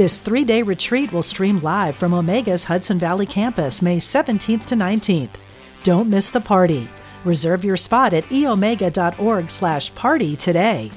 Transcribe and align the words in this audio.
This 0.00 0.18
three 0.18 0.44
day 0.44 0.62
retreat 0.62 1.12
will 1.12 1.22
stream 1.22 1.60
live 1.60 1.94
from 1.94 2.14
Omega's 2.14 2.64
Hudson 2.64 2.98
Valley 2.98 3.26
campus 3.26 3.82
May 3.82 3.98
17th 3.98 4.64
to 4.64 4.74
19th. 4.74 5.28
Don't 5.82 6.08
miss 6.08 6.30
the 6.30 6.40
party. 6.40 6.88
Reserve 7.22 7.64
your 7.64 7.76
spot 7.76 8.14
at 8.14 8.24
eomega.org 8.24 9.50
slash 9.50 9.94
party 9.94 10.36
today. 10.36 10.90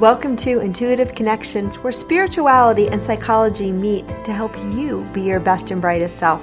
Welcome 0.00 0.34
to 0.36 0.60
Intuitive 0.60 1.14
Connection, 1.14 1.66
where 1.82 1.92
spirituality 1.92 2.88
and 2.88 3.02
psychology 3.02 3.70
meet 3.70 4.08
to 4.24 4.32
help 4.32 4.56
you 4.56 5.06
be 5.12 5.20
your 5.20 5.38
best 5.38 5.70
and 5.70 5.82
brightest 5.82 6.16
self. 6.16 6.42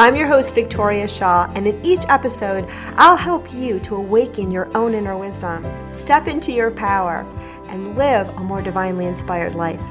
I'm 0.00 0.16
your 0.16 0.28
host, 0.28 0.54
Victoria 0.54 1.06
Shaw, 1.06 1.52
and 1.54 1.66
in 1.66 1.78
each 1.84 2.06
episode, 2.08 2.66
I'll 2.96 3.18
help 3.18 3.52
you 3.52 3.78
to 3.80 3.96
awaken 3.96 4.50
your 4.50 4.74
own 4.74 4.94
inner 4.94 5.14
wisdom, 5.14 5.66
step 5.90 6.26
into 6.26 6.52
your 6.52 6.70
power, 6.70 7.26
and 7.68 7.98
live 7.98 8.26
a 8.30 8.40
more 8.40 8.62
divinely 8.62 9.04
inspired 9.04 9.54
life. 9.54 9.82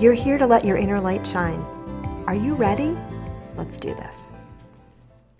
You're 0.00 0.12
here 0.12 0.38
to 0.38 0.46
let 0.46 0.64
your 0.64 0.76
inner 0.76 1.00
light 1.00 1.26
shine. 1.26 1.58
Are 2.28 2.34
you 2.36 2.54
ready? 2.54 2.96
Let's 3.56 3.76
do 3.76 3.92
this. 3.92 4.28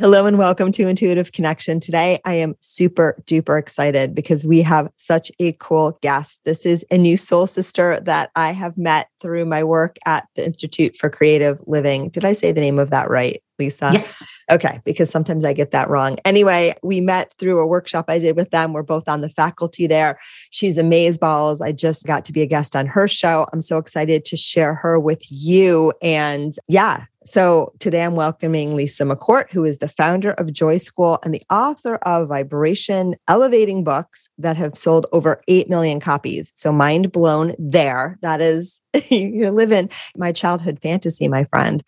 Hello 0.01 0.27
and 0.27 0.39
welcome 0.39 0.71
to 0.71 0.87
Intuitive 0.87 1.33
Connection. 1.33 1.81
Today, 1.81 2.21
I 2.25 2.35
am 2.35 2.55
super 2.61 3.21
duper 3.27 3.59
excited 3.59 4.15
because 4.15 4.47
we 4.47 4.63
have 4.63 4.93
such 4.95 5.33
a 5.41 5.55
cool 5.55 5.99
guest. 6.03 6.41
This 6.45 6.65
is 6.65 6.87
a 6.93 6.97
new 6.97 7.17
soul 7.17 7.49
sister 7.49 7.99
that 8.05 8.31
I 8.37 8.53
have 8.53 8.79
met 8.79 9.09
through 9.21 9.47
my 9.47 9.65
work 9.65 9.97
at 10.07 10.29
the 10.37 10.47
Institute 10.47 10.97
for 10.97 11.11
Creative 11.11 11.61
Living. 11.67 12.11
Did 12.11 12.25
I 12.25 12.33
say 12.33 12.53
the 12.53 12.61
name 12.61 12.79
of 12.79 12.91
that 12.91 13.11
right, 13.11 13.43
Lisa? 13.59 13.91
Yes. 13.93 14.23
Okay, 14.53 14.81
because 14.85 15.11
sometimes 15.11 15.45
I 15.45 15.53
get 15.53 15.73
that 15.73 15.91
wrong. 15.91 16.17
Anyway, 16.25 16.75
we 16.85 17.01
met 17.01 17.35
through 17.39 17.59
a 17.59 17.67
workshop 17.67 18.05
I 18.07 18.21
did 18.21 18.37
with 18.37 18.51
them. 18.51 18.73
We're 18.73 18.85
both 18.85 19.09
on 19.09 19.21
the 19.21 19.29
faculty 19.29 19.89
there. 19.89 20.17
She's 20.51 20.79
amaze 20.79 21.19
balls. 21.19 21.61
I 21.61 21.73
just 21.73 22.07
got 22.07 22.25
to 22.27 22.33
be 22.33 22.41
a 22.41 22.47
guest 22.47 22.77
on 22.77 22.87
her 22.87 23.09
show. 23.09 23.49
I'm 23.53 23.61
so 23.61 23.79
excited 23.79 24.25
to 24.27 24.37
share 24.37 24.75
her 24.77 24.99
with 25.01 25.25
you. 25.29 25.93
And 26.01 26.55
yeah, 26.69 27.05
so 27.29 27.75
today 27.79 28.03
I'm 28.03 28.15
welcoming 28.15 28.75
Lisa 28.75 29.05
McCourt, 29.05 29.53
who 29.53 29.63
is 29.65 29.79
the 29.79 29.89
founder 29.89 30.31
of 30.33 30.53
Joy 30.53 30.79
School 30.79 31.19
and 31.23 31.35
the 31.35 31.43
author 31.51 31.97
of 31.97 32.29
Vibration 32.29 33.17
Elevating 33.29 33.85
books 33.85 34.31
that 34.39 34.57
have 34.57 34.79
sold 34.79 35.07
over 35.13 35.43
8 35.47 35.69
million 35.69 36.01
copies. 36.01 36.53
So 36.55 36.73
mind 36.73 37.13
blown 37.13 37.53
there. 37.59 38.19
That 38.23 38.41
is, 38.41 38.81
you're 39.11 39.51
living 39.51 39.91
my 40.17 40.33
childhood 40.33 40.79
fantasy, 40.81 41.29
my 41.29 41.45
friend. 41.45 41.83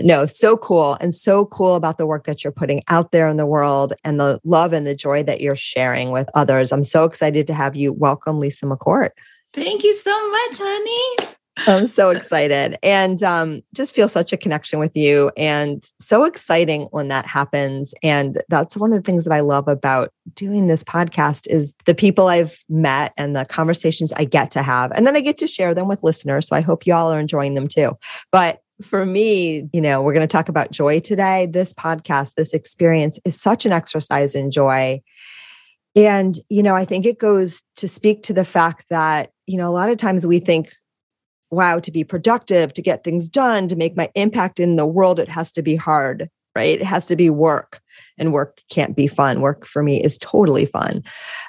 No, 0.00 0.26
so 0.26 0.56
cool 0.56 0.94
and 1.00 1.14
so 1.14 1.46
cool 1.46 1.76
about 1.76 1.98
the 1.98 2.06
work 2.06 2.24
that 2.24 2.42
you're 2.42 2.52
putting 2.52 2.82
out 2.88 3.12
there 3.12 3.28
in 3.28 3.36
the 3.36 3.46
world 3.46 3.92
and 4.02 4.18
the 4.18 4.40
love 4.44 4.72
and 4.72 4.86
the 4.86 4.96
joy 4.96 5.22
that 5.22 5.40
you're 5.40 5.54
sharing 5.54 6.10
with 6.10 6.28
others. 6.34 6.72
I'm 6.72 6.84
so 6.84 7.04
excited 7.04 7.46
to 7.46 7.54
have 7.54 7.76
you. 7.76 7.92
Welcome, 7.92 8.40
Lisa 8.40 8.66
McCourt. 8.66 9.10
Thank 9.52 9.84
you 9.84 9.94
so 9.96 10.30
much, 10.30 10.58
honey. 10.58 11.36
I'm 11.66 11.86
so 11.86 12.10
excited 12.16 12.76
and 12.82 13.22
um, 13.22 13.62
just 13.74 13.94
feel 13.94 14.08
such 14.08 14.32
a 14.32 14.36
connection 14.36 14.78
with 14.78 14.96
you 14.96 15.30
and 15.36 15.84
so 15.98 16.24
exciting 16.24 16.88
when 16.90 17.08
that 17.08 17.26
happens. 17.26 17.94
And 18.02 18.42
that's 18.48 18.76
one 18.76 18.92
of 18.92 18.98
the 18.98 19.02
things 19.02 19.24
that 19.24 19.32
I 19.32 19.40
love 19.40 19.68
about 19.68 20.10
doing 20.34 20.66
this 20.66 20.84
podcast 20.84 21.46
is 21.48 21.74
the 21.86 21.94
people 21.94 22.28
I've 22.28 22.58
met 22.68 23.12
and 23.16 23.34
the 23.34 23.44
conversations 23.46 24.12
I 24.12 24.24
get 24.24 24.50
to 24.52 24.62
have. 24.62 24.92
And 24.92 25.06
then 25.06 25.16
I 25.16 25.20
get 25.20 25.38
to 25.38 25.46
share 25.46 25.74
them 25.74 25.88
with 25.88 26.02
listeners. 26.02 26.48
So 26.48 26.56
I 26.56 26.60
hope 26.60 26.86
you 26.86 26.94
all 26.94 27.12
are 27.12 27.20
enjoying 27.20 27.54
them 27.54 27.68
too. 27.68 27.92
But 28.32 28.60
for 28.82 29.04
me, 29.04 29.68
you 29.72 29.80
know, 29.80 30.00
we're 30.02 30.14
going 30.14 30.26
to 30.26 30.32
talk 30.32 30.48
about 30.48 30.70
joy 30.70 31.00
today. 31.00 31.46
This 31.46 31.72
podcast, 31.72 32.34
this 32.34 32.54
experience 32.54 33.18
is 33.24 33.40
such 33.40 33.66
an 33.66 33.72
exercise 33.72 34.34
in 34.34 34.50
joy. 34.50 35.02
And, 35.96 36.36
you 36.48 36.62
know, 36.62 36.74
I 36.74 36.84
think 36.84 37.04
it 37.04 37.18
goes 37.18 37.62
to 37.76 37.88
speak 37.88 38.22
to 38.22 38.32
the 38.32 38.44
fact 38.44 38.86
that, 38.90 39.32
you 39.46 39.58
know, 39.58 39.68
a 39.68 39.72
lot 39.72 39.90
of 39.90 39.98
times 39.98 40.26
we 40.26 40.38
think 40.38 40.72
wow, 41.50 41.80
to 41.80 41.90
be 41.90 42.04
productive, 42.04 42.72
to 42.74 42.82
get 42.82 43.04
things 43.04 43.28
done, 43.28 43.68
to 43.68 43.76
make 43.76 43.96
my 43.96 44.08
impact 44.14 44.60
in 44.60 44.76
the 44.76 44.86
world, 44.86 45.18
it 45.18 45.28
has 45.28 45.50
to 45.52 45.62
be 45.62 45.76
hard, 45.76 46.30
right? 46.54 46.80
It 46.80 46.86
has 46.86 47.06
to 47.06 47.16
be 47.16 47.30
work. 47.30 47.80
And 48.18 48.32
work 48.32 48.60
can't 48.70 48.94
be 48.94 49.06
fun. 49.06 49.40
Work 49.40 49.64
for 49.64 49.82
me 49.82 50.02
is 50.02 50.18
totally 50.18 50.66
fun. 50.66 51.02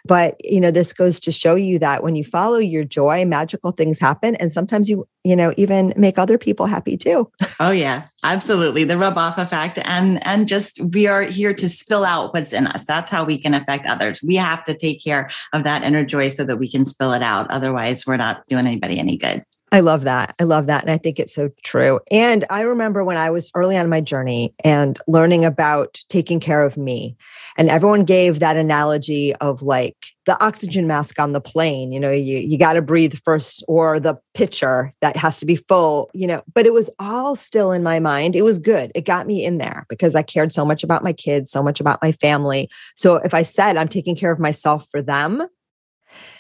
But, 0.06 0.38
you 0.44 0.60
know, 0.60 0.72
this 0.72 0.94
goes 0.94 1.20
to 1.22 1.32
show 1.32 1.54
you 1.56 1.78
that 1.80 2.02
when 2.02 2.16
you 2.16 2.24
follow 2.24 2.58
your 2.58 2.84
joy, 2.84 3.26
magical 3.26 3.72
things 3.72 4.00
happen. 4.00 4.36
And 4.36 4.52
sometimes 4.52 4.90
you, 4.90 5.08
you 5.24 5.36
know, 5.36 5.54
even 5.58 5.94
make 5.98 6.18
other 6.18 6.38
people 6.38 6.66
happy 6.66 6.98
too. 6.98 7.30
Oh 7.60 7.72
yeah, 7.72 8.04
absolutely. 8.24 8.86
The 8.86 8.98
rub 8.98 9.18
off 9.18 9.38
effect. 9.38 9.80
And 9.84 10.26
and 10.26 10.48
just 10.48 10.82
we 10.94 11.08
are 11.08 11.24
here 11.24 11.54
to 11.54 11.70
spill 11.70 12.06
out 12.06 12.34
what's 12.34 12.54
in 12.54 12.66
us. 12.68 12.86
That's 12.86 13.10
how 13.10 13.24
we 13.24 13.38
can 13.38 13.54
affect 13.54 13.86
others. 13.86 14.24
We 14.24 14.38
have 14.38 14.64
to 14.64 14.74
take 14.74 15.04
care 15.04 15.30
of 15.54 15.64
that 15.64 15.84
inner 15.84 16.06
joy 16.06 16.30
so 16.30 16.44
that 16.46 16.58
we 16.58 16.70
can 16.70 16.86
spill 16.86 17.14
it 17.14 17.22
out. 17.22 17.52
Otherwise, 17.52 18.08
we're 18.08 18.18
not 18.18 18.48
doing 18.48 18.66
anybody 18.66 18.98
any 18.98 19.18
good. 19.18 19.44
I 19.74 19.80
love 19.80 20.04
that. 20.04 20.36
I 20.38 20.44
love 20.44 20.68
that. 20.68 20.82
And 20.82 20.92
I 20.92 20.98
think 20.98 21.18
it's 21.18 21.34
so 21.34 21.50
true. 21.64 22.02
And 22.12 22.44
I 22.50 22.64
remember 22.64 23.06
when 23.06 23.16
I 23.16 23.30
was 23.30 23.50
early 23.56 23.78
on 23.78 23.90
my 23.90 24.02
journey 24.02 24.54
and 24.66 25.00
learning 25.08 25.46
about 25.46 26.02
taking 26.10 26.42
care 26.42 26.66
of 26.66 26.76
me, 26.76 27.16
and 27.58 27.70
everyone 27.70 28.04
gave 28.04 28.40
that 28.40 28.58
analogy 28.58 29.34
of 29.36 29.62
like 29.62 29.96
the 30.26 30.44
oxygen 30.44 30.88
mask 30.88 31.20
on 31.20 31.32
the 31.32 31.40
plane, 31.40 31.94
you 31.94 32.02
know, 32.02 32.12
you, 32.12 32.38
you 32.38 32.58
got 32.58 32.74
to 32.74 32.82
breathe 32.82 33.18
first, 33.24 33.64
or 33.70 33.98
the 33.98 34.20
pitcher 34.34 34.94
that 35.00 35.16
has 35.16 35.38
to 35.40 35.46
be 35.46 35.56
full, 35.56 36.10
you 36.14 36.28
know, 36.28 36.42
but 36.54 36.66
it 36.66 36.74
was 36.74 36.90
all 37.00 37.38
still 37.38 37.72
in 37.72 37.82
my 37.82 38.00
mind. 38.00 38.36
It 38.36 38.42
was 38.42 38.60
good. 38.60 38.92
It 38.94 39.06
got 39.06 39.26
me 39.26 39.46
in 39.46 39.58
there 39.58 39.86
because 39.88 40.16
I 40.16 40.22
cared 40.22 40.52
so 40.52 40.66
much 40.66 40.84
about 40.84 41.04
my 41.04 41.14
kids, 41.14 41.50
so 41.50 41.64
much 41.64 41.80
about 41.80 42.02
my 42.02 42.12
family. 42.12 42.70
So 42.98 43.16
if 43.16 43.34
I 43.34 43.44
said 43.44 43.78
I'm 43.78 43.88
taking 43.88 44.18
care 44.18 44.34
of 44.34 44.40
myself 44.40 44.86
for 44.92 45.02
them, 45.02 45.42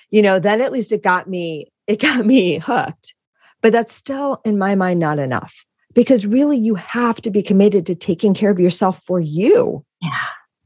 you 0.09 0.21
know, 0.21 0.37
then 0.37 0.59
at 0.59 0.73
least 0.73 0.91
it 0.91 1.01
got 1.01 1.29
me, 1.29 1.71
it 1.87 2.01
got 2.01 2.25
me 2.25 2.57
hooked 2.63 3.15
but 3.61 3.71
that's 3.71 3.93
still, 3.93 4.41
in 4.45 4.57
my 4.57 4.75
mind, 4.75 4.99
not 4.99 5.19
enough 5.19 5.65
because 5.93 6.25
really 6.25 6.57
you 6.57 6.75
have 6.75 7.21
to 7.21 7.31
be 7.31 7.41
committed 7.41 7.85
to 7.85 7.95
taking 7.95 8.33
care 8.33 8.51
of 8.51 8.59
yourself 8.59 9.03
for 9.03 9.19
you. 9.19 9.85
Yeah. 10.01 10.09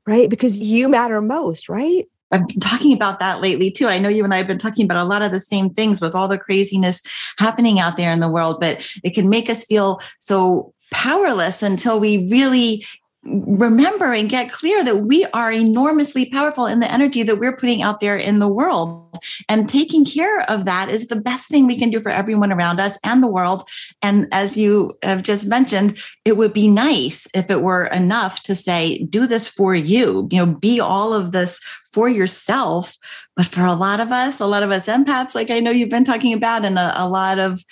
Right. 0.07 0.29
Because 0.29 0.59
you 0.59 0.87
matter 0.87 1.19
most, 1.21 1.67
right? 1.67 2.07
I've 2.31 2.47
been 2.47 2.59
talking 2.59 2.93
about 2.93 3.19
that 3.19 3.41
lately 3.41 3.71
too. 3.71 3.87
I 3.87 3.97
know 3.97 4.09
you 4.09 4.23
and 4.23 4.33
I 4.33 4.37
have 4.37 4.47
been 4.47 4.57
talking 4.57 4.85
about 4.85 4.97
a 4.97 5.05
lot 5.05 5.21
of 5.21 5.31
the 5.31 5.39
same 5.39 5.69
things 5.69 6.01
with 6.01 6.15
all 6.15 6.27
the 6.27 6.37
craziness 6.37 7.01
happening 7.37 7.79
out 7.79 7.97
there 7.97 8.11
in 8.11 8.19
the 8.19 8.31
world, 8.31 8.59
but 8.59 8.87
it 9.03 9.11
can 9.11 9.29
make 9.29 9.49
us 9.49 9.65
feel 9.65 10.01
so 10.19 10.73
powerless 10.91 11.63
until 11.63 11.99
we 11.99 12.27
really 12.29 12.85
remember 13.25 14.13
and 14.13 14.29
get 14.29 14.51
clear 14.51 14.83
that 14.83 14.97
we 14.97 15.25
are 15.33 15.51
enormously 15.51 16.29
powerful 16.29 16.67
in 16.67 16.79
the 16.79 16.91
energy 16.91 17.23
that 17.23 17.39
we're 17.39 17.55
putting 17.55 17.81
out 17.81 17.99
there 17.99 18.17
in 18.17 18.39
the 18.39 18.47
world. 18.47 19.01
And 19.49 19.67
taking 19.67 20.05
care 20.05 20.41
of 20.49 20.65
that 20.65 20.89
is 20.89 21.07
the 21.07 21.19
best 21.21 21.49
thing 21.49 21.65
we 21.65 21.79
can 21.79 21.89
do 21.89 22.01
for 22.01 22.09
everyone 22.09 22.51
around 22.51 22.79
us 22.79 22.97
and 23.03 23.23
the 23.23 23.31
world. 23.31 23.63
And 24.01 24.27
as 24.31 24.57
you 24.57 24.91
have 25.01 25.23
just 25.23 25.47
mentioned, 25.47 25.97
it 26.23 26.37
would 26.37 26.53
be 26.53 26.67
nice 26.67 27.27
if 27.33 27.49
it 27.49 27.61
were 27.61 27.85
enough 27.85 28.43
to 28.43 28.53
say, 28.53 29.03
do 29.05 29.25
this 29.25 29.47
for 29.47 29.73
you, 29.73 30.27
you 30.31 30.45
know, 30.45 30.53
be 30.53 30.79
all 30.79 31.13
of 31.13 31.31
this 31.31 31.59
for 31.91 32.09
yourself. 32.09 32.97
But 33.35 33.45
for 33.45 33.65
a 33.65 33.73
lot 33.73 34.01
of 34.01 34.11
us, 34.11 34.39
a 34.39 34.45
lot 34.45 34.63
of 34.63 34.71
us 34.71 34.85
empaths, 34.85 35.33
like 35.33 35.49
I 35.49 35.61
know 35.61 35.71
you've 35.71 35.89
been 35.89 36.05
talking 36.05 36.33
about, 36.33 36.65
and 36.65 36.77
a, 36.77 36.93
a 37.01 37.07
lot 37.07 37.39
of 37.39 37.63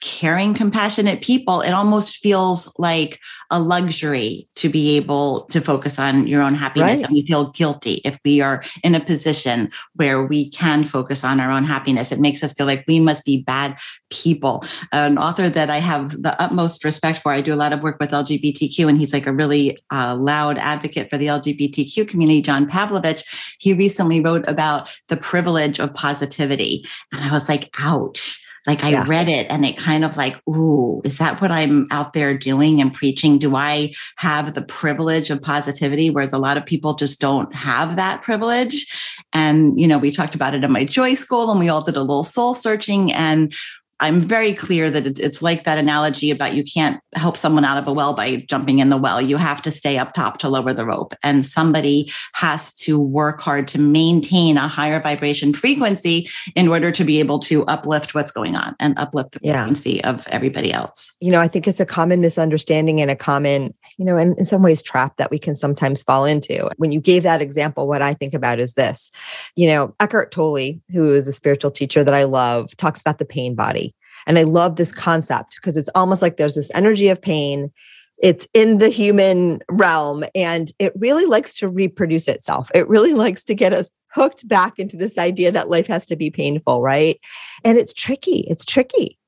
caring, 0.00 0.54
compassionate 0.54 1.22
people, 1.22 1.60
it 1.60 1.70
almost 1.70 2.16
feels 2.16 2.74
like 2.78 3.20
a 3.50 3.60
luxury 3.60 4.48
to 4.56 4.68
be 4.68 4.96
able 4.96 5.44
to 5.46 5.60
focus 5.60 5.98
on 5.98 6.26
your 6.26 6.42
own 6.42 6.54
happiness. 6.54 6.98
Right. 6.98 7.04
And 7.06 7.14
we 7.14 7.26
feel 7.26 7.50
guilty 7.50 8.00
if 8.04 8.18
we 8.24 8.40
are 8.40 8.62
in 8.82 8.94
a 8.94 9.00
position 9.00 9.70
where 9.94 10.24
we 10.24 10.50
can 10.50 10.84
focus 10.84 11.24
on 11.24 11.40
our 11.40 11.50
own 11.50 11.64
happiness. 11.64 12.12
It 12.12 12.20
makes 12.20 12.42
us 12.42 12.52
feel 12.52 12.66
like 12.66 12.84
we 12.86 13.00
must 13.00 13.24
be 13.24 13.42
bad 13.42 13.76
people. 14.10 14.62
An 14.92 15.18
author 15.18 15.48
that 15.48 15.70
I 15.70 15.78
have 15.78 16.10
the 16.22 16.34
utmost 16.40 16.84
respect 16.84 17.18
for, 17.18 17.32
I 17.32 17.40
do 17.40 17.54
a 17.54 17.56
lot 17.56 17.72
of 17.72 17.82
work 17.82 17.98
with 18.00 18.10
LGBTQ, 18.10 18.88
and 18.88 18.98
he's 18.98 19.12
like 19.12 19.26
a 19.26 19.32
really 19.32 19.78
uh, 19.92 20.16
loud 20.18 20.58
advocate 20.58 21.10
for 21.10 21.18
the 21.18 21.26
LGBTQ 21.26 22.08
community, 22.08 22.42
John 22.42 22.68
Pavlovitz. 22.68 23.24
He 23.58 23.72
recently 23.72 24.20
wrote 24.20 24.48
about 24.48 24.88
the 25.08 25.16
privilege 25.16 25.78
of 25.78 25.92
positivity. 25.94 26.84
And 27.12 27.22
I 27.22 27.32
was 27.32 27.48
like, 27.48 27.70
ouch 27.78 28.42
Like 28.66 28.82
I 28.82 28.90
yeah. 28.90 29.04
read 29.06 29.28
it 29.28 29.46
and 29.50 29.64
it 29.64 29.76
kind 29.76 30.04
of 30.04 30.16
like, 30.16 30.40
ooh, 30.48 31.00
is 31.04 31.18
that 31.18 31.40
what 31.40 31.50
I'm 31.50 31.86
out 31.90 32.12
there 32.12 32.36
doing 32.36 32.80
and 32.80 32.92
preaching? 32.92 33.38
Do 33.38 33.56
I 33.56 33.92
have 34.16 34.54
the 34.54 34.62
privilege 34.62 35.30
of 35.30 35.42
positivity? 35.42 36.10
Whereas 36.10 36.32
a 36.32 36.38
lot 36.38 36.56
of 36.56 36.66
people 36.66 36.94
just 36.94 37.20
don't 37.20 37.54
have 37.54 37.96
that 37.96 38.22
privilege. 38.22 38.86
And, 39.32 39.78
you 39.78 39.86
know, 39.86 39.98
we 39.98 40.10
talked 40.10 40.34
about 40.34 40.54
it 40.54 40.64
in 40.64 40.72
my 40.72 40.84
joy 40.84 41.14
school 41.14 41.50
and 41.50 41.60
we 41.60 41.68
all 41.68 41.82
did 41.82 41.96
a 41.96 42.00
little 42.00 42.24
soul 42.24 42.54
searching 42.54 43.12
and 43.12 43.54
I'm 44.00 44.20
very 44.20 44.52
clear 44.52 44.90
that 44.90 45.06
it's, 45.06 45.18
it's 45.18 45.40
like 45.40 45.64
that 45.64 45.78
analogy 45.78 46.30
about 46.30 46.54
you 46.54 46.62
can't 46.62 47.00
help 47.14 47.36
someone 47.36 47.64
out 47.64 47.78
of 47.78 47.88
a 47.88 47.92
well 47.92 48.14
by 48.14 48.44
jumping 48.48 48.78
in 48.78 48.90
the 48.90 48.96
well. 48.96 49.20
You 49.20 49.38
have 49.38 49.62
to 49.62 49.70
stay 49.70 49.96
up 49.96 50.12
top 50.12 50.38
to 50.38 50.48
lower 50.48 50.72
the 50.72 50.84
rope. 50.84 51.14
And 51.22 51.44
somebody 51.44 52.12
has 52.34 52.74
to 52.76 52.98
work 52.98 53.40
hard 53.40 53.68
to 53.68 53.80
maintain 53.80 54.58
a 54.58 54.68
higher 54.68 55.00
vibration 55.00 55.54
frequency 55.54 56.28
in 56.54 56.68
order 56.68 56.90
to 56.90 57.04
be 57.04 57.18
able 57.20 57.38
to 57.40 57.64
uplift 57.64 58.14
what's 58.14 58.30
going 58.30 58.54
on 58.54 58.76
and 58.80 58.98
uplift 58.98 59.32
the 59.32 59.40
yeah. 59.42 59.62
frequency 59.62 60.04
of 60.04 60.26
everybody 60.28 60.72
else. 60.72 61.16
You 61.20 61.32
know, 61.32 61.40
I 61.40 61.48
think 61.48 61.66
it's 61.66 61.80
a 61.80 61.86
common 61.86 62.20
misunderstanding 62.20 63.00
and 63.00 63.10
a 63.10 63.16
common, 63.16 63.72
you 63.96 64.04
know, 64.04 64.18
and 64.18 64.38
in 64.38 64.44
some 64.44 64.62
ways 64.62 64.82
trap 64.82 65.16
that 65.16 65.30
we 65.30 65.38
can 65.38 65.54
sometimes 65.54 66.02
fall 66.02 66.26
into. 66.26 66.68
When 66.76 66.92
you 66.92 67.00
gave 67.00 67.22
that 67.22 67.40
example, 67.40 67.88
what 67.88 68.02
I 68.02 68.12
think 68.12 68.34
about 68.34 68.58
is 68.58 68.74
this. 68.74 69.10
You 69.54 69.68
know, 69.68 69.94
Eckhart 70.00 70.32
Tolle, 70.32 70.74
who 70.90 71.14
is 71.14 71.26
a 71.26 71.32
spiritual 71.32 71.70
teacher 71.70 72.04
that 72.04 72.14
I 72.14 72.24
love, 72.24 72.76
talks 72.76 73.00
about 73.00 73.18
the 73.18 73.24
pain 73.24 73.54
body 73.54 73.85
and 74.26 74.38
I 74.38 74.42
love 74.42 74.76
this 74.76 74.92
concept 74.92 75.56
because 75.56 75.76
it's 75.76 75.90
almost 75.94 76.22
like 76.22 76.36
there's 76.36 76.54
this 76.54 76.70
energy 76.74 77.08
of 77.08 77.20
pain. 77.20 77.70
It's 78.18 78.48
in 78.54 78.78
the 78.78 78.88
human 78.88 79.60
realm 79.68 80.24
and 80.34 80.72
it 80.78 80.92
really 80.96 81.26
likes 81.26 81.54
to 81.56 81.68
reproduce 81.68 82.28
itself. 82.28 82.70
It 82.74 82.88
really 82.88 83.14
likes 83.24 83.44
to 83.44 83.54
get 83.54 83.72
us 83.72 83.90
hooked 84.12 84.48
back 84.48 84.78
into 84.78 84.96
this 84.96 85.18
idea 85.18 85.52
that 85.52 85.68
life 85.68 85.86
has 85.86 86.06
to 86.06 86.16
be 86.16 86.30
painful, 86.30 86.82
right? 86.82 87.20
And 87.64 87.78
it's 87.78 87.92
tricky. 87.92 88.46
It's 88.48 88.64
tricky. 88.64 89.18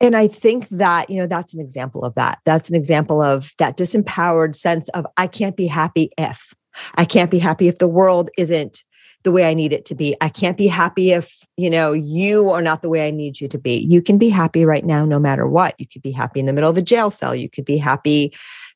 And 0.00 0.16
I 0.16 0.28
think 0.28 0.68
that, 0.68 1.10
you 1.10 1.20
know, 1.20 1.26
that's 1.26 1.52
an 1.52 1.60
example 1.60 2.04
of 2.04 2.14
that. 2.14 2.38
That's 2.44 2.70
an 2.70 2.76
example 2.76 3.20
of 3.20 3.52
that 3.58 3.76
disempowered 3.76 4.54
sense 4.54 4.88
of 4.90 5.06
I 5.16 5.26
can't 5.26 5.56
be 5.56 5.66
happy 5.66 6.10
if. 6.16 6.54
I 6.94 7.04
can't 7.04 7.32
be 7.32 7.40
happy 7.40 7.66
if 7.66 7.78
the 7.78 7.88
world 7.88 8.30
isn't 8.38 8.84
the 9.24 9.32
way 9.32 9.48
I 9.48 9.54
need 9.54 9.72
it 9.72 9.84
to 9.86 9.94
be. 9.94 10.16
I 10.20 10.28
can't 10.28 10.56
be 10.56 10.68
happy 10.68 11.12
if, 11.12 11.40
you 11.56 11.68
know, 11.68 11.92
you 11.92 12.48
are 12.50 12.62
not 12.62 12.82
the 12.82 12.88
way 12.88 13.06
I 13.06 13.10
need 13.10 13.40
you 13.40 13.48
to 13.48 13.58
be. 13.58 13.76
You 13.76 14.00
can 14.00 14.18
be 14.18 14.28
happy 14.28 14.64
right 14.64 14.84
now, 14.84 15.04
no 15.04 15.18
matter 15.18 15.46
what. 15.46 15.74
You 15.78 15.86
could 15.86 16.02
be 16.02 16.12
happy 16.12 16.40
in 16.40 16.46
the 16.46 16.52
middle 16.52 16.70
of 16.70 16.78
a 16.78 16.82
jail 16.82 17.10
cell. 17.10 17.34
You 17.34 17.50
could 17.50 17.64
be 17.64 17.78
happy 17.78 18.32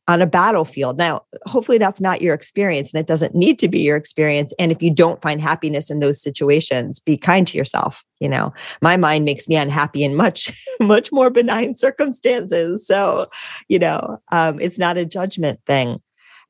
on 0.08 0.20
a 0.20 0.26
battlefield. 0.26 0.98
Now, 0.98 1.22
hopefully 1.44 1.78
that's 1.78 2.00
not 2.00 2.20
your 2.20 2.34
experience 2.34 2.92
and 2.92 3.00
it 3.00 3.06
doesn't 3.06 3.36
need 3.36 3.58
to 3.60 3.68
be 3.68 3.80
your 3.80 3.96
experience. 3.96 4.52
And 4.58 4.72
if 4.72 4.82
you 4.82 4.90
don't 4.90 5.22
find 5.22 5.40
happiness 5.40 5.90
in 5.90 6.00
those 6.00 6.20
situations, 6.20 6.98
be 6.98 7.16
kind 7.16 7.46
to 7.46 7.56
yourself. 7.56 8.02
You 8.18 8.28
know, 8.28 8.52
my 8.80 8.96
mind 8.96 9.24
makes 9.24 9.48
me 9.48 9.56
unhappy 9.56 10.02
in 10.02 10.16
much, 10.16 10.52
much 10.80 11.12
more 11.12 11.30
benign 11.30 11.74
circumstances. 11.74 12.86
So, 12.86 13.30
you 13.68 13.78
know, 13.78 14.20
um, 14.32 14.60
it's 14.60 14.78
not 14.78 14.96
a 14.96 15.06
judgment 15.06 15.60
thing. 15.66 16.00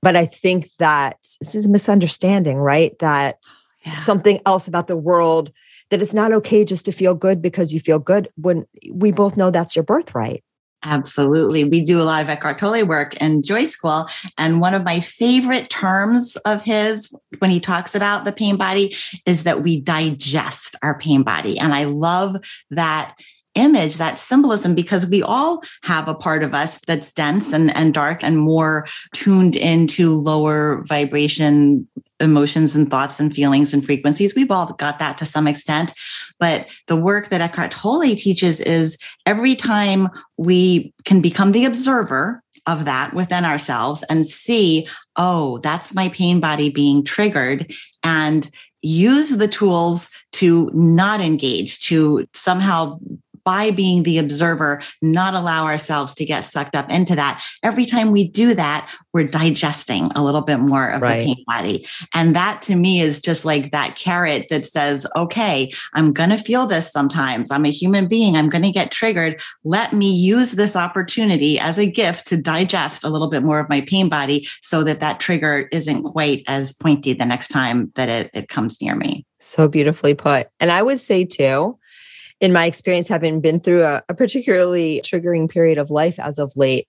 But 0.00 0.17
I 0.17 0.27
think 0.27 0.67
that 0.79 1.19
this 1.41 1.55
is 1.55 1.67
a 1.67 1.71
misunderstanding, 1.71 2.56
right? 2.56 2.99
That 2.99 3.37
yeah. 3.84 3.93
something 3.93 4.40
else 4.46 4.69
about 4.69 4.87
the 4.87 4.96
world 4.96 5.52
that 5.90 6.02
it's 6.02 6.14
not 6.14 6.32
okay 6.32 6.64
just 6.64 6.84
to 6.87 6.93
feel 6.93 7.14
good 7.14 7.43
because 7.43 7.73
you 7.73 7.81
feel 7.81 7.99
good 7.99 8.29
when 8.37 8.64
we 8.93 9.12
both 9.12 9.37
know 9.37 9.50
that's 9.50 9.76
your 9.76 9.82
birthright. 9.82 10.43
Absolutely. 10.84 11.64
We 11.64 11.84
do 11.84 12.00
a 12.00 12.05
lot 12.05 12.23
of 12.23 12.29
Eckhart 12.29 12.58
Tolle 12.58 12.84
work 12.84 13.14
in 13.20 13.43
Joy 13.43 13.67
School. 13.67 14.06
And 14.37 14.61
one 14.61 14.75
of 14.75 14.84
my 14.84 14.99
favorite 14.99 15.70
terms 15.70 16.34
of 16.44 16.62
his 16.62 17.14
when 17.38 17.50
he 17.50 17.61
talks 17.61 17.94
about 17.94 18.25
the 18.25 18.32
pain 18.32 18.56
body 18.56 18.96
is 19.25 19.44
that 19.44 19.62
we 19.62 19.81
digest 19.81 20.75
our 20.82 20.99
pain 20.99 21.23
body. 21.23 21.58
And 21.58 21.73
I 21.73 21.84
love 21.84 22.37
that 22.70 23.14
image, 23.55 23.99
that 23.99 24.19
symbolism, 24.19 24.75
because 24.75 25.06
we 25.06 25.23
all 25.23 25.62
have 25.82 26.08
a 26.08 26.14
part 26.14 26.43
of 26.43 26.55
us 26.55 26.81
that's 26.87 27.12
dense 27.12 27.52
and, 27.52 27.75
and 27.76 27.94
dark 27.94 28.25
and 28.25 28.38
more 28.38 28.88
tuned 29.14 29.55
into 29.55 30.14
lower 30.14 30.82
vibration 30.88 31.87
emotions 32.22 32.74
and 32.74 32.90
thoughts 32.90 33.20
and 33.20 33.34
feelings 33.34 33.74
and 33.74 33.84
frequencies. 33.84 34.34
We've 34.34 34.50
all 34.50 34.72
got 34.74 34.98
that 34.98 35.19
to 35.19 35.24
some 35.24 35.46
extent. 35.46 35.92
But 36.38 36.69
the 36.86 36.96
work 36.96 37.28
that 37.28 37.40
Eckhart 37.40 37.72
Tolle 37.72 38.14
teaches 38.14 38.60
is 38.60 38.96
every 39.26 39.54
time 39.54 40.08
we 40.36 40.94
can 41.04 41.20
become 41.20 41.52
the 41.52 41.64
observer 41.64 42.42
of 42.66 42.84
that 42.84 43.12
within 43.12 43.44
ourselves 43.44 44.04
and 44.08 44.26
see, 44.26 44.86
oh, 45.16 45.58
that's 45.58 45.94
my 45.94 46.08
pain 46.10 46.40
body 46.40 46.70
being 46.70 47.04
triggered. 47.04 47.72
And 48.04 48.48
use 48.82 49.30
the 49.30 49.48
tools 49.48 50.10
to 50.32 50.70
not 50.72 51.20
engage, 51.20 51.86
to 51.86 52.26
somehow 52.34 52.98
by 53.44 53.71
being 53.71 54.03
the 54.03 54.19
observer, 54.19 54.83
not 55.00 55.35
allow 55.35 55.65
ourselves 55.65 56.15
to 56.15 56.25
get 56.25 56.43
sucked 56.43 56.77
up 56.77 56.91
into 56.91 57.15
that. 57.17 57.43
Every 57.62 57.87
time 57.87 58.12
we 58.12 58.29
do 58.29 58.55
that, 58.55 58.89
we're 59.12 59.27
digesting 59.27 60.11
a 60.15 60.25
little 60.25 60.41
bit 60.41 60.59
more 60.59 60.91
of 60.91 61.03
right. 61.03 61.27
the 61.27 61.35
pain 61.35 61.44
body. 61.47 61.87
And 62.15 62.35
that 62.35 62.62
to 62.62 62.75
me 62.75 63.00
is 63.00 63.21
just 63.21 63.44
like 63.44 63.71
that 63.71 63.97
carrot 63.97 64.47
that 64.49 64.65
says, 64.65 65.06
okay, 65.17 65.73
I'm 65.93 66.12
going 66.12 66.31
to 66.31 66.39
feel 66.39 66.67
this 66.67 66.91
sometimes. 66.91 67.50
I'm 67.50 67.67
a 67.67 67.71
human 67.71 68.09
being. 68.09 68.37
I'm 68.37 68.49
going 68.49 68.65
to 68.65 68.73
get 68.73 68.91
triggered. 68.91 69.41
Let 69.65 69.93
me 69.93 70.11
use 70.11 70.53
this 70.53 70.77
opportunity 70.77 71.59
as 71.59 71.79
a 71.79 71.91
gift 71.91 72.27
to 72.29 72.41
digest 72.41 73.05
a 73.05 73.11
little 73.11 73.29
bit 73.29 73.43
more 73.43 73.61
of 73.61 73.69
my 73.69 73.83
pain 73.83 74.09
body 74.09 74.49
so 74.61 74.83
that 74.85 75.00
that 75.00 75.21
trigger 75.21 75.69
isn't 75.73 76.05
quite 76.05 76.43
as 76.47 76.73
pointy 76.73 77.12
the 77.12 77.27
next 77.27 77.49
time 77.49 77.93
that 77.97 78.09
it, 78.09 78.31
it 78.33 78.49
comes 78.49 78.81
near 78.81 78.97
me. 78.97 79.27
So 79.41 79.69
beautifully 79.69 80.15
put. 80.15 80.49
And 80.61 80.71
I 80.71 80.83
would 80.83 81.00
say 81.00 81.25
too, 81.25 81.79
in 82.43 82.53
my 82.53 82.67
experience, 82.67 83.06
having 83.09 83.41
been 83.41 83.61
through 83.61 83.85
a, 83.85 84.03
a 84.09 84.15
particularly 84.15 85.00
triggering 85.05 85.49
period 85.49 85.79
of 85.79 85.91
life 85.91 86.19
as 86.19 86.41
of 86.41 86.53
late, 86.56 86.89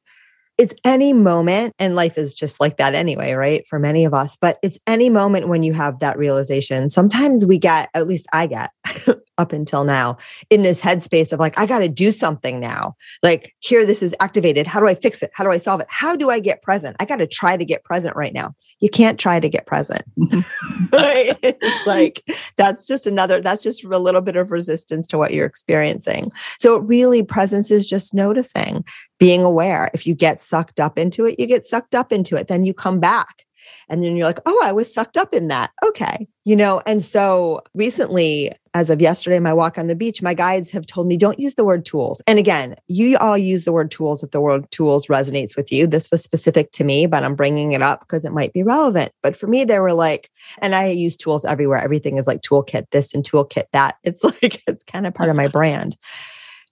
it's 0.57 0.73
any 0.83 1.13
moment, 1.13 1.73
and 1.79 1.95
life 1.95 2.17
is 2.17 2.33
just 2.33 2.59
like 2.59 2.77
that 2.77 2.95
anyway, 2.95 3.33
right? 3.33 3.65
For 3.67 3.79
many 3.79 4.03
of 4.03 4.13
us, 4.13 4.35
but 4.35 4.57
it's 4.63 4.79
any 4.87 5.09
moment 5.09 5.47
when 5.47 5.63
you 5.63 5.73
have 5.73 5.99
that 5.99 6.17
realization. 6.17 6.89
Sometimes 6.89 7.45
we 7.45 7.59
get, 7.59 7.89
at 7.93 8.07
least 8.07 8.27
I 8.33 8.47
get, 8.47 8.71
up 9.37 9.51
until 9.51 9.83
now 9.83 10.17
in 10.49 10.61
this 10.61 10.81
headspace 10.81 11.33
of 11.33 11.39
like, 11.39 11.57
I 11.57 11.65
got 11.65 11.79
to 11.79 11.89
do 11.89 12.11
something 12.11 12.59
now. 12.59 12.95
Like, 13.21 13.53
here, 13.59 13.85
this 13.85 14.03
is 14.03 14.15
activated. 14.19 14.67
How 14.67 14.79
do 14.79 14.87
I 14.87 14.95
fix 14.95 15.23
it? 15.23 15.31
How 15.33 15.43
do 15.43 15.51
I 15.51 15.57
solve 15.57 15.81
it? 15.81 15.87
How 15.89 16.15
do 16.15 16.29
I 16.29 16.39
get 16.39 16.61
present? 16.61 16.95
I 16.99 17.05
got 17.05 17.17
to 17.17 17.27
try 17.27 17.57
to 17.57 17.65
get 17.65 17.83
present 17.83 18.15
right 18.15 18.33
now. 18.33 18.53
You 18.79 18.89
can't 18.89 19.19
try 19.19 19.39
to 19.39 19.49
get 19.49 19.65
present. 19.65 20.03
Like, 21.85 22.23
that's 22.55 22.87
just 22.87 23.07
another, 23.07 23.41
that's 23.41 23.63
just 23.63 23.83
a 23.83 23.99
little 23.99 24.21
bit 24.21 24.35
of 24.35 24.51
resistance 24.51 25.05
to 25.07 25.17
what 25.17 25.33
you're 25.33 25.45
experiencing. 25.45 26.31
So, 26.59 26.75
it 26.77 26.83
really, 26.83 27.23
presence 27.23 27.71
is 27.71 27.87
just 27.87 28.13
noticing, 28.13 28.85
being 29.19 29.43
aware. 29.43 29.89
If 29.93 30.07
you 30.07 30.15
get 30.15 30.39
sucked 30.39 30.79
up 30.79 30.97
into 30.97 31.25
it, 31.25 31.39
you 31.39 31.47
get 31.47 31.65
sucked 31.65 31.95
up 31.95 32.11
into 32.11 32.35
it. 32.35 32.47
Then 32.47 32.63
you 32.63 32.73
come 32.73 32.99
back 32.99 33.43
and 33.89 34.01
then 34.01 34.15
you're 34.15 34.25
like, 34.25 34.39
oh, 34.45 34.61
I 34.63 34.71
was 34.71 34.93
sucked 34.93 35.17
up 35.17 35.33
in 35.33 35.47
that. 35.49 35.71
Okay. 35.85 36.27
You 36.45 36.55
know, 36.55 36.81
and 36.85 37.01
so 37.01 37.61
recently, 37.73 38.51
as 38.73 38.89
of 38.89 39.01
yesterday, 39.01 39.39
my 39.39 39.53
walk 39.53 39.77
on 39.77 39.87
the 39.87 39.95
beach, 39.95 40.21
my 40.21 40.33
guides 40.33 40.69
have 40.71 40.85
told 40.85 41.07
me 41.07 41.15
don't 41.15 41.39
use 41.39 41.53
the 41.55 41.63
word 41.63 41.85
tools. 41.85 42.21
And 42.27 42.37
again, 42.39 42.75
you 42.87 43.17
all 43.17 43.37
use 43.37 43.65
the 43.65 43.71
word 43.71 43.91
tools 43.91 44.23
if 44.23 44.31
the 44.31 44.41
word 44.41 44.69
tools 44.71 45.07
resonates 45.07 45.55
with 45.55 45.71
you. 45.71 45.87
This 45.87 46.09
was 46.11 46.23
specific 46.23 46.71
to 46.73 46.83
me, 46.83 47.07
but 47.07 47.23
I'm 47.23 47.35
bringing 47.35 47.73
it 47.73 47.81
up 47.81 48.01
because 48.01 48.25
it 48.25 48.33
might 48.33 48.51
be 48.51 48.63
relevant. 48.63 49.11
But 49.21 49.35
for 49.35 49.47
me, 49.47 49.63
they 49.63 49.79
were 49.79 49.93
like, 49.93 50.29
and 50.59 50.75
I 50.75 50.87
use 50.87 51.15
tools 51.15 51.45
everywhere. 51.45 51.79
Everything 51.79 52.17
is 52.17 52.27
like 52.27 52.41
toolkit 52.41 52.89
this 52.91 53.13
and 53.13 53.23
toolkit 53.23 53.65
that. 53.71 53.95
It's 54.03 54.23
like, 54.23 54.61
it's 54.67 54.83
kind 54.83 55.07
of 55.07 55.13
part 55.13 55.29
of 55.29 55.35
my 55.35 55.47
brand. 55.57 55.97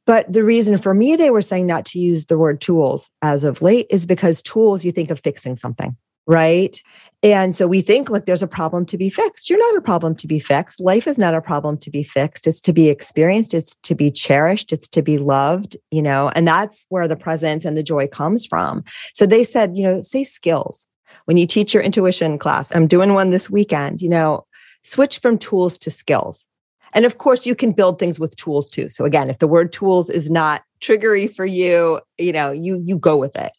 But 0.05 0.31
the 0.31 0.43
reason 0.43 0.77
for 0.77 0.93
me, 0.93 1.15
they 1.15 1.29
were 1.29 1.41
saying 1.41 1.67
not 1.67 1.85
to 1.87 1.99
use 1.99 2.25
the 2.25 2.37
word 2.37 2.59
tools 2.59 3.09
as 3.21 3.43
of 3.43 3.61
late 3.61 3.87
is 3.89 4.05
because 4.05 4.41
tools, 4.41 4.83
you 4.83 4.91
think 4.91 5.11
of 5.11 5.19
fixing 5.19 5.55
something 5.55 5.95
right? 6.27 6.81
And 7.23 7.55
so 7.55 7.67
we 7.67 7.81
think 7.81 8.09
like 8.09 8.25
there's 8.25 8.41
a 8.41 8.47
problem 8.47 8.85
to 8.87 8.97
be 8.97 9.09
fixed. 9.09 9.49
You're 9.49 9.59
not 9.59 9.77
a 9.77 9.81
problem 9.81 10.15
to 10.15 10.27
be 10.27 10.39
fixed. 10.39 10.79
Life 10.79 11.07
is 11.07 11.19
not 11.19 11.35
a 11.35 11.41
problem 11.41 11.77
to 11.79 11.91
be 11.91 12.03
fixed. 12.03 12.47
It's 12.47 12.61
to 12.61 12.73
be 12.73 12.89
experienced, 12.89 13.53
it's 13.53 13.75
to 13.83 13.93
be 13.93 14.09
cherished, 14.09 14.73
it's 14.73 14.87
to 14.89 15.01
be 15.01 15.17
loved, 15.17 15.77
you 15.91 16.01
know, 16.01 16.29
and 16.29 16.47
that's 16.47 16.85
where 16.89 17.07
the 17.07 17.15
presence 17.15 17.65
and 17.65 17.77
the 17.77 17.83
joy 17.83 18.07
comes 18.07 18.45
from. 18.45 18.83
So 19.13 19.25
they 19.25 19.43
said, 19.43 19.75
you 19.75 19.83
know, 19.83 20.01
say 20.01 20.23
skills. 20.23 20.87
When 21.25 21.37
you 21.37 21.45
teach 21.45 21.73
your 21.73 21.83
intuition 21.83 22.39
class, 22.39 22.73
I'm 22.73 22.87
doing 22.87 23.13
one 23.13 23.29
this 23.29 23.49
weekend, 23.49 24.01
you 24.01 24.09
know, 24.09 24.45
switch 24.81 25.19
from 25.19 25.37
tools 25.37 25.77
to 25.79 25.91
skills. 25.91 26.47
And 26.93 27.05
of 27.05 27.17
course, 27.17 27.45
you 27.45 27.55
can 27.55 27.71
build 27.71 27.99
things 27.99 28.19
with 28.19 28.35
tools 28.35 28.69
too. 28.69 28.89
So 28.89 29.05
again, 29.05 29.29
if 29.29 29.39
the 29.39 29.47
word 29.47 29.71
tools 29.71 30.09
is 30.09 30.29
not 30.29 30.63
triggery 30.81 31.27
for 31.27 31.45
you, 31.45 32.01
you 32.17 32.31
know, 32.31 32.51
you 32.51 32.77
you 32.77 32.97
go 32.97 33.17
with 33.17 33.35
it. 33.35 33.51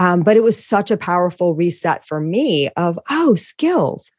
Um, 0.00 0.22
but 0.22 0.36
it 0.36 0.42
was 0.42 0.62
such 0.62 0.90
a 0.90 0.96
powerful 0.96 1.54
reset 1.54 2.04
for 2.04 2.20
me 2.20 2.70
of, 2.76 2.98
oh, 3.10 3.34
skills. 3.36 4.10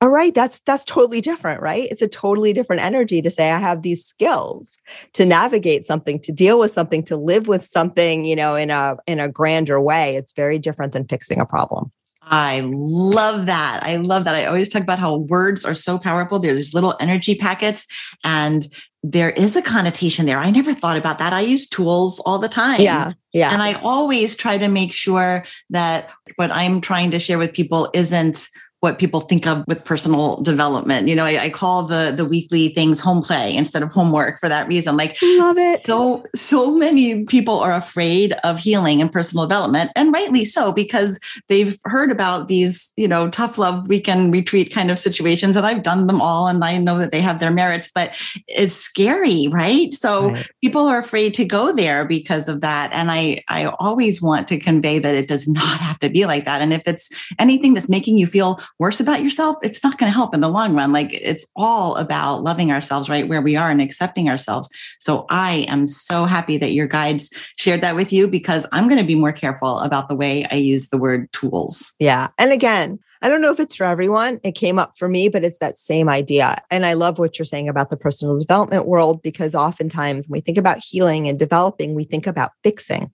All 0.00 0.10
right, 0.10 0.34
that's 0.34 0.60
that's 0.60 0.84
totally 0.84 1.20
different, 1.20 1.60
right? 1.60 1.88
It's 1.90 2.02
a 2.02 2.08
totally 2.08 2.52
different 2.52 2.82
energy 2.82 3.20
to 3.20 3.30
say 3.30 3.50
I 3.50 3.58
have 3.58 3.82
these 3.82 4.04
skills 4.04 4.76
to 5.14 5.24
navigate 5.24 5.86
something, 5.86 6.20
to 6.20 6.32
deal 6.32 6.58
with 6.58 6.70
something, 6.70 7.02
to 7.04 7.16
live 7.16 7.48
with 7.48 7.64
something, 7.64 8.24
you 8.24 8.36
know, 8.36 8.54
in 8.54 8.70
a 8.70 8.96
in 9.08 9.18
a 9.18 9.28
grander 9.28 9.80
way. 9.80 10.14
It's 10.14 10.32
very 10.32 10.58
different 10.58 10.92
than 10.92 11.08
fixing 11.08 11.40
a 11.40 11.46
problem. 11.46 11.90
I 12.30 12.62
love 12.64 13.46
that. 13.46 13.82
I 13.82 13.96
love 13.96 14.24
that. 14.24 14.34
I 14.34 14.44
always 14.44 14.68
talk 14.68 14.82
about 14.82 14.98
how 14.98 15.16
words 15.16 15.64
are 15.64 15.74
so 15.74 15.98
powerful. 15.98 16.38
They're 16.38 16.54
these 16.54 16.74
little 16.74 16.94
energy 17.00 17.34
packets, 17.34 17.86
and 18.24 18.66
there 19.02 19.30
is 19.30 19.54
a 19.56 19.62
connotation 19.62 20.26
there. 20.26 20.38
I 20.38 20.50
never 20.50 20.74
thought 20.74 20.96
about 20.96 21.18
that. 21.18 21.32
I 21.32 21.40
use 21.40 21.68
tools 21.68 22.20
all 22.20 22.38
the 22.38 22.48
time. 22.48 22.80
Yeah. 22.80 23.12
Yeah. 23.32 23.52
And 23.52 23.62
I 23.62 23.74
always 23.74 24.36
try 24.36 24.58
to 24.58 24.68
make 24.68 24.92
sure 24.92 25.44
that 25.70 26.08
what 26.36 26.50
I'm 26.50 26.80
trying 26.80 27.10
to 27.12 27.18
share 27.18 27.38
with 27.38 27.52
people 27.52 27.88
isn't 27.94 28.48
what 28.80 28.98
people 28.98 29.20
think 29.20 29.46
of 29.46 29.64
with 29.66 29.84
personal 29.84 30.40
development. 30.42 31.08
You 31.08 31.16
know, 31.16 31.24
I, 31.24 31.44
I, 31.44 31.50
call 31.50 31.82
the 31.82 32.12
the 32.16 32.24
weekly 32.24 32.68
things 32.68 33.00
home 33.00 33.22
play 33.22 33.56
instead 33.56 33.82
of 33.82 33.90
homework 33.90 34.38
for 34.38 34.48
that 34.48 34.68
reason. 34.68 34.96
Like 34.96 35.16
love 35.20 35.58
it. 35.58 35.80
So 35.80 36.24
so 36.36 36.72
many 36.72 37.24
people 37.24 37.58
are 37.58 37.74
afraid 37.74 38.34
of 38.44 38.60
healing 38.60 39.00
and 39.00 39.12
personal 39.12 39.46
development, 39.46 39.90
and 39.96 40.12
rightly 40.12 40.44
so, 40.44 40.70
because 40.70 41.18
they've 41.48 41.76
heard 41.86 42.12
about 42.12 42.46
these, 42.46 42.92
you 42.96 43.08
know, 43.08 43.28
tough 43.28 43.58
love 43.58 43.88
weekend 43.88 44.32
retreat 44.32 44.72
kind 44.72 44.92
of 44.92 44.98
situations, 44.98 45.56
and 45.56 45.66
I've 45.66 45.82
done 45.82 46.06
them 46.06 46.20
all 46.20 46.46
and 46.46 46.62
I 46.62 46.78
know 46.78 46.98
that 46.98 47.10
they 47.10 47.20
have 47.20 47.40
their 47.40 47.50
merits, 47.50 47.90
but 47.92 48.16
it's 48.46 48.74
scary, 48.74 49.48
right? 49.50 49.92
So 49.92 50.30
right. 50.30 50.50
people 50.62 50.82
are 50.82 51.00
afraid 51.00 51.34
to 51.34 51.44
go 51.44 51.72
there 51.72 52.04
because 52.04 52.48
of 52.48 52.60
that. 52.60 52.90
And 52.92 53.10
I 53.10 53.42
I 53.48 53.66
always 53.80 54.22
want 54.22 54.46
to 54.48 54.58
convey 54.58 55.00
that 55.00 55.16
it 55.16 55.26
does 55.26 55.48
not 55.48 55.80
have 55.80 55.98
to 56.00 56.08
be 56.08 56.26
like 56.26 56.44
that. 56.44 56.62
And 56.62 56.72
if 56.72 56.86
it's 56.86 57.08
anything 57.40 57.74
that's 57.74 57.88
making 57.88 58.18
you 58.18 58.26
feel 58.26 58.60
worse 58.78 59.00
about 59.00 59.22
yourself, 59.22 59.56
it's 59.62 59.82
not 59.82 59.98
going 59.98 60.10
to 60.10 60.16
help 60.16 60.34
in 60.34 60.40
the 60.40 60.48
long 60.48 60.74
run. 60.74 60.92
Like 60.92 61.12
it's 61.12 61.46
all 61.56 61.96
about 61.96 62.42
loving 62.42 62.70
ourselves 62.70 63.08
right 63.08 63.28
where 63.28 63.42
we 63.42 63.56
are 63.56 63.70
and 63.70 63.82
accepting 63.82 64.28
ourselves. 64.28 64.68
So 64.98 65.26
I 65.30 65.66
am 65.68 65.86
so 65.86 66.24
happy 66.24 66.56
that 66.58 66.72
your 66.72 66.86
guides 66.86 67.30
shared 67.56 67.80
that 67.82 67.96
with 67.96 68.12
you 68.12 68.28
because 68.28 68.66
I'm 68.72 68.88
going 68.88 68.98
to 68.98 69.04
be 69.04 69.14
more 69.14 69.32
careful 69.32 69.78
about 69.80 70.08
the 70.08 70.16
way 70.16 70.46
I 70.50 70.56
use 70.56 70.88
the 70.88 70.98
word 70.98 71.30
tools. 71.32 71.92
Yeah. 71.98 72.28
And 72.38 72.52
again, 72.52 72.98
I 73.20 73.28
don't 73.28 73.40
know 73.40 73.50
if 73.50 73.58
it's 73.58 73.74
for 73.74 73.84
everyone. 73.84 74.40
It 74.44 74.52
came 74.52 74.78
up 74.78 74.96
for 74.96 75.08
me, 75.08 75.28
but 75.28 75.42
it's 75.42 75.58
that 75.58 75.76
same 75.76 76.08
idea. 76.08 76.56
And 76.70 76.86
I 76.86 76.92
love 76.92 77.18
what 77.18 77.38
you're 77.38 77.44
saying 77.46 77.68
about 77.68 77.90
the 77.90 77.96
personal 77.96 78.38
development 78.38 78.86
world 78.86 79.22
because 79.22 79.54
oftentimes 79.54 80.28
when 80.28 80.36
we 80.36 80.40
think 80.40 80.58
about 80.58 80.78
healing 80.78 81.28
and 81.28 81.38
developing, 81.38 81.94
we 81.94 82.04
think 82.04 82.26
about 82.26 82.52
fixing. 82.62 83.10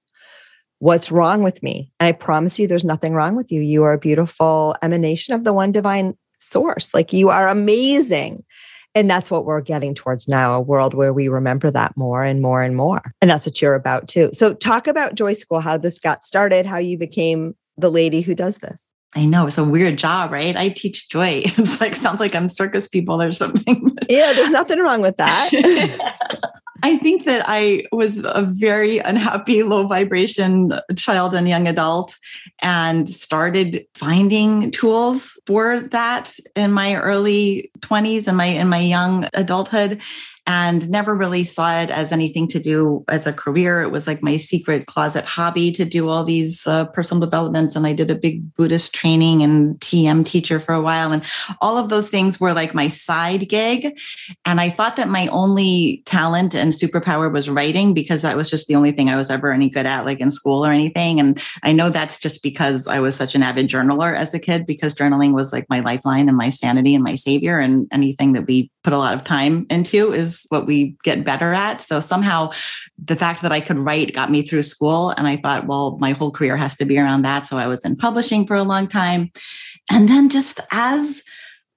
What's 0.85 1.11
wrong 1.11 1.43
with 1.43 1.62
me? 1.62 1.91
And 1.99 2.09
I 2.09 2.12
promise 2.12 2.59
you, 2.59 2.67
there's 2.67 2.85
nothing 2.85 3.14
wrong 3.14 3.37
with 3.37 3.50
you. 3.50 3.62
You 3.62 3.85
are 3.85 3.95
a 3.95 3.99
beautiful 3.99 4.76
emanation 4.83 5.33
of 5.33 5.43
the 5.43 5.55
one 5.55 5.73
divine 5.73 6.14
source. 6.41 6.93
Like 6.93 7.11
you 7.11 7.31
are 7.31 7.49
amazing. 7.49 8.45
And 8.95 9.09
that's 9.09 9.31
what 9.31 9.47
we're 9.47 9.62
getting 9.62 9.95
towards 9.95 10.29
now 10.29 10.53
a 10.53 10.61
world 10.61 10.93
where 10.93 11.14
we 11.14 11.29
remember 11.29 11.71
that 11.71 11.97
more 11.97 12.23
and 12.23 12.43
more 12.43 12.61
and 12.61 12.76
more. 12.76 13.00
And 13.23 13.31
that's 13.31 13.47
what 13.47 13.62
you're 13.62 13.75
about 13.75 14.09
too. 14.09 14.29
So, 14.35 14.53
talk 14.53 14.87
about 14.87 15.14
Joy 15.14 15.33
School, 15.33 15.61
how 15.61 15.79
this 15.79 15.99
got 15.99 16.23
started, 16.23 16.67
how 16.67 16.76
you 16.76 16.99
became 16.99 17.55
the 17.79 17.91
lady 17.91 18.21
who 18.21 18.35
does 18.35 18.59
this. 18.59 18.87
I 19.17 19.25
know 19.25 19.47
it's 19.47 19.57
a 19.57 19.64
weird 19.64 19.97
job, 19.97 20.33
right? 20.33 20.55
I 20.55 20.69
teach 20.69 21.09
joy. 21.09 21.45
It's 21.57 21.81
like 21.81 21.95
sounds 21.95 22.21
like 22.21 22.35
I'm 22.35 22.50
circus 22.50 22.88
people 22.88 23.23
or 23.23 23.33
something. 23.33 23.97
yeah, 24.11 24.35
there's 24.35 24.50
nothing 24.50 24.81
wrong 24.81 25.00
with 25.00 25.17
that. 25.17 25.50
I 27.35 27.38
that 27.38 27.45
I 27.49 27.85
was 27.91 28.25
a 28.25 28.43
very 28.43 28.99
unhappy, 28.99 29.64
low 29.64 29.87
vibration 29.88 30.73
child 30.97 31.35
and 31.35 31.49
young 31.49 31.67
adult 31.67 32.17
and 32.62 33.09
started 33.09 33.87
finding 33.95 34.71
tools 34.71 35.37
for 35.45 35.81
that 35.81 36.33
in 36.55 36.71
my 36.71 36.95
early 36.95 37.73
20s 37.81 38.29
and 38.29 38.37
my 38.37 38.47
in 38.47 38.69
my 38.69 38.79
young 38.79 39.26
adulthood 39.35 40.00
and 40.47 40.89
never 40.91 41.15
really 41.15 41.43
saw 41.43 41.81
it 41.81 41.91
as 41.91 42.13
anything 42.13 42.47
to 42.49 42.59
do 42.59 43.03
as 43.09 43.27
a 43.27 43.33
career. 43.33 43.81
It 43.81 43.91
was 43.91 44.07
like 44.07 44.23
my 44.23 44.37
secret 44.37 44.87
closet 44.87 45.25
hobby 45.25 45.73
to 45.73 45.85
do 45.85 46.11
all 46.11 46.23
these 46.23 46.67
uh, 46.67 46.85
personal 46.87 47.21
developments. 47.21 47.77
And 47.77 47.87
I 47.87 47.95
did 47.95 48.11
a 48.11 48.15
big 48.15 48.55
Buddhist 48.55 48.95
training 48.95 49.43
and 49.43 49.79
TM 49.81 50.27
teacher 50.27 50.61
for 50.61 50.75
a 50.75 50.83
while. 50.83 51.13
And 51.13 51.23
all 51.63 51.79
of 51.79 51.89
those 51.89 52.11
things 52.11 52.39
were 52.39 52.53
like 52.53 52.75
my 52.75 52.89
side 52.89 53.49
gig. 53.49 53.99
And 54.45 54.61
I 54.61 54.69
thought 54.69 54.97
that 54.97 55.09
my 55.09 55.29
only 55.29 56.03
talent 56.05 56.55
and 56.55 56.73
superpower 56.73 57.33
was 57.33 57.49
writing 57.49 57.95
because 57.95 58.21
that 58.23 58.37
was 58.37 58.51
just 58.51 58.67
the 58.67 58.75
only 58.75 58.93
thing 58.93 59.09
I 59.09 59.17
was 59.17 59.31
ever 59.31 59.51
any 59.51 59.71
good 59.71 59.87
at, 59.87 60.05
like 60.05 60.21
in 60.21 60.31
school 60.31 60.65
or 60.65 60.73
anything. 60.73 61.21
And 61.21 61.41
I 61.63 61.73
know 61.73 61.89
that's 61.89 62.21
just 62.21 62.43
because 62.43 62.87
I 62.87 63.01
was 63.01 63.17
such 63.17 63.35
an 63.35 63.43
avid 63.43 63.69
journaler 63.69 64.15
as 64.15 64.35
a 64.35 64.39
kid, 64.39 64.67
because 64.67 64.95
journaling 64.95 65.33
was 65.33 65.53
like 65.53 65.67
my 65.71 65.81
lifeline 65.81 66.29
and 66.29 66.37
my 66.37 66.51
sanity 66.51 66.95
and 66.95 67.03
my 67.03 67.15
savior. 67.15 67.59
And 67.59 67.89
anything 67.91 68.35
that 68.35 68.47
we 68.47 68.71
put 68.83 68.93
a 68.93 68.99
lot 68.99 69.15
of 69.15 69.25
time 69.25 69.67
into 69.71 70.13
is 70.13 70.34
what 70.49 70.67
we 70.67 70.97
get 71.05 71.25
better 71.25 71.53
at. 71.53 71.81
So 71.81 72.00
somehow 72.00 72.50
the 72.99 73.17
fact 73.17 73.43
that 73.43 73.53
I 73.53 73.61
could 73.61 73.79
write 73.79 74.14
got 74.14 74.31
me 74.31 74.43
through 74.43 74.62
school. 74.62 75.11
And 75.11 75.26
I 75.26 75.37
thought, 75.37 75.67
well, 75.67 75.99
my 76.00 76.12
whole 76.12 76.31
career 76.31 76.57
has 76.57 76.76
to 76.76 76.85
be 76.85 76.99
around 76.99 77.23
that. 77.23 77.47
So 77.47 77.57
I 77.57 77.67
was 77.67 77.85
in 77.85 77.97
publishing 77.97 78.47
for 78.47 78.55
a 78.55 78.62
long 78.62 78.87
time. 78.87 79.31
And 79.91 80.09
then 80.09 80.29
just 80.29 80.61
as 80.71 81.23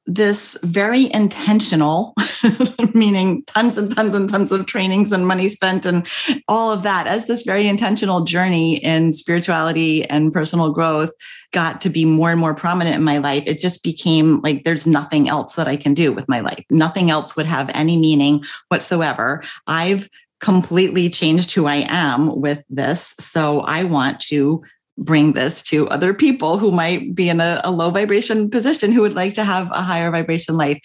this 0.07 0.57
very 0.63 1.13
intentional, 1.13 2.15
meaning 2.93 3.43
tons 3.43 3.77
and 3.77 3.93
tons 3.93 4.13
and 4.13 4.29
tons 4.29 4.51
of 4.51 4.65
trainings 4.65 5.11
and 5.11 5.27
money 5.27 5.49
spent 5.49 5.85
and 5.85 6.07
all 6.47 6.71
of 6.71 6.83
that, 6.83 7.07
as 7.07 7.27
this 7.27 7.43
very 7.43 7.67
intentional 7.67 8.21
journey 8.23 8.77
in 8.77 9.11
spirituality 9.11 10.05
and 10.05 10.33
personal 10.33 10.71
growth 10.71 11.11
got 11.51 11.81
to 11.81 11.89
be 11.89 12.05
more 12.05 12.31
and 12.31 12.39
more 12.39 12.55
prominent 12.55 12.95
in 12.95 13.03
my 13.03 13.17
life, 13.17 13.43
it 13.45 13.59
just 13.59 13.83
became 13.83 14.39
like 14.41 14.63
there's 14.63 14.87
nothing 14.87 15.27
else 15.27 15.55
that 15.55 15.67
I 15.67 15.75
can 15.75 15.93
do 15.93 16.11
with 16.13 16.27
my 16.29 16.39
life. 16.39 16.65
Nothing 16.69 17.09
else 17.09 17.35
would 17.35 17.45
have 17.45 17.69
any 17.73 17.97
meaning 17.97 18.43
whatsoever. 18.69 19.43
I've 19.67 20.09
completely 20.39 21.09
changed 21.09 21.51
who 21.51 21.65
I 21.65 21.85
am 21.87 22.39
with 22.39 22.63
this. 22.69 23.15
So 23.19 23.61
I 23.61 23.83
want 23.83 24.21
to 24.21 24.63
bring 24.97 25.33
this 25.33 25.61
to 25.61 25.87
other 25.89 26.13
people 26.13 26.57
who 26.57 26.71
might 26.71 27.13
be 27.13 27.29
in 27.29 27.39
a, 27.39 27.61
a, 27.63 27.71
low 27.71 27.91
vibration 27.91 28.49
position 28.49 28.91
who 28.91 29.01
would 29.01 29.13
like 29.13 29.35
to 29.35 29.43
have 29.43 29.69
a 29.71 29.81
higher 29.81 30.09
vibration 30.09 30.57
life. 30.57 30.79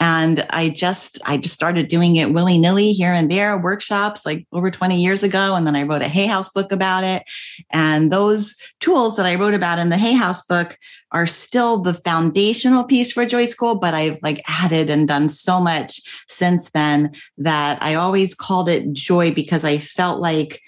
And 0.00 0.44
i 0.50 0.68
just 0.68 1.20
i 1.24 1.36
just 1.36 1.54
started 1.54 1.88
doing 1.88 2.16
it 2.16 2.32
willy-nilly 2.32 2.92
here 2.92 3.12
and 3.12 3.30
there 3.30 3.56
workshops 3.56 4.26
like 4.26 4.46
over 4.52 4.70
20 4.70 5.00
years 5.00 5.22
ago. 5.22 5.54
And 5.54 5.66
then 5.66 5.76
i 5.76 5.84
wrote 5.84 6.02
a 6.02 6.08
hay 6.08 6.26
house 6.26 6.48
book 6.52 6.72
about 6.72 7.04
it. 7.04 7.22
And 7.70 8.10
those 8.10 8.56
tools 8.80 9.16
that 9.16 9.26
i 9.26 9.36
wrote 9.36 9.54
about 9.54 9.78
in 9.78 9.90
the 9.90 9.96
hay 9.96 10.14
house 10.14 10.44
book 10.44 10.76
are 11.12 11.26
still 11.26 11.78
the 11.78 11.94
foundational 11.94 12.84
piece 12.84 13.12
for 13.12 13.24
joy 13.26 13.44
school 13.44 13.74
but 13.74 13.94
i've 13.94 14.18
like 14.22 14.42
added 14.48 14.88
and 14.88 15.06
done 15.06 15.28
so 15.28 15.60
much 15.60 16.00
since 16.26 16.70
then 16.70 17.12
that 17.36 17.80
i 17.82 17.94
always 17.94 18.34
called 18.34 18.68
it 18.68 18.90
joy 18.92 19.32
because 19.32 19.62
i 19.62 19.76
felt 19.76 20.20
like 20.20 20.60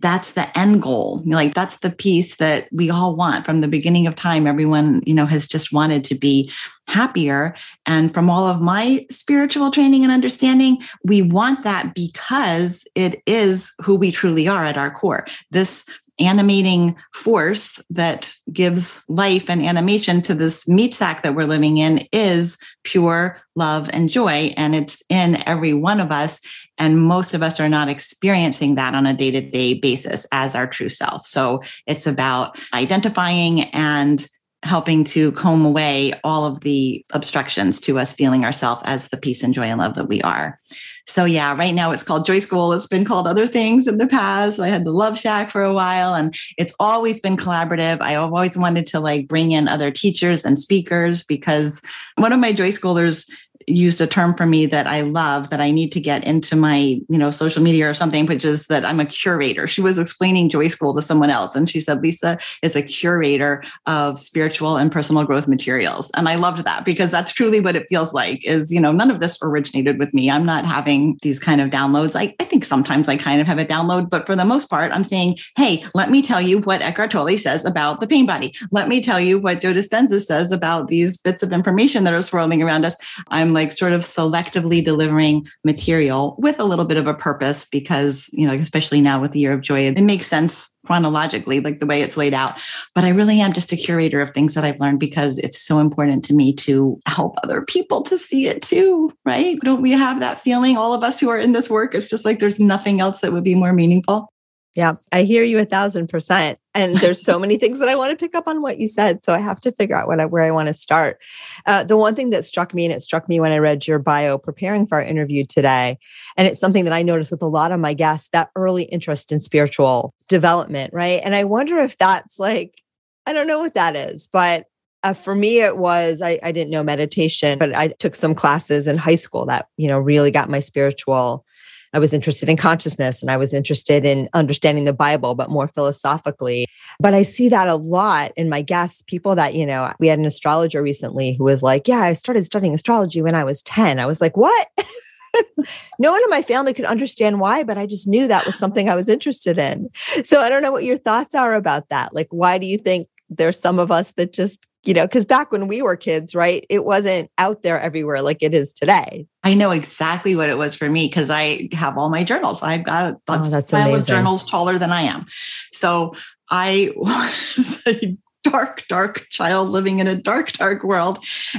that's 0.00 0.32
the 0.32 0.58
end 0.58 0.82
goal. 0.82 1.22
Like 1.26 1.54
that's 1.54 1.78
the 1.78 1.90
piece 1.90 2.36
that 2.36 2.68
we 2.72 2.90
all 2.90 3.16
want. 3.16 3.44
From 3.44 3.60
the 3.60 3.68
beginning 3.68 4.06
of 4.06 4.14
time 4.14 4.46
everyone 4.46 5.02
you 5.06 5.14
know 5.14 5.26
has 5.26 5.46
just 5.46 5.72
wanted 5.72 6.04
to 6.04 6.14
be 6.14 6.50
happier. 6.88 7.54
And 7.86 8.12
from 8.12 8.28
all 8.28 8.46
of 8.46 8.60
my 8.60 9.04
spiritual 9.10 9.70
training 9.70 10.02
and 10.02 10.12
understanding 10.12 10.78
we 11.04 11.22
want 11.22 11.64
that 11.64 11.94
because 11.94 12.86
it 12.94 13.22
is 13.26 13.72
who 13.82 13.96
we 13.96 14.10
truly 14.10 14.48
are 14.48 14.64
at 14.64 14.78
our 14.78 14.90
core. 14.90 15.26
This 15.50 15.84
animating 16.20 16.94
force 17.14 17.80
that 17.90 18.34
gives 18.52 19.02
life 19.08 19.48
and 19.48 19.62
animation 19.62 20.20
to 20.22 20.34
this 20.34 20.68
meat 20.68 20.94
sack 20.94 21.22
that 21.22 21.34
we're 21.34 21.44
living 21.44 21.78
in 21.78 22.00
is 22.12 22.58
pure 22.84 23.40
love 23.56 23.88
and 23.92 24.08
joy. 24.08 24.52
And 24.56 24.74
it's 24.74 25.02
in 25.08 25.42
every 25.46 25.72
one 25.72 26.00
of 26.00 26.12
us 26.12 26.40
and 26.80 27.00
most 27.00 27.34
of 27.34 27.42
us 27.42 27.60
are 27.60 27.68
not 27.68 27.88
experiencing 27.88 28.74
that 28.74 28.94
on 28.94 29.06
a 29.06 29.14
day 29.14 29.30
to 29.30 29.40
day 29.40 29.74
basis 29.74 30.26
as 30.32 30.54
our 30.54 30.66
true 30.66 30.88
self. 30.88 31.24
So 31.24 31.62
it's 31.86 32.06
about 32.06 32.58
identifying 32.74 33.62
and 33.72 34.26
helping 34.62 35.04
to 35.04 35.32
comb 35.32 35.64
away 35.64 36.12
all 36.22 36.44
of 36.44 36.60
the 36.60 37.04
obstructions 37.12 37.80
to 37.80 37.98
us 37.98 38.12
feeling 38.12 38.44
ourselves 38.44 38.82
as 38.84 39.08
the 39.08 39.16
peace 39.16 39.42
and 39.42 39.54
joy 39.54 39.62
and 39.62 39.80
love 39.80 39.94
that 39.94 40.08
we 40.08 40.20
are. 40.22 40.58
So 41.06 41.24
yeah, 41.24 41.56
right 41.56 41.74
now 41.74 41.90
it's 41.92 42.02
called 42.02 42.26
Joy 42.26 42.40
School. 42.40 42.72
It's 42.72 42.86
been 42.86 43.06
called 43.06 43.26
other 43.26 43.46
things 43.46 43.88
in 43.88 43.98
the 43.98 44.06
past. 44.06 44.60
I 44.60 44.68
had 44.68 44.84
the 44.84 44.92
Love 44.92 45.18
Shack 45.18 45.50
for 45.50 45.62
a 45.62 45.72
while 45.72 46.14
and 46.14 46.34
it's 46.58 46.74
always 46.78 47.20
been 47.20 47.36
collaborative. 47.36 48.00
I 48.00 48.12
have 48.12 48.32
always 48.32 48.56
wanted 48.56 48.86
to 48.88 49.00
like 49.00 49.26
bring 49.26 49.52
in 49.52 49.66
other 49.66 49.90
teachers 49.90 50.44
and 50.44 50.58
speakers 50.58 51.24
because 51.24 51.82
one 52.16 52.32
of 52.32 52.38
my 52.38 52.52
Joy 52.52 52.68
Schoolers 52.68 53.30
used 53.70 54.00
a 54.00 54.06
term 54.06 54.34
for 54.34 54.46
me 54.46 54.66
that 54.66 54.86
I 54.86 55.02
love 55.02 55.50
that 55.50 55.60
I 55.60 55.70
need 55.70 55.92
to 55.92 56.00
get 56.00 56.24
into 56.26 56.56
my, 56.56 56.76
you 57.08 57.18
know, 57.18 57.30
social 57.30 57.62
media 57.62 57.88
or 57.88 57.94
something, 57.94 58.26
which 58.26 58.44
is 58.44 58.66
that 58.66 58.84
I'm 58.84 59.00
a 59.00 59.06
curator. 59.06 59.66
She 59.66 59.80
was 59.80 59.98
explaining 59.98 60.48
Joy 60.48 60.68
School 60.68 60.94
to 60.94 61.02
someone 61.02 61.30
else. 61.30 61.54
And 61.54 61.68
she 61.68 61.80
said, 61.80 62.02
Lisa 62.02 62.38
is 62.62 62.76
a 62.76 62.82
curator 62.82 63.62
of 63.86 64.18
spiritual 64.18 64.76
and 64.76 64.90
personal 64.90 65.24
growth 65.24 65.48
materials. 65.48 66.10
And 66.16 66.28
I 66.28 66.36
loved 66.36 66.64
that 66.64 66.84
because 66.84 67.10
that's 67.10 67.32
truly 67.32 67.60
what 67.60 67.76
it 67.76 67.86
feels 67.88 68.12
like 68.12 68.44
is, 68.46 68.72
you 68.72 68.80
know, 68.80 68.92
none 68.92 69.10
of 69.10 69.20
this 69.20 69.38
originated 69.42 69.98
with 69.98 70.12
me. 70.12 70.30
I'm 70.30 70.46
not 70.46 70.64
having 70.64 71.18
these 71.22 71.38
kind 71.38 71.60
of 71.60 71.70
downloads. 71.70 72.16
I, 72.16 72.34
I 72.40 72.44
think 72.44 72.64
sometimes 72.64 73.08
I 73.08 73.16
kind 73.16 73.40
of 73.40 73.46
have 73.46 73.58
a 73.58 73.64
download, 73.64 74.10
but 74.10 74.26
for 74.26 74.36
the 74.36 74.44
most 74.44 74.68
part, 74.70 74.92
I'm 74.92 75.04
saying, 75.04 75.36
hey, 75.56 75.84
let 75.94 76.10
me 76.10 76.22
tell 76.22 76.40
you 76.40 76.58
what 76.60 76.82
Eckhart 76.82 77.10
Tolle 77.10 77.36
says 77.36 77.64
about 77.64 78.00
the 78.00 78.06
pain 78.06 78.26
body. 78.26 78.54
Let 78.72 78.88
me 78.88 79.00
tell 79.00 79.20
you 79.20 79.38
what 79.38 79.60
Joe 79.60 79.72
Dispenza 79.72 80.20
says 80.20 80.52
about 80.52 80.88
these 80.88 81.16
bits 81.16 81.42
of 81.42 81.52
information 81.52 82.04
that 82.04 82.14
are 82.14 82.22
swirling 82.22 82.62
around 82.62 82.84
us. 82.84 82.96
I'm 83.28 83.52
like 83.52 83.59
sort 83.68 83.92
of 83.92 84.00
selectively 84.00 84.84
delivering 84.84 85.46
material 85.64 86.36
with 86.38 86.58
a 86.58 86.64
little 86.64 86.84
bit 86.84 86.96
of 86.96 87.06
a 87.06 87.14
purpose 87.14 87.68
because, 87.70 88.28
you 88.32 88.46
know, 88.46 88.54
especially 88.54 89.00
now 89.00 89.20
with 89.20 89.32
the 89.32 89.40
year 89.40 89.52
of 89.52 89.62
joy, 89.62 89.80
it 89.80 90.00
makes 90.02 90.26
sense 90.26 90.72
chronologically, 90.86 91.60
like 91.60 91.80
the 91.80 91.86
way 91.86 92.00
it's 92.00 92.16
laid 92.16 92.32
out. 92.34 92.58
But 92.94 93.04
I 93.04 93.10
really 93.10 93.40
am 93.40 93.52
just 93.52 93.72
a 93.72 93.76
curator 93.76 94.20
of 94.20 94.30
things 94.30 94.54
that 94.54 94.64
I've 94.64 94.80
learned 94.80 94.98
because 94.98 95.38
it's 95.38 95.60
so 95.60 95.78
important 95.78 96.24
to 96.24 96.34
me 96.34 96.54
to 96.54 96.98
help 97.06 97.36
other 97.44 97.62
people 97.62 98.02
to 98.02 98.16
see 98.16 98.46
it 98.46 98.62
too, 98.62 99.12
right? 99.24 99.58
Don't 99.60 99.82
we 99.82 99.92
have 99.92 100.20
that 100.20 100.40
feeling? 100.40 100.76
All 100.76 100.94
of 100.94 101.04
us 101.04 101.20
who 101.20 101.28
are 101.28 101.38
in 101.38 101.52
this 101.52 101.68
work, 101.68 101.94
it's 101.94 102.08
just 102.08 102.24
like 102.24 102.38
there's 102.38 102.58
nothing 102.58 103.00
else 103.00 103.20
that 103.20 103.32
would 103.32 103.44
be 103.44 103.54
more 103.54 103.72
meaningful. 103.72 104.32
Yeah, 104.76 104.92
I 105.10 105.22
hear 105.22 105.42
you 105.42 105.58
a 105.58 105.64
thousand 105.64 106.08
percent. 106.08 106.58
And 106.74 106.94
there's 106.96 107.20
so 107.20 107.38
many 107.40 107.56
things 107.56 107.80
that 107.80 107.88
I 107.88 107.96
want 107.96 108.12
to 108.12 108.16
pick 108.16 108.36
up 108.36 108.46
on 108.46 108.62
what 108.62 108.78
you 108.78 108.86
said. 108.86 109.24
So 109.24 109.34
I 109.34 109.40
have 109.40 109.60
to 109.62 109.72
figure 109.72 109.96
out 109.96 110.06
what 110.06 110.20
I, 110.20 110.26
where 110.26 110.44
I 110.44 110.52
want 110.52 110.68
to 110.68 110.74
start. 110.74 111.20
Uh, 111.66 111.82
the 111.82 111.96
one 111.96 112.14
thing 112.14 112.30
that 112.30 112.44
struck 112.44 112.72
me, 112.72 112.84
and 112.84 112.94
it 112.94 113.02
struck 113.02 113.28
me 113.28 113.40
when 113.40 113.50
I 113.50 113.58
read 113.58 113.88
your 113.88 113.98
bio 113.98 114.38
preparing 114.38 114.86
for 114.86 114.96
our 114.98 115.02
interview 115.02 115.44
today, 115.44 115.98
and 116.36 116.46
it's 116.46 116.60
something 116.60 116.84
that 116.84 116.92
I 116.92 117.02
noticed 117.02 117.32
with 117.32 117.42
a 117.42 117.46
lot 117.46 117.72
of 117.72 117.80
my 117.80 117.94
guests 117.94 118.28
that 118.32 118.50
early 118.54 118.84
interest 118.84 119.32
in 119.32 119.40
spiritual 119.40 120.14
development, 120.28 120.92
right? 120.94 121.20
And 121.24 121.34
I 121.34 121.44
wonder 121.44 121.78
if 121.78 121.98
that's 121.98 122.38
like, 122.38 122.80
I 123.26 123.32
don't 123.32 123.48
know 123.48 123.58
what 123.58 123.74
that 123.74 123.96
is, 123.96 124.28
but 124.32 124.66
uh, 125.02 125.14
for 125.14 125.34
me, 125.34 125.60
it 125.60 125.78
was 125.78 126.20
I, 126.22 126.38
I 126.42 126.52
didn't 126.52 126.70
know 126.70 126.84
meditation, 126.84 127.58
but 127.58 127.74
I 127.74 127.88
took 127.88 128.14
some 128.14 128.34
classes 128.34 128.86
in 128.86 128.98
high 128.98 129.14
school 129.14 129.46
that 129.46 129.66
you 129.76 129.88
know 129.88 129.98
really 129.98 130.30
got 130.30 130.50
my 130.50 130.60
spiritual 130.60 131.44
I 131.92 131.98
was 131.98 132.12
interested 132.12 132.48
in 132.48 132.56
consciousness 132.56 133.20
and 133.20 133.30
I 133.30 133.36
was 133.36 133.52
interested 133.52 134.04
in 134.04 134.28
understanding 134.32 134.84
the 134.84 134.92
Bible, 134.92 135.34
but 135.34 135.50
more 135.50 135.66
philosophically. 135.66 136.66
But 137.00 137.14
I 137.14 137.22
see 137.22 137.48
that 137.48 137.68
a 137.68 137.74
lot 137.74 138.32
in 138.36 138.48
my 138.48 138.62
guests, 138.62 139.02
people 139.02 139.34
that, 139.34 139.54
you 139.54 139.66
know, 139.66 139.92
we 139.98 140.08
had 140.08 140.18
an 140.18 140.24
astrologer 140.24 140.82
recently 140.82 141.34
who 141.34 141.44
was 141.44 141.62
like, 141.62 141.88
Yeah, 141.88 142.00
I 142.00 142.12
started 142.12 142.44
studying 142.44 142.74
astrology 142.74 143.22
when 143.22 143.34
I 143.34 143.44
was 143.44 143.62
10. 143.62 143.98
I 143.98 144.06
was 144.06 144.20
like, 144.20 144.36
What? 144.36 144.68
no 145.98 146.10
one 146.12 146.22
in 146.22 146.30
my 146.30 146.42
family 146.42 146.74
could 146.74 146.84
understand 146.84 147.40
why, 147.40 147.62
but 147.62 147.78
I 147.78 147.86
just 147.86 148.06
knew 148.06 148.28
that 148.28 148.46
was 148.46 148.58
something 148.58 148.88
I 148.88 148.96
was 148.96 149.08
interested 149.08 149.58
in. 149.58 149.88
So 150.24 150.40
I 150.40 150.48
don't 150.48 150.62
know 150.62 150.72
what 150.72 150.84
your 150.84 150.96
thoughts 150.96 151.34
are 151.34 151.54
about 151.54 151.88
that. 151.88 152.14
Like, 152.14 152.28
why 152.30 152.58
do 152.58 152.66
you 152.66 152.78
think 152.78 153.08
there's 153.28 153.58
some 153.58 153.78
of 153.78 153.90
us 153.90 154.12
that 154.12 154.32
just 154.32 154.66
you 154.82 154.94
know, 154.94 155.06
because 155.06 155.24
back 155.24 155.52
when 155.52 155.68
we 155.68 155.82
were 155.82 155.96
kids, 155.96 156.34
right, 156.34 156.64
it 156.70 156.84
wasn't 156.84 157.30
out 157.38 157.62
there 157.62 157.78
everywhere 157.78 158.22
like 158.22 158.42
it 158.42 158.54
is 158.54 158.72
today. 158.72 159.26
I 159.44 159.54
know 159.54 159.70
exactly 159.70 160.36
what 160.36 160.48
it 160.48 160.58
was 160.58 160.74
for 160.74 160.88
me 160.88 161.06
because 161.06 161.30
I 161.30 161.68
have 161.72 161.98
all 161.98 162.08
my 162.08 162.24
journals. 162.24 162.62
I've 162.62 162.84
got 162.84 163.12
a 163.12 163.16
oh, 163.28 163.44
that's 163.46 163.72
amazing. 163.72 163.94
of 163.94 164.06
journals 164.06 164.48
taller 164.48 164.78
than 164.78 164.90
I 164.90 165.02
am. 165.02 165.26
So 165.72 166.14
I 166.50 166.92
was 166.96 167.82
a 167.86 168.16
dark, 168.42 168.86
dark 168.88 169.26
child 169.28 169.68
living 169.68 169.98
in 169.98 170.06
a 170.06 170.14
dark, 170.14 170.52
dark 170.52 170.82
world. 170.82 171.18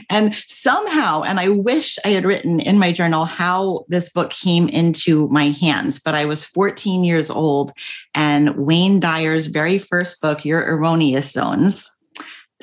And 0.09 0.33
somehow, 0.33 1.21
and 1.21 1.39
I 1.39 1.49
wish 1.49 1.99
I 2.03 2.09
had 2.09 2.25
written 2.25 2.59
in 2.59 2.79
my 2.79 2.91
journal 2.91 3.25
how 3.25 3.85
this 3.87 4.09
book 4.09 4.31
came 4.31 4.67
into 4.67 5.27
my 5.29 5.49
hands, 5.49 5.99
but 5.99 6.15
I 6.15 6.25
was 6.25 6.43
14 6.43 7.03
years 7.03 7.29
old 7.29 7.71
and 8.15 8.55
Wayne 8.55 8.99
Dyer's 8.99 9.47
very 9.47 9.77
first 9.77 10.21
book, 10.21 10.43
Your 10.43 10.65
Erroneous 10.65 11.31
Zones, 11.31 11.95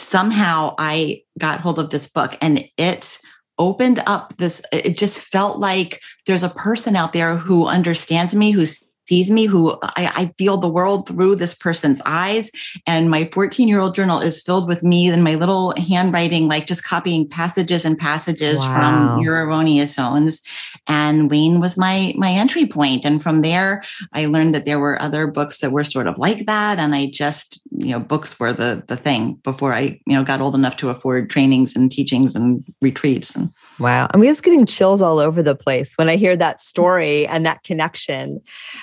somehow 0.01 0.75
I 0.79 1.23
got 1.39 1.61
hold 1.61 1.79
of 1.79 1.91
this 1.91 2.09
book 2.09 2.37
and 2.41 2.65
it 2.77 3.19
opened 3.59 4.01
up 4.07 4.37
this 4.37 4.63
it 4.73 4.97
just 4.97 5.21
felt 5.21 5.59
like 5.59 6.01
there's 6.27 6.45
a 6.45 6.49
person 6.49 6.95
out 6.95 7.13
there 7.13 7.37
who 7.37 7.67
understands 7.67 8.35
me 8.35 8.53
who's 8.53 8.83
sees 9.09 9.31
me, 9.31 9.47
who 9.47 9.73
I, 9.83 10.13
I, 10.15 10.27
feel 10.37 10.59
the 10.59 10.69
world 10.69 11.09
through 11.09 11.37
this 11.37 11.55
person's 11.55 12.03
eyes. 12.05 12.51
And 12.87 13.11
my 13.11 13.25
14 13.33 13.67
year 13.67 13.81
old 13.81 13.95
journal 13.95 14.21
is 14.21 14.43
filled 14.43 14.69
with 14.69 14.83
me 14.83 15.09
and 15.09 15.25
my 15.25 15.35
little 15.35 15.73
handwriting, 15.79 16.47
like 16.47 16.67
just 16.67 16.85
copying 16.85 17.27
passages 17.27 17.87
and 17.87 17.99
passages 17.99 18.61
wow. 18.61 18.75
from 19.15 19.23
your 19.23 19.41
erroneous 19.41 19.95
zones. 19.95 20.43
And 20.87 21.31
Wayne 21.31 21.59
was 21.59 21.79
my 21.79 22.13
my 22.17 22.31
entry 22.31 22.67
point. 22.67 23.07
And 23.07 23.23
from 23.23 23.41
there, 23.41 23.83
I 24.13 24.27
learned 24.27 24.55
that 24.55 24.67
there 24.67 24.79
were 24.79 25.01
other 25.01 25.27
books 25.27 25.61
that 25.61 25.73
were 25.73 25.85
sort 25.85 26.07
of 26.07 26.19
like 26.19 26.45
that. 26.45 26.79
And 26.79 26.95
I 26.95 27.07
just, 27.11 27.63
you 27.71 27.93
know, 27.93 28.01
books 28.01 28.39
were 28.39 28.53
the 28.53 28.85
the 28.89 28.97
thing 28.97 29.35
before 29.43 29.73
I, 29.73 30.01
you 30.07 30.17
know, 30.17 30.25
got 30.25 30.43
old 30.43 30.55
enough 30.55 30.77
to 30.79 30.91
afford 30.91 31.31
trainings 31.31 31.75
and 31.75 31.91
teachings 31.91 32.37
and 32.37 32.63
retreats. 32.83 33.35
And 33.35 33.51
Wow. 33.79 34.09
I'm 34.13 34.23
just 34.23 34.43
getting 34.43 34.67
chills 34.67 35.01
all 35.01 35.21
over 35.21 35.43
the 35.43 35.55
place 35.55 35.95
when 35.95 36.09
I 36.09 36.17
hear 36.17 36.37
that 36.37 36.61
story 36.61 37.27
and 37.27 37.47
that 37.47 37.63
connection. 37.63 38.41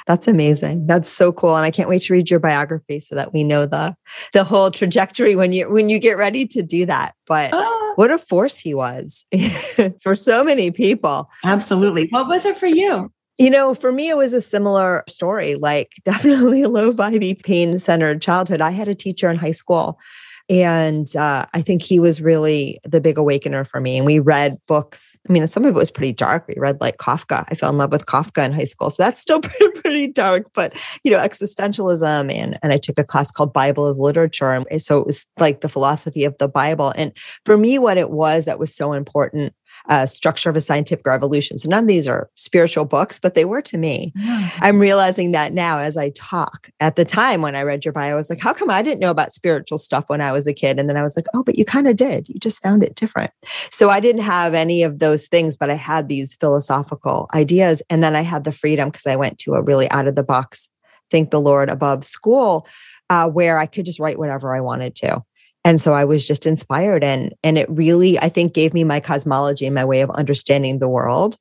That's 0.08 0.28
amazing. 0.28 0.88
That's 0.88 1.10
so 1.10 1.32
cool. 1.32 1.56
And 1.56 1.66
I 1.66 1.72
can't 1.72 1.90
wait 1.90 2.04
to 2.04 2.14
read 2.14 2.30
your 2.30 2.40
biography 2.40 3.00
so 3.00 3.16
that 3.16 3.34
we 3.34 3.44
know 3.44 3.66
the 3.66 3.96
the 4.34 4.44
whole 4.44 4.72
trajectory 4.72 5.36
when 5.36 5.54
you 5.54 5.70
when 5.70 5.90
you 5.90 6.00
get 6.00 6.18
ready 6.18 6.46
to 6.48 6.62
do 6.62 6.86
that. 6.86 7.14
But 7.28 7.52
ah. 7.54 7.94
what 7.96 8.12
a 8.12 8.18
force 8.18 8.58
he 8.58 8.74
was 8.74 9.25
for 10.02 10.16
so 10.16 10.44
many 10.44 10.72
people. 10.72 11.30
Absolutely. 11.44 12.08
What 12.10 12.28
was 12.28 12.46
it 12.46 12.58
for 12.58 12.68
you? 12.68 13.12
You 13.38 13.50
know, 13.50 13.75
for 13.75 13.92
me, 13.92 14.10
it 14.10 14.16
was 14.16 14.32
a 14.32 14.42
similar 14.42 15.04
story, 15.10 15.56
like 15.56 15.91
definitely 16.06 16.62
a 16.62 16.69
low 16.69 16.93
vibe, 16.93 17.43
pain 17.43 17.80
centered 17.80 18.22
childhood. 18.22 18.62
I 18.62 18.72
had 18.72 18.88
a 18.88 18.96
teacher 18.96 19.30
in 19.30 19.36
high 19.38 19.52
school 19.52 20.00
and 20.47 21.13
uh, 21.15 21.45
I 21.53 21.62
think 21.62 21.81
he 21.81 21.99
was 21.99 22.21
really 22.21 22.79
the 22.84 23.01
big 23.01 23.17
awakener 23.17 23.65
for 23.65 23.81
me. 23.81 23.97
And 23.97 24.05
we 24.05 24.19
read 24.19 24.58
books. 24.67 25.17
I 25.27 25.34
mean, 25.34 25.47
some 25.47 25.65
of 25.65 25.75
it 25.75 25.77
was 25.77 25.89
pretty 25.89 26.13
dark. 26.13 26.47
We 26.47 26.55
read 26.58 26.79
like 26.79 26.97
Kafka. 26.97 27.45
I 27.49 27.55
fell 27.55 27.71
in 27.71 27.77
love 27.77 27.91
with 27.91 28.05
Kafka 28.05 28.45
in 28.45 28.51
high 28.51 28.65
school. 28.65 28.91
So 28.91 29.01
that's 29.01 29.19
still 29.19 29.39
pretty, 29.41 29.81
pretty 29.81 30.08
dark, 30.08 30.51
but 30.53 30.79
you 31.03 31.10
know, 31.10 31.17
existentialism. 31.17 32.31
And, 32.31 32.60
and 32.62 32.71
I 32.71 32.77
took 32.77 32.99
a 32.99 33.03
class 33.03 33.31
called 33.31 33.53
Bible 33.53 33.88
as 33.88 33.99
Literature. 33.99 34.51
And 34.51 34.81
so 34.81 34.99
it 34.99 35.08
was 35.08 35.25
like 35.39 35.62
the 35.62 35.69
philosophy 35.69 36.25
of 36.25 36.38
the 36.38 36.47
Bible. 36.47 36.93
And 36.95 37.17
for 37.43 37.58
me, 37.58 37.79
what 37.79 37.97
it 37.97 38.12
was 38.12 38.45
that 38.45 38.60
was 38.60 38.75
so 38.75 38.93
important 38.93 39.53
uh, 39.88 40.06
structure 40.06 40.50
of 40.50 40.56
a 40.56 40.62
scientific 40.62 41.06
revolution. 41.06 41.58
So 41.58 41.69
none 41.69 41.84
of 41.84 41.88
these 41.88 42.08
are 42.08 42.30
spiritual 42.36 42.86
books, 42.86 43.19
but 43.19 43.36
they 43.36 43.45
were 43.45 43.62
to 43.63 43.78
me. 43.78 44.13
I'm 44.60 44.80
realizing 44.80 45.32
that 45.34 45.54
now 45.54 45.80
as 45.80 45.98
I 45.98 46.10
talk. 46.12 46.69
At 46.80 46.95
the 46.95 47.06
time 47.06 47.41
when 47.41 47.56
I 47.56 47.62
read 47.62 47.86
your 47.86 47.91
bio, 47.91 48.13
I 48.13 48.15
was 48.15 48.30
like, 48.30 48.39
how 48.39 48.54
come 48.54 48.69
I 48.69 48.82
didn't 48.82 49.00
know 49.00 49.12
about 49.12 49.34
spiritual 49.34 49.78
stuff 49.78 50.06
when 50.08 50.21
I 50.21 50.32
was 50.32 50.48
a 50.48 50.54
kid? 50.54 50.80
And 50.80 50.89
then 50.89 50.98
I 50.98 51.04
was 51.04 51.15
like, 51.15 51.28
oh, 51.34 51.43
but 51.43 51.58
you 51.58 51.65
kind 51.65 51.88
of 51.88 51.95
did. 51.95 52.30
You 52.30 52.39
just 52.39 52.62
found 52.62 52.84
it 52.84 52.95
different. 52.95 53.32
So 53.43 53.89
I 53.89 54.00
didn't 54.00 54.24
have 54.24 54.54
any 54.54 54.84
of 54.84 55.00
those 55.00 55.28
things, 55.28 55.58
but 55.58 55.69
I 55.69 55.76
had 55.76 56.10
these 56.10 56.36
philosophical 56.36 57.30
ideas. 57.34 57.82
And 57.89 58.02
then 58.02 58.15
I 58.15 58.21
had 58.21 58.43
the 58.43 58.52
freedom 58.52 58.89
because 58.89 59.06
I 59.06 59.15
went 59.15 59.38
to 59.39 59.54
a 59.54 59.62
really 59.62 59.89
out 59.91 60.08
of 60.08 60.15
the 60.15 60.24
box, 60.24 60.69
thank 61.12 61.32
the 61.32 61.41
Lord 61.41 61.69
above 61.69 62.04
school. 62.04 62.67
Uh, 63.08 63.30
where 63.30 63.60
I 63.60 63.67
could 63.67 63.86
just 63.86 64.00
write 64.00 64.17
whatever 64.17 64.56
I 64.56 64.62
wanted 64.62 64.95
to 64.95 65.24
and 65.65 65.82
so 65.82 65.93
i 65.93 66.06
was 66.06 66.25
just 66.25 66.45
inspired 66.45 67.04
and 67.04 67.34
and 67.43 67.58
it 67.58 67.69
really 67.69 68.17
i 68.19 68.30
think 68.30 68.54
gave 68.54 68.73
me 68.73 68.86
my 68.86 69.01
cosmology 69.01 69.65
and 69.65 69.75
my 69.75 69.84
way 69.84 69.99
of 69.99 70.10
understanding 70.12 70.80
the 70.80 70.88
world 70.88 71.38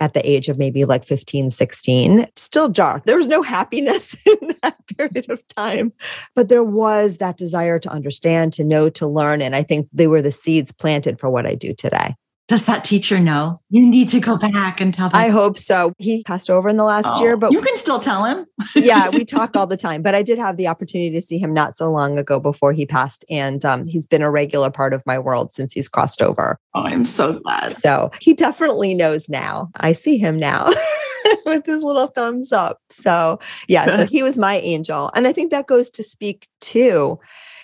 at 0.00 0.12
the 0.12 0.28
age 0.28 0.48
of 0.48 0.58
maybe 0.58 0.84
like 0.84 1.04
15 1.04 1.50
16 1.50 2.26
still 2.34 2.68
dark. 2.68 3.04
There 3.04 3.16
was 3.16 3.28
no 3.28 3.42
happiness 3.42 4.16
in 4.26 4.54
that 4.62 4.76
period 4.96 5.28
of 5.28 5.46
time 5.48 5.92
but 6.34 6.48
there 6.48 6.64
was 6.64 7.18
that 7.18 7.36
desire 7.36 7.78
to 7.78 7.90
understand 7.90 8.52
to 8.54 8.64
know 8.64 8.88
to 8.90 9.06
learn 9.06 9.42
and 9.42 9.54
i 9.54 9.62
think 9.62 9.88
they 9.92 10.06
were 10.06 10.22
the 10.22 10.32
seeds 10.32 10.72
planted 10.72 11.20
for 11.20 11.28
what 11.28 11.46
i 11.46 11.54
do 11.54 11.74
today 11.74 12.14
does 12.46 12.66
that 12.66 12.84
teacher 12.84 13.18
know? 13.18 13.56
You 13.70 13.86
need 13.86 14.08
to 14.10 14.20
go 14.20 14.36
back 14.36 14.80
and 14.80 14.92
tell 14.92 15.08
them. 15.08 15.18
I 15.18 15.28
hope 15.28 15.56
so. 15.56 15.92
He 15.98 16.22
passed 16.24 16.50
over 16.50 16.68
in 16.68 16.76
the 16.76 16.84
last 16.84 17.08
oh, 17.14 17.22
year, 17.22 17.36
but 17.38 17.52
you 17.52 17.62
can 17.62 17.76
still 17.78 18.00
tell 18.00 18.24
him. 18.24 18.44
yeah, 18.76 19.08
we 19.08 19.24
talk 19.24 19.56
all 19.56 19.66
the 19.66 19.78
time. 19.78 20.02
But 20.02 20.14
I 20.14 20.22
did 20.22 20.38
have 20.38 20.58
the 20.58 20.68
opportunity 20.68 21.10
to 21.14 21.22
see 21.22 21.38
him 21.38 21.54
not 21.54 21.74
so 21.74 21.90
long 21.90 22.18
ago 22.18 22.38
before 22.38 22.74
he 22.74 22.84
passed. 22.84 23.24
And 23.30 23.64
um, 23.64 23.86
he's 23.86 24.06
been 24.06 24.20
a 24.20 24.30
regular 24.30 24.70
part 24.70 24.92
of 24.92 25.02
my 25.06 25.18
world 25.18 25.52
since 25.52 25.72
he's 25.72 25.88
crossed 25.88 26.20
over. 26.20 26.58
Oh, 26.74 26.82
I'm 26.82 27.06
so 27.06 27.38
glad. 27.40 27.70
So 27.70 28.10
he 28.20 28.34
definitely 28.34 28.94
knows 28.94 29.28
now. 29.28 29.70
I 29.80 29.94
see 29.94 30.18
him 30.18 30.38
now. 30.38 30.70
with 31.46 31.64
his 31.64 31.82
little 31.82 32.08
thumbs 32.08 32.52
up. 32.52 32.80
So, 32.90 33.38
yeah, 33.66 33.96
so 33.96 34.06
he 34.10 34.22
was 34.22 34.38
my 34.38 34.56
angel. 34.56 35.10
And 35.14 35.26
I 35.26 35.32
think 35.32 35.50
that 35.50 35.66
goes 35.66 35.88
to 35.90 36.02
speak 36.02 36.48
to, 36.62 37.18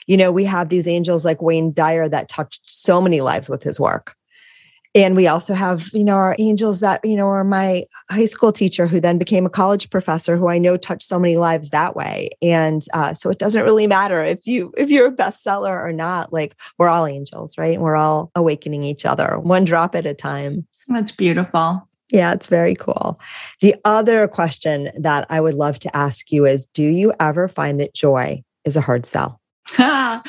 you 0.07 0.17
know, 0.17 0.33
we 0.33 0.45
have 0.45 0.71
these 0.71 0.89
angels 0.89 1.27
like 1.27 1.43
Wayne 1.43 1.73
Dyer 1.73 2.09
that 2.09 2.29
touched 2.29 2.63
so 2.65 3.03
many 3.03 3.21
lives 3.21 3.51
with 3.51 3.63
his 3.63 3.79
work 3.79 4.17
and 4.95 5.17
we 5.17 5.27
also 5.27 5.55
have 5.55 5.89
you 5.93 6.05
know 6.05 6.17
our 6.17 6.37
angels 6.39 6.81
that 6.81 7.01
you 7.05 7.17
know 7.17 7.29
are 7.29 7.45
my 7.45 7.85
high 8.11 8.27
school 8.27 8.53
teacher 8.53 8.87
who 8.87 9.01
then 9.01 9.19
became 9.19 9.47
a 9.47 9.51
college 9.51 9.91
professor 9.91 10.37
who 10.37 10.49
i 10.49 10.59
know 10.59 10.77
touched 10.77 11.09
so 11.09 11.19
many 11.19 11.37
lives 11.37 11.71
that 11.71 11.97
way. 11.97 12.31
And 12.43 12.83
uh, 12.95 13.15
so 13.15 13.31
it 13.31 13.39
doesn't 13.39 13.65
really 13.65 13.87
matter 13.87 14.23
if 14.23 14.47
you 14.47 14.73
if 14.77 14.91
you're 14.91 15.09
a 15.09 15.13
bestseller 15.13 15.83
or 15.83 15.93
not. 15.93 16.33
Like 16.33 16.55
we're 16.79 16.89
all 16.89 17.07
angels 17.07 17.57
right? 17.59 17.81
We're 17.81 17.97
all 17.97 18.31
awakening 18.35 18.85
each 18.85 19.05
other 19.05 19.39
one 19.39 19.65
drop 19.65 19.95
at 19.95 20.07
a 20.07 20.15
time. 20.15 20.67
That's 20.89 21.13
beautiful. 21.13 21.89
Yeah, 22.13 22.33
it's 22.33 22.49
very 22.49 22.75
cool. 22.75 23.21
The 23.61 23.77
other 23.85 24.27
question 24.27 24.91
that 24.99 25.27
I 25.31 25.41
would 25.41 25.55
love 25.55 25.79
to 25.81 25.97
ask 25.97 26.33
you 26.33 26.47
is 26.47 26.67
Do 26.67 26.85
you 26.85 27.13
ever 27.21 27.49
find 27.49 27.81
that 27.81 27.95
joy 27.95 28.43
is 28.65 28.77
a 28.77 28.81
hard 28.81 29.07
sell? 29.07 29.41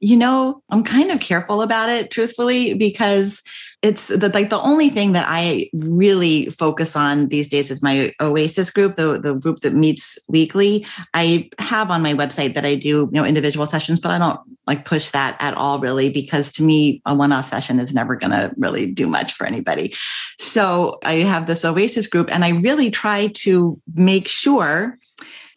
You 0.00 0.16
know, 0.16 0.60
I'm 0.70 0.82
kind 0.82 1.12
of 1.12 1.20
careful 1.20 1.62
about 1.62 1.88
it, 1.88 2.10
truthfully, 2.10 2.74
because 2.74 3.44
it's 3.80 4.08
the, 4.08 4.28
like 4.34 4.50
the 4.50 4.60
only 4.60 4.88
thing 4.88 5.12
that 5.12 5.26
I 5.28 5.70
really 5.72 6.46
focus 6.46 6.96
on 6.96 7.28
these 7.28 7.48
days 7.48 7.70
is 7.70 7.80
my 7.80 8.12
Oasis 8.20 8.70
group, 8.70 8.96
the, 8.96 9.20
the 9.20 9.34
group 9.34 9.60
that 9.60 9.72
meets 9.72 10.18
weekly. 10.28 10.84
I 11.14 11.48
have 11.60 11.90
on 11.90 12.02
my 12.02 12.12
website 12.14 12.54
that 12.54 12.66
I 12.66 12.74
do, 12.74 12.88
you 12.88 13.08
know, 13.12 13.24
individual 13.24 13.66
sessions, 13.66 14.00
but 14.00 14.10
I 14.10 14.18
don't 14.18 14.40
like 14.66 14.84
push 14.84 15.10
that 15.10 15.36
at 15.38 15.54
all 15.54 15.78
really, 15.78 16.10
because 16.10 16.50
to 16.52 16.64
me, 16.64 17.00
a 17.06 17.14
one-off 17.14 17.46
session 17.46 17.78
is 17.78 17.94
never 17.94 18.16
going 18.16 18.32
to 18.32 18.52
really 18.56 18.86
do 18.86 19.06
much 19.06 19.32
for 19.32 19.46
anybody. 19.46 19.94
So 20.38 20.98
I 21.04 21.14
have 21.18 21.46
this 21.46 21.64
Oasis 21.64 22.08
group 22.08 22.34
and 22.34 22.44
I 22.44 22.50
really 22.60 22.90
try 22.90 23.28
to 23.28 23.80
make 23.94 24.26
sure 24.26 24.98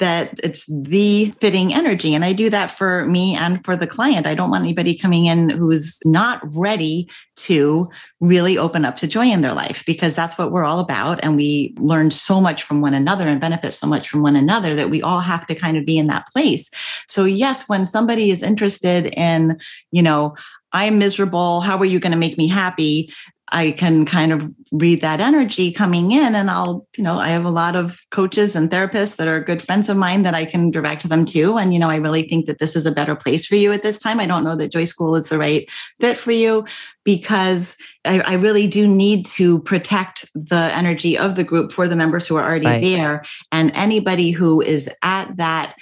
that 0.02 0.40
it's 0.44 0.66
the 0.66 1.32
fitting 1.40 1.74
energy. 1.74 2.14
And 2.14 2.26
I 2.26 2.34
do 2.34 2.50
that 2.50 2.72
for 2.72 3.06
me 3.06 3.36
and 3.36 3.64
for 3.64 3.76
the 3.76 3.88
client. 3.88 4.28
I 4.28 4.36
don't 4.36 4.50
want 4.50 4.64
anybody 4.64 4.98
coming 4.98 5.28
in 5.28 5.50
who's 5.50 6.00
not 6.04 6.42
ready 6.54 7.08
to 7.38 7.88
really 8.20 8.58
open 8.58 8.84
up 8.84 8.98
to 8.98 9.08
joy 9.08 9.28
in 9.28 9.42
their 9.42 9.54
life 9.54 9.84
because 9.86 10.16
that's 10.16 10.38
what 10.38 10.52
we're 10.52 10.66
all 10.66 10.80
about. 10.80 11.20
And 11.24 11.38
we 11.38 11.74
learn 11.78 12.12
so 12.12 12.42
much 12.42 12.64
from 12.64 12.82
one 12.82 12.94
another 12.94 13.28
and 13.28 13.40
benefit 13.40 13.72
so 13.72 13.88
much 13.88 14.10
from 14.10 14.24
one 14.24 14.36
another 14.36 14.76
that 14.76 14.90
we 14.90 15.02
all 15.02 15.22
have 15.22 15.48
to 15.48 15.56
kind 15.56 15.78
of 15.78 15.86
be 15.86 15.98
in 15.98 16.08
that 16.08 16.28
place. 16.34 16.70
So, 17.08 17.24
yes, 17.24 17.70
when 17.70 17.86
somebody 17.86 18.32
is 18.32 18.44
interested 18.44 19.14
in, 19.16 19.60
you 19.92 20.02
know, 20.02 20.36
I'm 20.74 21.00
miserable. 21.00 21.62
How 21.62 21.78
are 21.78 21.86
you 21.86 22.00
going 22.00 22.14
to 22.14 22.18
make 22.18 22.38
me 22.38 22.48
happy? 22.48 23.14
I 23.52 23.72
can 23.72 24.06
kind 24.06 24.32
of 24.32 24.46
read 24.72 25.02
that 25.02 25.20
energy 25.20 25.72
coming 25.72 26.12
in 26.12 26.34
and 26.34 26.50
I'll, 26.50 26.88
you 26.98 27.04
know, 27.04 27.20
I 27.20 27.30
have 27.30 27.44
a 27.44 27.50
lot 27.50 27.76
of 27.76 28.06
coaches 28.10 28.56
and 28.56 28.70
therapists 28.70 29.18
that 29.18 29.28
are 29.28 29.42
good 29.42 29.62
friends 29.62 29.90
of 29.90 29.98
mine 29.98 30.24
that 30.24 30.34
I 30.34 30.46
can 30.46 30.72
direct 30.72 31.10
them 31.10 31.26
to. 31.26 31.58
And, 31.58 31.74
you 31.74 31.80
know, 31.80 31.90
I 31.90 31.98
really 31.98 32.24
think 32.24 32.46
that 32.46 32.60
this 32.60 32.76
is 32.78 32.86
a 32.86 32.92
better 32.92 33.16
place 33.16 33.46
for 33.46 33.56
you 33.56 33.74
at 33.74 33.84
this 33.84 34.00
time. 34.00 34.22
I 34.22 34.26
don't 34.26 34.46
know 34.46 34.56
that 34.56 34.72
Joy 34.72 34.86
School 34.86 35.18
is 35.18 35.28
the 35.28 35.38
right 35.38 35.70
fit 36.00 36.16
for 36.16 36.32
you 36.32 36.66
because 37.04 37.76
I, 38.06 38.22
I 38.22 38.34
really 38.36 38.68
do 38.68 38.88
need 38.88 39.26
to 39.28 39.60
protect 39.64 40.32
the 40.34 40.72
energy 40.74 41.18
of 41.18 41.36
the 41.36 41.44
group 41.44 41.74
for 41.74 41.90
the 41.90 41.98
members 41.98 42.26
who 42.26 42.38
are 42.38 42.44
already 42.44 42.68
right. 42.68 42.82
there. 42.82 43.24
And 43.52 43.72
anybody 43.76 44.32
who 44.32 44.62
is 44.62 44.90
at 45.04 45.36
that 45.36 45.76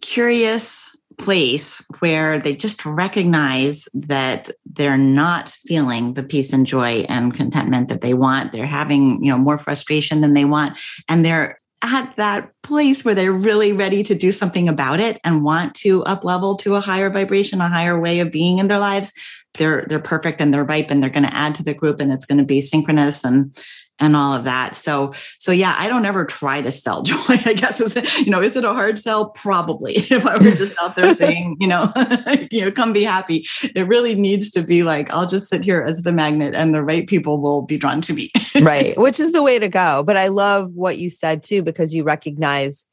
curious, 0.00 0.93
place 1.18 1.84
where 1.98 2.38
they 2.38 2.54
just 2.54 2.84
recognize 2.84 3.88
that 3.94 4.50
they're 4.64 4.96
not 4.96 5.50
feeling 5.66 6.14
the 6.14 6.22
peace 6.22 6.52
and 6.52 6.66
joy 6.66 7.04
and 7.08 7.34
contentment 7.34 7.88
that 7.88 8.00
they 8.00 8.14
want. 8.14 8.52
They're 8.52 8.66
having 8.66 9.22
you 9.22 9.30
know 9.30 9.38
more 9.38 9.58
frustration 9.58 10.20
than 10.20 10.34
they 10.34 10.44
want. 10.44 10.76
And 11.08 11.24
they're 11.24 11.58
at 11.82 12.16
that 12.16 12.50
place 12.62 13.04
where 13.04 13.14
they're 13.14 13.32
really 13.32 13.72
ready 13.72 14.02
to 14.02 14.14
do 14.14 14.32
something 14.32 14.68
about 14.68 15.00
it 15.00 15.20
and 15.22 15.44
want 15.44 15.74
to 15.74 16.02
up 16.04 16.24
level 16.24 16.56
to 16.56 16.76
a 16.76 16.80
higher 16.80 17.10
vibration 17.10 17.60
a 17.60 17.68
higher 17.68 18.00
way 18.00 18.20
of 18.20 18.32
being 18.32 18.58
in 18.58 18.68
their 18.68 18.78
lives. 18.78 19.12
They're 19.54 19.84
they're 19.88 20.00
perfect 20.00 20.40
and 20.40 20.52
they're 20.52 20.64
ripe 20.64 20.90
and 20.90 21.02
they're 21.02 21.10
going 21.10 21.26
to 21.26 21.36
add 21.36 21.54
to 21.56 21.62
the 21.62 21.74
group 21.74 22.00
and 22.00 22.10
it's 22.10 22.26
going 22.26 22.38
to 22.38 22.44
be 22.44 22.60
synchronous 22.60 23.24
and 23.24 23.54
and 24.00 24.16
all 24.16 24.32
of 24.32 24.44
that. 24.44 24.74
So, 24.74 25.14
so 25.38 25.52
yeah, 25.52 25.74
I 25.78 25.88
don't 25.88 26.04
ever 26.04 26.24
try 26.24 26.60
to 26.60 26.70
sell 26.70 27.02
joy. 27.04 27.16
I 27.28 27.54
guess 27.54 27.80
is 27.80 27.96
you 28.24 28.30
know, 28.30 28.40
is 28.40 28.56
it 28.56 28.64
a 28.64 28.72
hard 28.72 28.98
sell? 28.98 29.30
Probably. 29.30 29.94
If 30.14 30.26
I 30.26 30.34
were 30.34 30.54
just 30.54 30.74
out 30.80 30.94
there 30.94 31.10
saying, 31.12 31.56
you 31.58 31.66
know, 31.66 31.92
you 32.52 32.60
know, 32.60 32.70
come 32.70 32.92
be 32.92 33.02
happy, 33.02 33.46
it 33.74 33.88
really 33.88 34.14
needs 34.14 34.48
to 34.50 34.62
be 34.62 34.84
like 34.84 35.12
I'll 35.12 35.26
just 35.26 35.48
sit 35.48 35.64
here 35.64 35.82
as 35.82 36.02
the 36.02 36.12
magnet, 36.12 36.54
and 36.54 36.74
the 36.74 36.84
right 36.84 37.06
people 37.06 37.40
will 37.40 37.62
be 37.62 37.76
drawn 37.76 38.00
to 38.02 38.12
me. 38.12 38.30
right, 38.60 38.96
which 38.96 39.18
is 39.18 39.32
the 39.32 39.42
way 39.42 39.58
to 39.58 39.68
go. 39.68 40.04
But 40.04 40.16
I 40.16 40.28
love 40.28 40.72
what 40.74 40.98
you 40.98 41.10
said 41.10 41.42
too 41.42 41.62
because 41.62 41.94
you 41.94 42.04
recognize. 42.04 42.86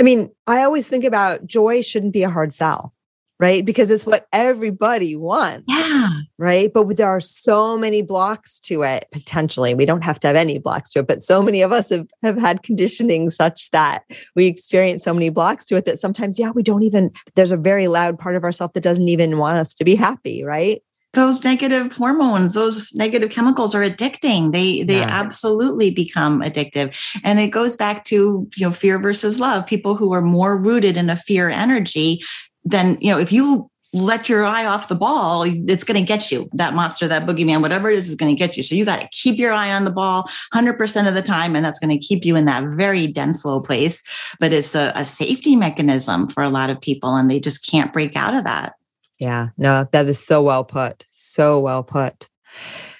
I 0.00 0.02
mean, 0.02 0.30
I 0.46 0.62
always 0.62 0.88
think 0.88 1.04
about 1.04 1.46
joy 1.46 1.82
shouldn't 1.82 2.12
be 2.12 2.22
a 2.22 2.30
hard 2.30 2.52
sell 2.52 2.92
right? 3.38 3.64
Because 3.64 3.90
it's 3.90 4.06
what 4.06 4.26
everybody 4.32 5.16
wants. 5.16 5.64
Yeah. 5.68 6.08
Right. 6.38 6.72
But 6.72 6.96
there 6.96 7.08
are 7.08 7.20
so 7.20 7.76
many 7.76 8.02
blocks 8.02 8.58
to 8.60 8.82
it 8.82 9.06
potentially. 9.12 9.74
We 9.74 9.84
don't 9.84 10.04
have 10.04 10.20
to 10.20 10.26
have 10.26 10.36
any 10.36 10.58
blocks 10.58 10.92
to 10.92 11.00
it, 11.00 11.06
but 11.06 11.20
so 11.20 11.42
many 11.42 11.62
of 11.62 11.72
us 11.72 11.90
have, 11.90 12.06
have 12.22 12.38
had 12.38 12.62
conditioning 12.62 13.30
such 13.30 13.70
that 13.70 14.04
we 14.34 14.46
experience 14.46 15.04
so 15.04 15.14
many 15.14 15.28
blocks 15.28 15.64
to 15.66 15.76
it 15.76 15.84
that 15.84 15.98
sometimes, 15.98 16.38
yeah, 16.38 16.50
we 16.50 16.62
don't 16.62 16.82
even, 16.82 17.10
there's 17.34 17.52
a 17.52 17.56
very 17.56 17.88
loud 17.88 18.18
part 18.18 18.36
of 18.36 18.44
ourselves 18.44 18.72
that 18.74 18.82
doesn't 18.82 19.08
even 19.08 19.38
want 19.38 19.58
us 19.58 19.74
to 19.74 19.84
be 19.84 19.94
happy. 19.94 20.42
Right. 20.44 20.82
Those 21.14 21.42
negative 21.44 21.94
hormones, 21.94 22.52
those 22.52 22.94
negative 22.94 23.30
chemicals 23.30 23.74
are 23.74 23.80
addicting. 23.80 24.52
They 24.52 24.82
they 24.82 24.98
yeah. 24.98 25.08
absolutely 25.08 25.90
become 25.90 26.42
addictive. 26.42 26.94
And 27.24 27.40
it 27.40 27.48
goes 27.48 27.74
back 27.74 28.04
to, 28.04 28.46
you 28.54 28.66
know, 28.66 28.70
fear 28.70 28.98
versus 28.98 29.40
love. 29.40 29.66
People 29.66 29.94
who 29.94 30.12
are 30.12 30.20
more 30.20 30.60
rooted 30.60 30.98
in 30.98 31.08
a 31.08 31.16
fear 31.16 31.48
energy 31.48 32.20
then 32.66 32.98
you 33.00 33.10
know 33.10 33.18
if 33.18 33.32
you 33.32 33.70
let 33.96 34.28
your 34.28 34.44
eye 34.44 34.66
off 34.66 34.88
the 34.88 34.94
ball, 34.94 35.44
it's 35.46 35.84
going 35.84 35.98
to 35.98 36.06
get 36.06 36.30
you. 36.30 36.48
That 36.52 36.74
monster, 36.74 37.08
that 37.08 37.26
boogeyman, 37.26 37.62
whatever 37.62 37.90
it 37.90 37.96
is, 37.96 38.08
is 38.08 38.14
going 38.14 38.34
to 38.34 38.38
get 38.38 38.56
you. 38.56 38.62
So 38.62 38.74
you 38.74 38.84
got 38.84 39.00
to 39.00 39.08
keep 39.10 39.38
your 39.38 39.52
eye 39.52 39.72
on 39.72 39.84
the 39.84 39.90
ball 39.90 40.28
100% 40.54 41.08
of 41.08 41.14
the 41.14 41.22
time. 41.22 41.56
And 41.56 41.64
that's 41.64 41.78
going 41.78 41.98
to 41.98 42.06
keep 42.06 42.24
you 42.24 42.36
in 42.36 42.44
that 42.44 42.64
very 42.76 43.06
dense, 43.06 43.44
low 43.44 43.60
place. 43.60 44.02
But 44.38 44.52
it's 44.52 44.74
a, 44.74 44.92
a 44.94 45.04
safety 45.04 45.56
mechanism 45.56 46.28
for 46.28 46.42
a 46.42 46.50
lot 46.50 46.68
of 46.68 46.80
people, 46.80 47.14
and 47.14 47.30
they 47.30 47.40
just 47.40 47.66
can't 47.66 47.92
break 47.92 48.16
out 48.16 48.34
of 48.34 48.44
that. 48.44 48.74
Yeah, 49.18 49.48
no, 49.56 49.86
that 49.92 50.06
is 50.06 50.18
so 50.18 50.42
well 50.42 50.64
put. 50.64 51.06
So 51.10 51.58
well 51.58 51.82
put. 51.82 52.28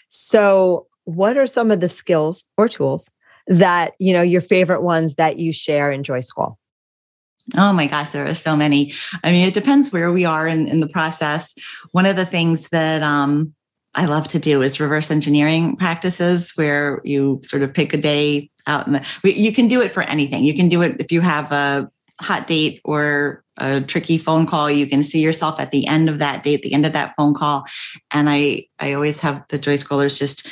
So, 0.08 0.86
what 1.04 1.36
are 1.36 1.46
some 1.46 1.70
of 1.70 1.80
the 1.80 1.90
skills 1.90 2.46
or 2.56 2.68
tools 2.68 3.10
that, 3.48 3.92
you 4.00 4.12
know, 4.14 4.22
your 4.22 4.40
favorite 4.40 4.82
ones 4.82 5.16
that 5.16 5.38
you 5.38 5.52
share 5.52 5.92
in 5.92 6.02
Joy 6.02 6.20
School? 6.20 6.58
Oh 7.56 7.72
my 7.72 7.86
gosh, 7.86 8.10
there 8.10 8.26
are 8.26 8.34
so 8.34 8.56
many. 8.56 8.92
I 9.22 9.30
mean, 9.30 9.46
it 9.46 9.54
depends 9.54 9.92
where 9.92 10.10
we 10.10 10.24
are 10.24 10.48
in, 10.48 10.66
in 10.66 10.80
the 10.80 10.88
process. 10.88 11.54
One 11.92 12.06
of 12.06 12.16
the 12.16 12.26
things 12.26 12.70
that 12.70 13.02
um, 13.02 13.54
I 13.94 14.06
love 14.06 14.26
to 14.28 14.38
do 14.38 14.62
is 14.62 14.80
reverse 14.80 15.10
engineering 15.10 15.76
practices 15.76 16.52
where 16.56 17.00
you 17.04 17.40
sort 17.44 17.62
of 17.62 17.72
pick 17.72 17.92
a 17.92 17.96
day 17.96 18.50
out 18.66 18.90
the, 18.90 19.06
you 19.22 19.52
can 19.52 19.68
do 19.68 19.80
it 19.80 19.94
for 19.94 20.02
anything. 20.02 20.44
You 20.44 20.54
can 20.54 20.68
do 20.68 20.82
it 20.82 20.96
if 20.98 21.12
you 21.12 21.20
have 21.20 21.52
a 21.52 21.88
hot 22.20 22.46
date 22.46 22.80
or 22.84 23.44
a 23.58 23.80
tricky 23.80 24.18
phone 24.18 24.46
call 24.46 24.70
you 24.70 24.86
can 24.86 25.02
see 25.02 25.20
yourself 25.20 25.60
at 25.60 25.70
the 25.70 25.86
end 25.86 26.08
of 26.08 26.18
that 26.18 26.42
date 26.42 26.62
the 26.62 26.72
end 26.72 26.86
of 26.86 26.92
that 26.92 27.14
phone 27.16 27.34
call 27.34 27.64
and 28.10 28.28
i 28.28 28.64
i 28.78 28.92
always 28.92 29.20
have 29.20 29.44
the 29.48 29.58
joy 29.58 29.76
scholars 29.76 30.14
just 30.14 30.48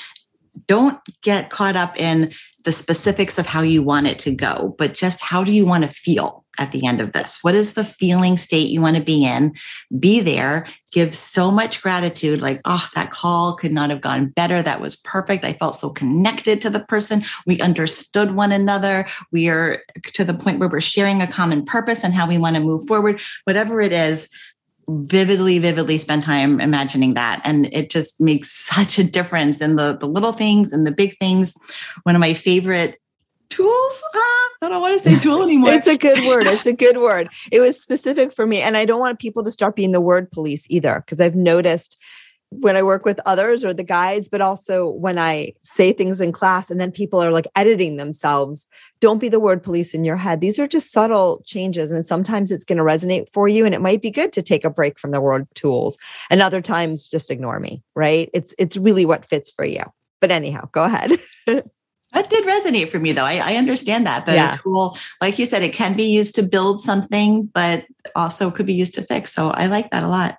don't 0.66 0.98
get 1.22 1.50
caught 1.50 1.76
up 1.76 1.98
in 1.98 2.30
the 2.64 2.72
specifics 2.72 3.38
of 3.38 3.46
how 3.46 3.60
you 3.60 3.82
want 3.82 4.06
it 4.06 4.18
to 4.18 4.30
go 4.30 4.74
but 4.78 4.94
just 4.94 5.22
how 5.22 5.42
do 5.42 5.52
you 5.52 5.64
want 5.64 5.84
to 5.84 5.88
feel 5.88 6.43
at 6.58 6.72
the 6.72 6.86
end 6.86 7.00
of 7.00 7.12
this? 7.12 7.38
What 7.42 7.54
is 7.54 7.74
the 7.74 7.84
feeling 7.84 8.36
state 8.36 8.68
you 8.68 8.80
want 8.80 8.96
to 8.96 9.02
be 9.02 9.24
in? 9.24 9.54
Be 9.98 10.20
there, 10.20 10.66
give 10.92 11.14
so 11.14 11.50
much 11.50 11.82
gratitude 11.82 12.40
like, 12.40 12.60
oh, 12.64 12.88
that 12.94 13.10
call 13.10 13.54
could 13.54 13.72
not 13.72 13.90
have 13.90 14.00
gone 14.00 14.28
better. 14.28 14.62
That 14.62 14.80
was 14.80 14.96
perfect. 14.96 15.44
I 15.44 15.54
felt 15.54 15.74
so 15.74 15.90
connected 15.90 16.62
to 16.62 16.70
the 16.70 16.80
person. 16.80 17.24
We 17.46 17.60
understood 17.60 18.34
one 18.34 18.52
another. 18.52 19.06
We 19.32 19.48
are 19.48 19.82
to 20.14 20.24
the 20.24 20.34
point 20.34 20.60
where 20.60 20.68
we're 20.68 20.80
sharing 20.80 21.20
a 21.20 21.26
common 21.26 21.64
purpose 21.64 22.04
and 22.04 22.14
how 22.14 22.28
we 22.28 22.38
want 22.38 22.56
to 22.56 22.62
move 22.62 22.86
forward. 22.86 23.20
Whatever 23.44 23.80
it 23.80 23.92
is, 23.92 24.28
vividly 24.86 25.58
vividly 25.58 25.96
spend 25.96 26.22
time 26.22 26.60
imagining 26.60 27.14
that 27.14 27.40
and 27.42 27.72
it 27.72 27.88
just 27.90 28.20
makes 28.20 28.50
such 28.50 28.98
a 28.98 29.04
difference 29.04 29.62
in 29.62 29.76
the 29.76 29.96
the 29.98 30.06
little 30.06 30.32
things 30.32 30.72
and 30.74 30.86
the 30.86 30.92
big 30.92 31.16
things 31.18 31.54
one 32.02 32.14
of 32.14 32.20
my 32.20 32.34
favorite 32.34 32.98
tools. 33.54 34.02
Ah, 34.14 34.48
I 34.62 34.68
don't 34.68 34.80
want 34.80 35.00
to 35.00 35.08
say 35.08 35.18
tool 35.18 35.42
anymore. 35.42 35.72
it's 35.72 35.86
a 35.86 35.96
good 35.96 36.24
word. 36.26 36.46
It's 36.46 36.66
a 36.66 36.72
good 36.72 36.98
word. 36.98 37.28
It 37.52 37.60
was 37.60 37.80
specific 37.80 38.32
for 38.32 38.46
me. 38.46 38.60
And 38.60 38.76
I 38.76 38.84
don't 38.84 39.00
want 39.00 39.18
people 39.18 39.44
to 39.44 39.52
start 39.52 39.76
being 39.76 39.92
the 39.92 40.00
word 40.00 40.30
police 40.30 40.66
either, 40.70 41.00
because 41.00 41.20
I've 41.20 41.36
noticed 41.36 41.96
when 42.60 42.76
I 42.76 42.82
work 42.82 43.04
with 43.04 43.20
others 43.26 43.64
or 43.64 43.74
the 43.74 43.82
guides, 43.82 44.28
but 44.28 44.40
also 44.40 44.88
when 44.88 45.18
I 45.18 45.52
say 45.62 45.92
things 45.92 46.20
in 46.20 46.30
class 46.30 46.70
and 46.70 46.80
then 46.80 46.92
people 46.92 47.20
are 47.20 47.32
like 47.32 47.46
editing 47.56 47.96
themselves. 47.96 48.68
Don't 49.00 49.18
be 49.20 49.28
the 49.28 49.40
word 49.40 49.62
police 49.62 49.92
in 49.92 50.04
your 50.04 50.16
head. 50.16 50.40
These 50.40 50.58
are 50.58 50.68
just 50.68 50.92
subtle 50.92 51.42
changes. 51.44 51.90
And 51.90 52.04
sometimes 52.04 52.52
it's 52.52 52.64
going 52.64 52.78
to 52.78 52.84
resonate 52.84 53.28
for 53.28 53.48
you. 53.48 53.64
And 53.64 53.74
it 53.74 53.80
might 53.80 54.02
be 54.02 54.10
good 54.10 54.32
to 54.34 54.42
take 54.42 54.64
a 54.64 54.70
break 54.70 54.98
from 54.98 55.10
the 55.10 55.20
word 55.20 55.48
tools. 55.54 55.98
And 56.30 56.40
other 56.40 56.60
times 56.60 57.08
just 57.08 57.30
ignore 57.30 57.58
me, 57.58 57.82
right? 57.96 58.30
It's 58.32 58.54
it's 58.58 58.76
really 58.76 59.04
what 59.04 59.26
fits 59.26 59.50
for 59.50 59.64
you. 59.64 59.82
But 60.20 60.30
anyhow, 60.30 60.68
go 60.70 60.84
ahead. 60.84 61.12
That 62.14 62.30
did 62.30 62.44
resonate 62.46 62.90
for 62.90 62.98
me, 62.98 63.12
though. 63.12 63.24
I, 63.24 63.40
I 63.52 63.56
understand 63.56 64.06
that. 64.06 64.24
The 64.24 64.34
yeah. 64.34 64.56
tool, 64.62 64.96
like 65.20 65.38
you 65.38 65.46
said, 65.46 65.62
it 65.62 65.74
can 65.74 65.96
be 65.96 66.04
used 66.04 66.36
to 66.36 66.42
build 66.42 66.80
something, 66.80 67.46
but 67.46 67.86
also 68.14 68.50
could 68.50 68.66
be 68.66 68.74
used 68.74 68.94
to 68.94 69.02
fix. 69.02 69.32
So 69.32 69.50
I 69.50 69.66
like 69.66 69.90
that 69.90 70.04
a 70.04 70.08
lot. 70.08 70.38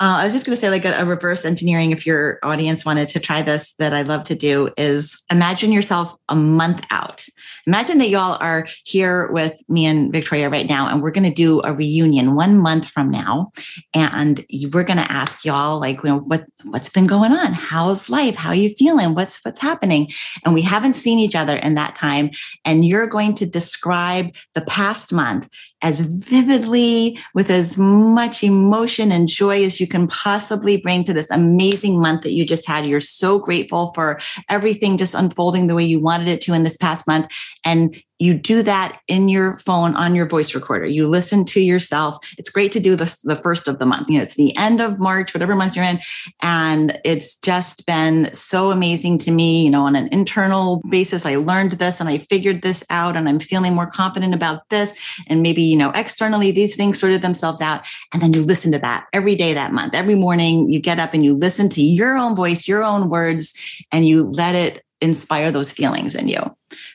Uh, 0.00 0.18
I 0.20 0.24
was 0.24 0.32
just 0.32 0.46
going 0.46 0.56
to 0.56 0.60
say, 0.60 0.70
like 0.70 0.84
a, 0.84 0.94
a, 1.00 1.04
reverse 1.04 1.44
engineering, 1.44 1.92
if 1.92 2.06
your 2.06 2.40
audience 2.42 2.84
wanted 2.84 3.08
to 3.10 3.20
try 3.20 3.42
this, 3.42 3.74
that 3.74 3.92
I 3.92 4.02
love 4.02 4.24
to 4.24 4.34
do 4.34 4.70
is 4.76 5.22
imagine 5.30 5.70
yourself 5.70 6.16
a 6.28 6.34
month 6.34 6.84
out. 6.90 7.24
Imagine 7.66 7.98
that 7.98 8.08
y'all 8.08 8.38
are 8.40 8.66
here 8.84 9.30
with 9.32 9.62
me 9.68 9.86
and 9.86 10.12
Victoria 10.12 10.48
right 10.48 10.68
now, 10.68 10.88
and 10.88 11.02
we're 11.02 11.10
going 11.10 11.28
to 11.28 11.34
do 11.34 11.60
a 11.64 11.72
reunion 11.72 12.34
one 12.34 12.58
month 12.58 12.88
from 12.88 13.10
now. 13.10 13.50
And 13.94 14.44
we're 14.72 14.84
going 14.84 14.98
to 14.98 15.12
ask 15.12 15.44
y'all, 15.44 15.80
like, 15.80 16.02
you 16.02 16.10
know, 16.10 16.18
what, 16.18 16.44
what's 16.64 16.90
been 16.90 17.06
going 17.06 17.32
on? 17.32 17.52
How's 17.52 18.08
life? 18.08 18.34
How 18.34 18.50
are 18.50 18.54
you 18.54 18.70
feeling? 18.78 19.14
What's, 19.14 19.42
what's 19.44 19.60
happening? 19.60 20.10
And 20.44 20.54
we 20.54 20.62
haven't 20.62 20.94
seen 20.94 21.18
each 21.18 21.36
other 21.36 21.56
in 21.56 21.74
that 21.74 21.94
time. 21.94 22.30
And 22.64 22.84
you're 22.84 23.06
going 23.06 23.34
to 23.34 23.46
describe 23.46 24.34
the 24.54 24.62
past 24.62 25.12
month 25.12 25.48
as 25.82 26.00
vividly 26.00 27.18
with 27.34 27.50
as 27.50 27.76
much 27.76 28.44
emotion 28.44 29.10
and 29.10 29.28
joy 29.28 29.64
as 29.64 29.80
you 29.80 29.86
can 29.86 30.06
possibly 30.06 30.76
bring 30.76 31.02
to 31.04 31.12
this 31.12 31.30
amazing 31.30 32.00
month 32.00 32.22
that 32.22 32.34
you 32.34 32.46
just 32.46 32.66
had. 32.66 32.86
You're 32.86 33.00
so 33.00 33.38
grateful 33.38 33.92
for 33.92 34.20
everything 34.48 34.96
just 34.96 35.14
unfolding 35.14 35.66
the 35.66 35.74
way 35.74 35.84
you 35.84 36.00
wanted 36.00 36.28
it 36.28 36.40
to 36.42 36.54
in 36.54 36.62
this 36.62 36.76
past 36.76 37.06
month. 37.08 37.32
And 37.64 38.02
you 38.22 38.34
do 38.34 38.62
that 38.62 39.00
in 39.08 39.28
your 39.28 39.58
phone 39.58 39.96
on 39.96 40.14
your 40.14 40.28
voice 40.28 40.54
recorder. 40.54 40.86
You 40.86 41.08
listen 41.08 41.44
to 41.46 41.60
yourself. 41.60 42.18
It's 42.38 42.50
great 42.50 42.70
to 42.72 42.80
do 42.80 42.94
this 42.94 43.20
the 43.22 43.34
first 43.34 43.66
of 43.66 43.80
the 43.80 43.86
month. 43.86 44.08
You 44.08 44.18
know, 44.18 44.22
it's 44.22 44.36
the 44.36 44.56
end 44.56 44.80
of 44.80 45.00
March, 45.00 45.34
whatever 45.34 45.56
month 45.56 45.74
you're 45.74 45.84
in. 45.84 45.98
And 46.40 47.00
it's 47.04 47.36
just 47.36 47.84
been 47.84 48.32
so 48.32 48.70
amazing 48.70 49.18
to 49.18 49.32
me, 49.32 49.64
you 49.64 49.70
know, 49.70 49.84
on 49.86 49.96
an 49.96 50.08
internal 50.12 50.80
basis. 50.88 51.26
I 51.26 51.34
learned 51.34 51.72
this 51.72 51.98
and 51.98 52.08
I 52.08 52.18
figured 52.18 52.62
this 52.62 52.84
out 52.90 53.16
and 53.16 53.28
I'm 53.28 53.40
feeling 53.40 53.74
more 53.74 53.88
confident 53.88 54.34
about 54.34 54.68
this. 54.68 54.96
And 55.26 55.42
maybe, 55.42 55.62
you 55.62 55.76
know, 55.76 55.90
externally, 55.90 56.52
these 56.52 56.76
things 56.76 57.00
sorted 57.00 57.22
themselves 57.22 57.60
out. 57.60 57.82
And 58.12 58.22
then 58.22 58.32
you 58.32 58.42
listen 58.42 58.70
to 58.70 58.78
that 58.78 59.08
every 59.12 59.34
day 59.34 59.52
that 59.52 59.72
month. 59.72 59.94
Every 59.94 60.14
morning 60.14 60.70
you 60.70 60.78
get 60.78 61.00
up 61.00 61.12
and 61.12 61.24
you 61.24 61.34
listen 61.34 61.68
to 61.70 61.82
your 61.82 62.16
own 62.16 62.36
voice, 62.36 62.68
your 62.68 62.84
own 62.84 63.08
words, 63.08 63.52
and 63.90 64.06
you 64.06 64.30
let 64.30 64.54
it 64.54 64.84
inspire 65.02 65.50
those 65.50 65.72
feelings 65.72 66.14
in 66.14 66.28
you. 66.28 66.40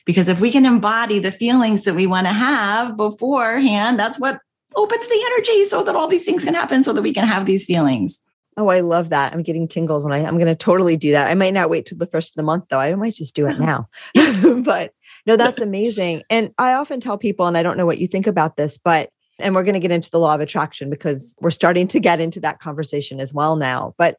Because 0.04 0.28
if 0.28 0.40
we 0.40 0.50
can 0.50 0.64
embody 0.64 1.18
the 1.18 1.30
feelings 1.30 1.84
that 1.84 1.94
we 1.94 2.06
want 2.06 2.26
to 2.26 2.32
have 2.32 2.96
beforehand, 2.96 3.98
that's 3.98 4.20
what 4.20 4.40
opens 4.74 5.08
the 5.08 5.32
energy 5.32 5.64
so 5.64 5.82
that 5.84 5.94
all 5.94 6.08
these 6.08 6.24
things 6.24 6.44
can 6.44 6.54
happen 6.54 6.84
so 6.84 6.92
that 6.92 7.02
we 7.02 7.12
can 7.12 7.24
have 7.24 7.46
these 7.46 7.64
feelings. 7.64 8.24
Oh, 8.56 8.68
I 8.68 8.80
love 8.80 9.10
that. 9.10 9.32
I'm 9.32 9.42
getting 9.42 9.68
tingles 9.68 10.02
when 10.02 10.12
I, 10.12 10.24
I'm 10.24 10.36
going 10.36 10.46
to 10.46 10.56
totally 10.56 10.96
do 10.96 11.12
that. 11.12 11.30
I 11.30 11.34
might 11.34 11.54
not 11.54 11.70
wait 11.70 11.86
till 11.86 11.96
the 11.96 12.06
first 12.06 12.32
of 12.32 12.36
the 12.36 12.42
month 12.42 12.64
though. 12.68 12.80
I 12.80 12.92
might 12.96 13.14
just 13.14 13.36
do 13.36 13.46
it 13.46 13.60
now. 13.60 13.88
but 14.64 14.92
no, 15.26 15.36
that's 15.36 15.60
amazing. 15.60 16.22
And 16.28 16.52
I 16.58 16.74
often 16.74 16.98
tell 16.98 17.18
people, 17.18 17.46
and 17.46 17.56
I 17.56 17.62
don't 17.62 17.76
know 17.76 17.86
what 17.86 17.98
you 17.98 18.08
think 18.08 18.26
about 18.26 18.56
this, 18.56 18.76
but 18.76 19.10
and 19.38 19.54
we're 19.54 19.62
going 19.62 19.74
to 19.74 19.80
get 19.80 19.92
into 19.92 20.10
the 20.10 20.18
law 20.18 20.34
of 20.34 20.40
attraction 20.40 20.90
because 20.90 21.36
we're 21.40 21.50
starting 21.50 21.86
to 21.88 22.00
get 22.00 22.18
into 22.18 22.40
that 22.40 22.58
conversation 22.58 23.20
as 23.20 23.32
well 23.32 23.54
now. 23.54 23.94
But 23.96 24.16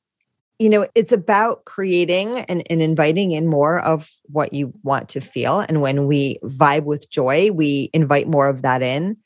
you 0.59 0.69
know, 0.69 0.85
it's 0.93 1.11
about 1.11 1.65
creating 1.65 2.39
and, 2.39 2.63
and, 2.69 2.81
inviting 2.81 3.31
in 3.31 3.47
more 3.47 3.79
of 3.79 4.11
what 4.25 4.53
you 4.53 4.73
want 4.83 5.07
to 5.09 5.21
feel. 5.21 5.61
And 5.61 5.81
when 5.81 6.05
we 6.05 6.37
vibe 6.43 6.83
with 6.83 7.09
joy, 7.09 7.49
we 7.51 7.89
invite 7.93 8.27
more 8.27 8.49
of 8.49 8.61
that 8.61 8.81
in. 8.81 9.17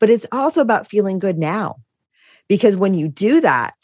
But 0.00 0.10
it's 0.10 0.26
also 0.32 0.60
about 0.60 0.88
feeling 0.88 1.20
good 1.20 1.38
now. 1.38 1.76
Because 2.48 2.76
when 2.76 2.94
you 2.94 3.06
do 3.06 3.40
that, 3.40 3.74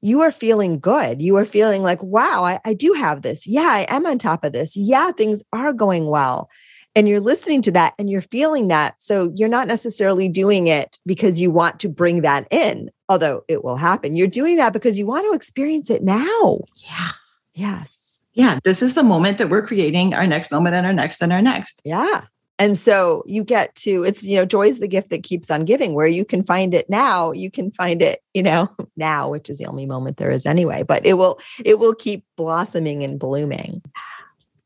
you 0.00 0.20
are 0.20 0.30
feeling 0.30 0.78
good. 0.78 1.20
You 1.20 1.36
are 1.36 1.44
feeling 1.44 1.82
like, 1.82 2.00
wow, 2.02 2.44
I, 2.44 2.60
I 2.64 2.74
do 2.74 2.92
have 2.92 3.22
this. 3.22 3.46
Yeah, 3.46 3.68
I 3.68 3.86
am 3.88 4.06
on 4.06 4.18
top 4.18 4.44
of 4.44 4.52
this. 4.52 4.76
Yeah, 4.76 5.10
things 5.10 5.42
are 5.52 5.72
going 5.72 6.06
well 6.06 6.48
and 6.96 7.06
you're 7.06 7.20
listening 7.20 7.60
to 7.62 7.70
that 7.72 7.94
and 7.98 8.08
you're 8.08 8.22
feeling 8.22 8.68
that. 8.68 9.00
So 9.00 9.30
you're 9.36 9.50
not 9.50 9.68
necessarily 9.68 10.28
doing 10.28 10.66
it 10.66 10.98
because 11.04 11.38
you 11.38 11.50
want 11.50 11.78
to 11.80 11.90
bring 11.90 12.22
that 12.22 12.48
in, 12.50 12.90
although 13.08 13.44
it 13.48 13.64
will 13.64 13.76
happen. 13.76 14.16
You're 14.16 14.26
doing 14.26 14.56
that 14.56 14.72
because 14.72 14.98
you 14.98 15.06
want 15.06 15.26
to 15.26 15.34
experience 15.34 15.90
it 15.90 16.02
now. 16.02 16.60
Yeah. 16.84 17.08
Yes. 17.54 18.20
Yeah. 18.34 18.58
This 18.64 18.82
is 18.82 18.94
the 18.94 19.02
moment 19.02 19.38
that 19.38 19.48
we're 19.48 19.66
creating 19.66 20.14
our 20.14 20.26
next 20.26 20.50
moment 20.50 20.74
and 20.74 20.86
our 20.86 20.92
next 20.92 21.22
and 21.22 21.32
our 21.32 21.42
next. 21.42 21.82
Yeah. 21.84 22.22
And 22.58 22.76
so 22.76 23.22
you 23.26 23.44
get 23.44 23.74
to, 23.76 24.02
it's, 24.02 24.26
you 24.26 24.36
know, 24.36 24.46
joy 24.46 24.68
is 24.68 24.78
the 24.78 24.88
gift 24.88 25.10
that 25.10 25.22
keeps 25.22 25.50
on 25.50 25.66
giving, 25.66 25.92
where 25.92 26.06
you 26.06 26.24
can 26.24 26.42
find 26.42 26.74
it 26.74 26.88
now, 26.88 27.32
you 27.32 27.50
can 27.50 27.70
find 27.70 28.00
it, 28.00 28.22
you 28.32 28.42
know, 28.42 28.68
now, 28.96 29.30
which 29.30 29.50
is 29.50 29.58
the 29.58 29.66
only 29.66 29.86
moment 29.86 30.16
there 30.16 30.30
is 30.30 30.46
anyway, 30.46 30.82
but 30.82 31.04
it 31.04 31.14
will, 31.14 31.38
it 31.64 31.78
will 31.78 31.94
keep 31.94 32.24
blossoming 32.36 33.04
and 33.04 33.18
blooming. 33.18 33.82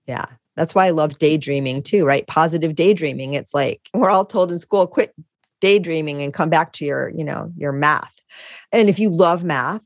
Yeah. 0.07 0.27
That's 0.57 0.75
why 0.75 0.87
I 0.87 0.91
love 0.91 1.19
daydreaming 1.19 1.83
too, 1.83 2.05
right? 2.05 2.27
Positive 2.27 2.75
daydreaming. 2.75 3.35
It's 3.35 3.55
like 3.55 3.89
we're 3.95 4.11
all 4.11 4.25
told 4.25 4.53
in 4.53 4.59
school, 4.59 4.87
quit 4.87 5.15
daydreaming 5.61 6.23
and 6.23 6.35
come 6.35 6.51
back 6.51 6.73
to 6.75 6.85
your, 6.85 7.09
you 7.09 7.25
know, 7.25 7.53
your 7.57 7.73
math. 7.73 8.20
And 8.73 8.89
if 8.89 8.99
you 8.99 9.11
love 9.11 9.45
math, 9.45 9.85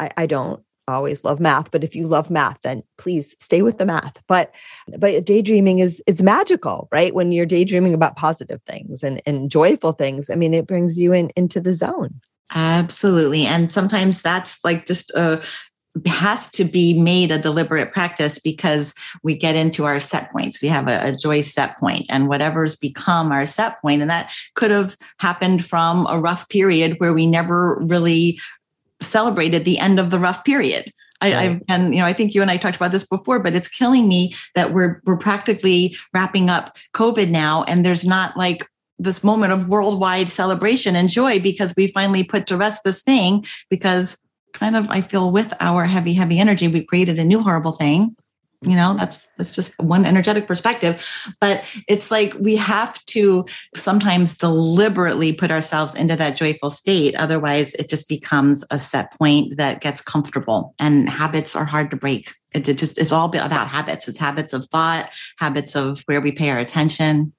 I, 0.00 0.10
I 0.16 0.26
don't 0.26 0.62
always 0.88 1.24
love 1.24 1.38
math, 1.38 1.70
but 1.70 1.84
if 1.84 1.94
you 1.94 2.06
love 2.06 2.30
math, 2.30 2.58
then 2.62 2.82
please 2.96 3.36
stay 3.38 3.62
with 3.62 3.78
the 3.78 3.86
math. 3.86 4.22
But 4.26 4.54
but 4.98 5.24
daydreaming 5.26 5.78
is 5.80 6.02
it's 6.06 6.22
magical, 6.22 6.88
right? 6.90 7.14
When 7.14 7.32
you're 7.32 7.46
daydreaming 7.46 7.94
about 7.94 8.16
positive 8.16 8.62
things 8.62 9.02
and, 9.02 9.22
and 9.26 9.50
joyful 9.50 9.92
things, 9.92 10.30
I 10.30 10.34
mean, 10.34 10.54
it 10.54 10.66
brings 10.66 10.98
you 10.98 11.12
in 11.12 11.30
into 11.36 11.60
the 11.60 11.72
zone. 11.72 12.20
Absolutely. 12.54 13.44
And 13.44 13.70
sometimes 13.70 14.22
that's 14.22 14.64
like 14.64 14.86
just 14.86 15.10
a 15.10 15.42
has 16.06 16.50
to 16.52 16.64
be 16.64 16.98
made 16.98 17.30
a 17.30 17.38
deliberate 17.38 17.92
practice 17.92 18.38
because 18.38 18.94
we 19.22 19.36
get 19.36 19.56
into 19.56 19.84
our 19.84 20.00
set 20.00 20.30
points. 20.32 20.60
We 20.60 20.68
have 20.68 20.88
a, 20.88 21.08
a, 21.08 21.12
joy 21.12 21.40
set 21.40 21.78
point 21.78 22.06
and 22.10 22.28
whatever's 22.28 22.76
become 22.76 23.32
our 23.32 23.46
set 23.46 23.80
point, 23.80 24.02
And 24.02 24.10
that 24.10 24.32
could 24.54 24.70
have 24.70 24.96
happened 25.18 25.64
from 25.64 26.06
a 26.08 26.20
rough 26.20 26.48
period 26.48 26.96
where 26.98 27.12
we 27.12 27.26
never 27.26 27.78
really 27.80 28.38
celebrated 29.00 29.64
the 29.64 29.78
end 29.78 29.98
of 29.98 30.10
the 30.10 30.18
rough 30.18 30.44
period. 30.44 30.92
I, 31.20 31.32
right. 31.32 31.50
I, 31.50 31.60
and 31.74 31.94
you 31.94 32.00
know 32.00 32.06
I 32.06 32.12
think 32.12 32.34
you 32.34 32.42
and 32.42 32.50
I 32.50 32.56
talked 32.56 32.76
about 32.76 32.92
this 32.92 33.06
before, 33.06 33.42
but 33.42 33.54
it's 33.54 33.66
killing 33.66 34.06
me 34.06 34.34
that 34.54 34.72
we're 34.72 35.02
we're 35.04 35.18
practically 35.18 35.96
wrapping 36.14 36.48
up 36.48 36.76
COVID 36.94 37.28
now, 37.28 37.64
and 37.64 37.84
there's 37.84 38.04
not 38.04 38.36
like 38.36 38.64
this 38.98 39.24
moment 39.24 39.52
of 39.52 39.68
worldwide 39.68 40.28
celebration 40.28 40.96
and 40.96 41.08
joy 41.08 41.40
because 41.40 41.74
we 41.76 41.88
finally 41.88 42.24
put 42.24 42.46
to 42.48 42.56
rest 42.56 42.82
this 42.84 43.02
thing 43.02 43.44
because 43.70 44.18
kind 44.52 44.76
of 44.76 44.88
i 44.90 45.00
feel 45.00 45.30
with 45.30 45.52
our 45.60 45.84
heavy 45.84 46.14
heavy 46.14 46.38
energy 46.38 46.68
we've 46.68 46.86
created 46.86 47.18
a 47.18 47.24
new 47.24 47.42
horrible 47.42 47.72
thing. 47.72 48.16
You 48.62 48.74
know 48.74 48.96
that's 48.98 49.30
that's 49.34 49.52
just 49.52 49.78
one 49.78 50.04
energetic 50.04 50.48
perspective. 50.48 51.06
But 51.40 51.64
it's 51.86 52.10
like 52.10 52.34
we 52.40 52.56
have 52.56 53.04
to 53.06 53.46
sometimes 53.76 54.36
deliberately 54.36 55.32
put 55.32 55.52
ourselves 55.52 55.94
into 55.94 56.16
that 56.16 56.36
joyful 56.36 56.70
state. 56.70 57.14
Otherwise 57.14 57.72
it 57.74 57.88
just 57.88 58.08
becomes 58.08 58.64
a 58.72 58.78
set 58.80 59.16
point 59.16 59.58
that 59.58 59.80
gets 59.80 60.00
comfortable 60.00 60.74
and 60.80 61.08
habits 61.08 61.54
are 61.54 61.64
hard 61.64 61.90
to 61.92 61.96
break. 61.96 62.34
It, 62.52 62.68
it 62.68 62.78
just 62.78 62.98
it's 62.98 63.12
all 63.12 63.26
about 63.26 63.68
habits. 63.68 64.08
It's 64.08 64.18
habits 64.18 64.52
of 64.52 64.66
thought 64.66 65.08
habits 65.38 65.76
of 65.76 66.02
where 66.06 66.20
we 66.20 66.32
pay 66.32 66.50
our 66.50 66.58
attention. 66.58 67.32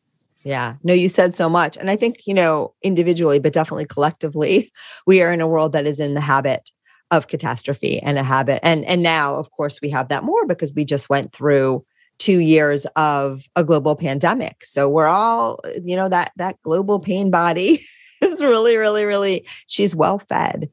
Yeah. 0.46 0.76
No, 0.84 0.94
you 0.94 1.10
said 1.10 1.34
so 1.34 1.50
much. 1.50 1.76
And 1.76 1.92
I 1.92 1.98
think, 1.98 2.22
you 2.26 2.34
know, 2.34 2.74
individually, 2.82 3.40
but 3.40 3.52
definitely 3.52 3.88
collectively, 3.88 4.72
we 5.06 5.22
are 5.22 5.34
in 5.34 5.42
a 5.42 5.48
world 5.50 5.74
that 5.74 5.86
is 5.86 6.00
in 6.00 6.14
the 6.14 6.22
habit 6.22 6.70
of 7.12 7.28
catastrophe 7.28 8.00
and 8.00 8.18
a 8.18 8.24
habit. 8.24 8.60
And 8.64 8.86
and 8.86 9.04
now, 9.04 9.36
of 9.36 9.52
course, 9.52 9.82
we 9.82 9.90
have 9.90 10.10
that 10.10 10.24
more 10.24 10.46
because 10.46 10.74
we 10.74 10.86
just 10.86 11.10
went 11.10 11.34
through 11.34 11.86
two 12.20 12.40
years 12.40 12.86
of 12.96 13.46
a 13.56 13.64
global 13.64 13.96
pandemic. 13.96 14.64
So 14.64 14.90
we're 14.90 15.08
all, 15.08 15.60
you 15.82 15.96
know, 15.96 16.10
that 16.10 16.32
that 16.36 16.62
global 16.62 17.00
pain 17.00 17.32
body 17.32 17.80
is 18.22 18.44
really, 18.44 18.78
really, 18.78 19.06
really, 19.06 19.48
she's 19.68 19.96
well 19.96 20.20
fed 20.20 20.70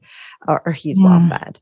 or, 0.47 0.61
or 0.65 0.71
he's 0.73 1.01
yeah. 1.01 1.09
well 1.09 1.19
mm. 1.21 1.29
fed. 1.29 1.59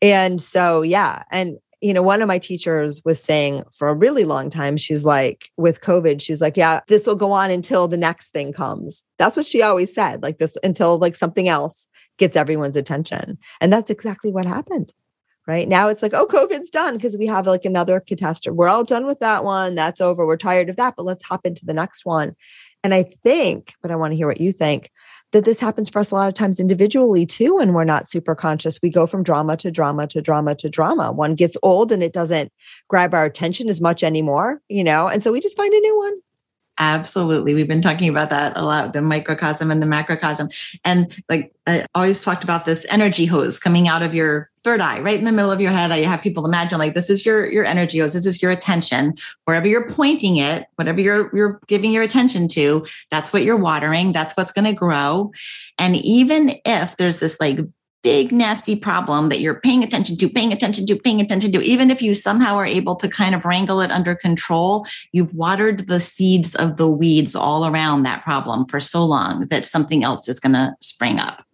And 0.00 0.40
so, 0.40 0.82
yeah. 0.82 1.24
And 1.30 1.58
you 1.80 1.92
know, 1.92 2.02
one 2.02 2.22
of 2.22 2.28
my 2.28 2.38
teachers 2.38 3.02
was 3.04 3.22
saying 3.22 3.62
for 3.72 3.88
a 3.88 3.94
really 3.94 4.24
long 4.24 4.50
time, 4.50 4.76
she's 4.76 5.04
like, 5.04 5.50
with 5.56 5.80
COVID, 5.80 6.20
she's 6.20 6.40
like, 6.40 6.56
yeah, 6.56 6.80
this 6.88 7.06
will 7.06 7.14
go 7.14 7.30
on 7.30 7.50
until 7.50 7.86
the 7.86 7.96
next 7.96 8.30
thing 8.30 8.52
comes. 8.52 9.04
That's 9.18 9.36
what 9.36 9.46
she 9.46 9.62
always 9.62 9.94
said, 9.94 10.22
like 10.22 10.38
this 10.38 10.56
until 10.64 10.98
like 10.98 11.14
something 11.14 11.48
else 11.48 11.88
gets 12.16 12.36
everyone's 12.36 12.76
attention. 12.76 13.38
And 13.60 13.72
that's 13.72 13.90
exactly 13.90 14.32
what 14.32 14.46
happened. 14.46 14.92
Right 15.46 15.68
now, 15.68 15.88
it's 15.88 16.02
like, 16.02 16.12
oh, 16.12 16.26
COVID's 16.26 16.68
done 16.68 16.96
because 16.96 17.16
we 17.16 17.26
have 17.26 17.46
like 17.46 17.64
another 17.64 18.00
catastrophe. 18.00 18.54
We're 18.54 18.68
all 18.68 18.84
done 18.84 19.06
with 19.06 19.20
that 19.20 19.44
one. 19.44 19.76
That's 19.76 20.00
over. 20.00 20.26
We're 20.26 20.36
tired 20.36 20.68
of 20.68 20.76
that, 20.76 20.94
but 20.94 21.04
let's 21.04 21.24
hop 21.24 21.46
into 21.46 21.64
the 21.64 21.72
next 21.72 22.04
one. 22.04 22.36
And 22.84 22.92
I 22.92 23.02
think, 23.02 23.72
but 23.80 23.90
I 23.90 23.96
want 23.96 24.12
to 24.12 24.16
hear 24.16 24.26
what 24.26 24.40
you 24.42 24.52
think 24.52 24.90
that 25.32 25.44
this 25.44 25.60
happens 25.60 25.88
for 25.88 25.98
us 25.98 26.10
a 26.10 26.14
lot 26.14 26.28
of 26.28 26.34
times 26.34 26.60
individually 26.60 27.26
too 27.26 27.56
when 27.56 27.72
we're 27.72 27.84
not 27.84 28.08
super 28.08 28.34
conscious. 28.34 28.78
We 28.82 28.90
go 28.90 29.06
from 29.06 29.22
drama 29.22 29.56
to 29.58 29.70
drama 29.70 30.06
to 30.08 30.22
drama 30.22 30.54
to 30.56 30.68
drama. 30.68 31.12
One 31.12 31.34
gets 31.34 31.56
old 31.62 31.92
and 31.92 32.02
it 32.02 32.12
doesn't 32.12 32.52
grab 32.88 33.14
our 33.14 33.24
attention 33.24 33.68
as 33.68 33.80
much 33.80 34.02
anymore 34.02 34.60
you 34.68 34.84
know? 34.84 35.08
And 35.08 35.22
so 35.22 35.32
we 35.32 35.40
just 35.40 35.56
find 35.56 35.72
a 35.72 35.80
new 35.80 35.98
one 35.98 36.20
Absolutely. 36.78 37.54
We've 37.54 37.66
been 37.66 37.82
talking 37.82 38.08
about 38.08 38.30
that 38.30 38.56
a 38.56 38.62
lot 38.62 38.92
the 38.92 39.02
microcosm 39.02 39.70
and 39.70 39.82
the 39.82 39.86
macrocosm. 39.86 40.48
And 40.84 41.12
like 41.28 41.52
I 41.66 41.84
always 41.94 42.20
talked 42.20 42.44
about 42.44 42.64
this 42.66 42.86
energy 42.92 43.26
hose 43.26 43.58
coming 43.58 43.88
out 43.88 44.02
of 44.02 44.14
your 44.14 44.48
third 44.62 44.80
eye, 44.80 45.00
right 45.00 45.18
in 45.18 45.24
the 45.24 45.32
middle 45.32 45.50
of 45.50 45.60
your 45.60 45.72
head. 45.72 45.90
I 45.90 45.98
have 46.00 46.22
people 46.22 46.44
imagine 46.44 46.78
like 46.78 46.94
this 46.94 47.10
is 47.10 47.26
your 47.26 47.50
your 47.50 47.64
energy 47.64 47.98
hose, 47.98 48.12
this 48.12 48.26
is 48.26 48.40
your 48.40 48.52
attention. 48.52 49.14
Wherever 49.44 49.66
you're 49.66 49.88
pointing 49.88 50.36
it, 50.36 50.66
whatever 50.76 51.00
you're 51.00 51.34
you're 51.34 51.60
giving 51.66 51.90
your 51.90 52.04
attention 52.04 52.46
to, 52.48 52.86
that's 53.10 53.32
what 53.32 53.42
you're 53.42 53.56
watering, 53.56 54.12
that's 54.12 54.36
what's 54.36 54.52
going 54.52 54.66
to 54.66 54.72
grow. 54.72 55.32
And 55.78 55.96
even 55.96 56.52
if 56.64 56.96
there's 56.96 57.18
this 57.18 57.40
like 57.40 57.58
big 58.02 58.32
nasty 58.32 58.76
problem 58.76 59.28
that 59.28 59.40
you're 59.40 59.60
paying 59.60 59.82
attention 59.82 60.16
to 60.16 60.28
paying 60.28 60.52
attention 60.52 60.86
to 60.86 60.96
paying 60.96 61.20
attention 61.20 61.52
to. 61.52 61.60
Even 61.62 61.90
if 61.90 62.00
you 62.00 62.14
somehow 62.14 62.56
are 62.56 62.66
able 62.66 62.94
to 62.96 63.08
kind 63.08 63.34
of 63.34 63.44
wrangle 63.44 63.80
it 63.80 63.90
under 63.90 64.14
control 64.14 64.86
you've 65.12 65.34
watered 65.34 65.86
the 65.86 66.00
seeds 66.00 66.54
of 66.54 66.76
the 66.76 66.88
weeds 66.88 67.34
all 67.34 67.66
around 67.66 68.02
that 68.02 68.22
problem 68.22 68.64
for 68.64 68.80
so 68.80 69.04
long 69.04 69.46
that 69.48 69.64
something 69.64 70.04
else 70.04 70.28
is 70.28 70.40
going 70.40 70.52
to 70.52 70.74
spring 70.80 71.18
up 71.18 71.44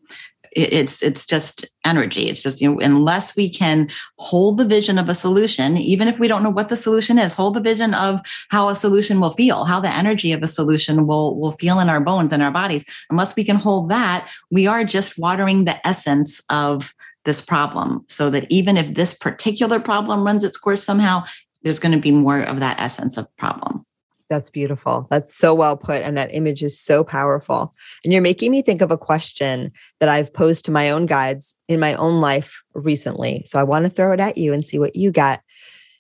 it's 0.55 1.03
it's 1.03 1.27
just 1.27 1.67
energy. 1.85 2.29
It's 2.29 2.43
just 2.43 2.61
you 2.61 2.71
know 2.71 2.81
unless 2.81 3.37
we 3.37 3.49
can 3.49 3.89
hold 4.19 4.59
the 4.59 4.65
vision 4.65 4.99
of 4.99 5.09
a 5.09 5.15
solution 5.15 5.77
even 5.77 6.09
if 6.09 6.19
we 6.19 6.29
don't 6.29 6.43
know 6.43 6.51
what 6.51 6.69
the 6.69 6.77
solution 6.77 7.19
is 7.19 7.35
hold 7.35 7.55
the 7.55 7.61
vision 7.61 7.95
of 7.95 8.21
how 8.51 8.69
a 8.69 8.75
solution 8.75 9.21
will 9.21 9.31
feel 9.31 9.65
how 9.65 9.81
the 9.81 9.95
energy 9.95 10.33
of 10.33 10.43
a 10.43 10.47
solution 10.47 11.07
will 11.07 11.39
will 11.39 11.53
feel 11.53 11.81
in 11.81 11.89
our 11.89 12.01
bones 12.01 12.33
and 12.33 12.43
our 12.43 12.51
bodies 12.51 12.85
unless 13.11 13.37
we 13.37 13.45
can 13.45 13.57
hold 13.57 13.89
that 13.89 14.29
we 14.51 14.67
are 14.67 14.85
just 14.85 15.19
watering 15.19 15.65
the 15.65 15.87
essence 15.87 16.43
of 16.51 16.95
this 17.25 17.41
problem 17.41 18.05
so 18.09 18.31
that 18.31 18.47
even 18.51 18.77
if 18.77 18.95
this 18.95 19.15
particular 19.15 19.81
problem 19.81 20.25
runs 20.25 20.45
its 20.45 20.57
course 20.57 20.85
somehow 20.85 21.23
there's 21.63 21.81
going 21.81 21.95
to 21.95 22.01
be 22.01 22.13
more 22.13 22.41
of 22.41 22.61
that 22.61 22.79
essence 22.79 23.17
of 23.17 23.27
problem 23.37 23.85
that's 24.31 24.51
beautiful. 24.51 25.07
That's 25.11 25.35
so 25.35 25.55
well 25.55 25.77
put. 25.77 26.03
And 26.03 26.17
that 26.17 26.35
image 26.35 26.63
is 26.63 26.79
so 26.79 27.05
powerful. 27.05 27.75
And 28.03 28.13
you're 28.13 28.23
making 28.23 28.51
me 28.51 28.63
think 28.63 28.81
of 28.81 28.91
a 28.91 28.99
question 28.99 29.71
that 30.01 30.09
I've 30.09 30.33
posed 30.33 30.65
to 30.65 30.71
my 30.71 30.91
own 30.91 31.07
guides 31.07 31.55
in 31.69 31.81
my 31.81 31.95
own 31.95 32.21
life 32.21 32.63
recently. 32.75 33.43
So 33.45 33.59
I 33.59 33.65
want 33.65 33.85
to 33.85 33.91
throw 33.91 34.13
it 34.13 34.21
at 34.21 34.39
you 34.39 34.53
and 34.53 34.65
see 34.65 34.79
what 34.79 34.97
you 34.97 35.11
get. 35.11 35.43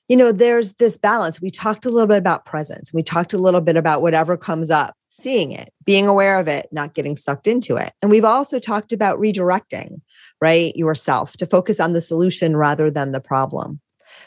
You 0.08 0.16
know, 0.16 0.32
there's 0.32 0.74
this 0.74 0.98
balance. 0.98 1.40
We 1.40 1.50
talked 1.50 1.86
a 1.86 1.90
little 1.90 2.06
bit 2.06 2.18
about 2.18 2.44
presence. 2.44 2.92
We 2.92 3.02
talked 3.02 3.32
a 3.32 3.38
little 3.38 3.62
bit 3.62 3.76
about 3.76 4.02
whatever 4.02 4.36
comes 4.36 4.70
up, 4.70 4.94
seeing 5.08 5.52
it, 5.52 5.72
being 5.84 6.06
aware 6.06 6.38
of 6.38 6.46
it, 6.46 6.68
not 6.72 6.92
getting 6.92 7.16
sucked 7.16 7.46
into 7.46 7.76
it. 7.76 7.92
And 8.02 8.10
we've 8.10 8.24
also 8.24 8.58
talked 8.58 8.92
about 8.92 9.18
redirecting, 9.18 10.02
right? 10.42 10.76
Yourself 10.76 11.38
to 11.38 11.46
focus 11.46 11.80
on 11.80 11.94
the 11.94 12.02
solution 12.02 12.54
rather 12.54 12.90
than 12.90 13.12
the 13.12 13.20
problem. 13.20 13.80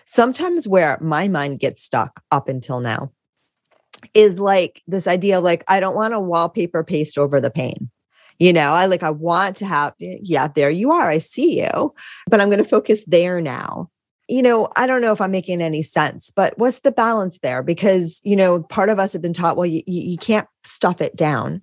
Sometimes 0.06 0.68
where 0.68 0.98
my 1.00 1.28
mind 1.28 1.60
gets 1.60 1.84
stuck 1.84 2.24
up 2.32 2.50
until 2.50 2.80
now 2.80 3.12
is 4.14 4.40
like 4.40 4.82
this 4.88 5.08
idea 5.08 5.40
like 5.40 5.64
I 5.68 5.80
don't 5.80 5.96
want 5.96 6.14
to 6.14 6.20
wallpaper 6.20 6.84
paste 6.84 7.18
over 7.18 7.40
the 7.40 7.52
pain. 7.52 7.90
You 8.40 8.54
know, 8.54 8.72
I 8.72 8.86
like 8.86 9.04
I 9.04 9.10
want 9.10 9.58
to 9.58 9.66
have 9.66 9.94
yeah, 10.00 10.48
there 10.48 10.70
you 10.70 10.92
are. 10.92 11.10
I 11.10 11.18
see 11.18 11.62
you, 11.62 11.92
but 12.30 12.40
I'm 12.40 12.50
going 12.50 12.64
to 12.64 12.70
focus 12.70 13.04
there 13.08 13.42
now. 13.42 13.90
You 14.30 14.42
know, 14.42 14.68
I 14.76 14.88
don't 14.88 15.02
know 15.02 15.14
if 15.14 15.22
I'm 15.22 15.32
making 15.32 15.62
any 15.62 15.82
sense, 15.82 16.32
but 16.36 16.58
what's 16.58 16.80
the 16.80 16.92
balance 16.92 17.40
there? 17.40 17.64
Because, 17.64 18.20
you 18.26 18.36
know, 18.36 18.64
part 18.64 18.90
of 18.90 19.00
us 19.00 19.14
have 19.14 19.22
been 19.22 19.32
taught, 19.32 19.56
well, 19.56 19.66
you, 19.66 19.82
you 19.88 20.18
can't 20.18 20.48
stuff 20.66 21.00
it 21.00 21.16
down, 21.16 21.62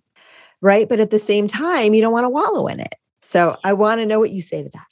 right? 0.62 0.88
But 0.88 0.98
at 0.98 1.10
the 1.10 1.18
same 1.18 1.46
time, 1.46 1.92
you 1.92 2.00
don't 2.00 2.12
want 2.12 2.24
to 2.24 2.30
wallow 2.30 2.66
in 2.66 2.80
it. 2.80 2.94
So 3.20 3.54
I 3.64 3.74
want 3.74 4.00
to 4.00 4.06
know 4.06 4.18
what 4.18 4.30
you 4.30 4.40
say 4.40 4.62
to 4.62 4.70
that 4.70 4.86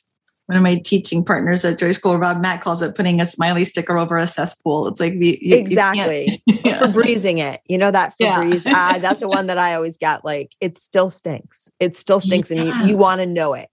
one 0.53 0.59
of 0.59 0.63
my 0.63 0.75
teaching 0.75 1.25
partners 1.25 1.65
at 1.65 1.79
Joy 1.79 1.93
School, 1.93 2.19
Rob 2.19 2.43
Matt, 2.43 2.61
calls 2.61 2.83
it 2.83 2.95
putting 2.95 3.23
a 3.23 3.27
smiley 3.27 3.65
sticker 3.65 3.97
over 3.97 4.19
a 4.19 4.27
cesspool. 4.27 4.87
It's 4.87 5.01
like 5.01 5.15
you, 5.15 5.39
exactly 5.41 6.43
you 6.47 6.59
yeah. 6.63 6.79
Febrezing 6.79 7.39
it. 7.39 7.63
You 7.67 7.79
know 7.79 7.91
that 7.91 8.13
Febreze 8.21 8.67
yeah. 8.67 8.75
ad. 8.77 9.03
That's 9.03 9.21
the 9.21 9.29
one 9.29 9.47
that 9.47 9.57
I 9.57 9.75
always 9.75 9.97
get. 9.97 10.27
Like 10.27 10.53
it 10.61 10.77
still 10.77 11.09
stinks. 11.09 11.71
It 11.81 11.97
still 11.97 12.21
stinks, 12.21 12.51
yes. 12.51 12.61
and 12.61 12.83
you, 12.83 12.89
you 12.89 12.97
want 12.99 13.21
to 13.21 13.27
know 13.27 13.55
it. 13.55 13.71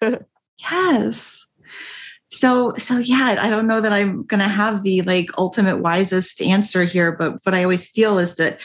yes. 0.58 1.46
So 2.26 2.74
so 2.74 2.98
yeah, 2.98 3.36
I 3.38 3.48
don't 3.48 3.68
know 3.68 3.80
that 3.80 3.92
I'm 3.92 4.24
going 4.24 4.40
to 4.40 4.48
have 4.48 4.82
the 4.82 5.02
like 5.02 5.28
ultimate 5.38 5.78
wisest 5.78 6.42
answer 6.42 6.82
here, 6.82 7.12
but 7.12 7.38
what 7.44 7.54
I 7.54 7.62
always 7.62 7.88
feel 7.88 8.18
is 8.18 8.34
that 8.36 8.58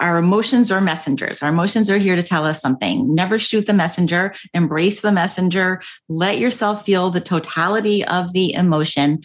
our 0.00 0.18
emotions 0.18 0.70
are 0.70 0.80
messengers. 0.80 1.42
Our 1.42 1.50
emotions 1.50 1.90
are 1.90 1.98
here 1.98 2.16
to 2.16 2.22
tell 2.22 2.44
us 2.44 2.60
something. 2.60 3.14
Never 3.14 3.38
shoot 3.38 3.66
the 3.66 3.72
messenger, 3.72 4.34
embrace 4.54 5.00
the 5.00 5.12
messenger, 5.12 5.82
let 6.08 6.38
yourself 6.38 6.84
feel 6.84 7.10
the 7.10 7.20
totality 7.20 8.04
of 8.04 8.32
the 8.32 8.52
emotion. 8.54 9.20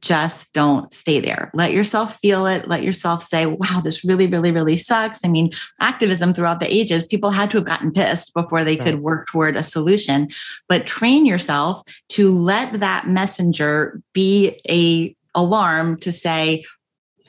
Just 0.00 0.54
don't 0.54 0.92
stay 0.92 1.18
there. 1.18 1.50
Let 1.54 1.72
yourself 1.72 2.20
feel 2.20 2.46
it. 2.46 2.68
Let 2.68 2.84
yourself 2.84 3.20
say, 3.20 3.46
wow, 3.46 3.80
this 3.82 4.04
really, 4.04 4.28
really, 4.28 4.52
really 4.52 4.76
sucks. 4.76 5.24
I 5.24 5.28
mean, 5.28 5.50
activism 5.80 6.32
throughout 6.32 6.60
the 6.60 6.72
ages, 6.72 7.04
people 7.04 7.30
had 7.30 7.50
to 7.50 7.56
have 7.58 7.66
gotten 7.66 7.92
pissed 7.92 8.32
before 8.32 8.62
they 8.62 8.76
right. 8.76 8.86
could 8.86 9.00
work 9.00 9.26
toward 9.26 9.56
a 9.56 9.62
solution. 9.64 10.28
But 10.68 10.86
train 10.86 11.26
yourself 11.26 11.82
to 12.10 12.30
let 12.30 12.74
that 12.74 13.08
messenger 13.08 14.00
be 14.12 14.60
a 14.70 15.16
alarm 15.34 15.96
to 15.96 16.12
say, 16.12 16.64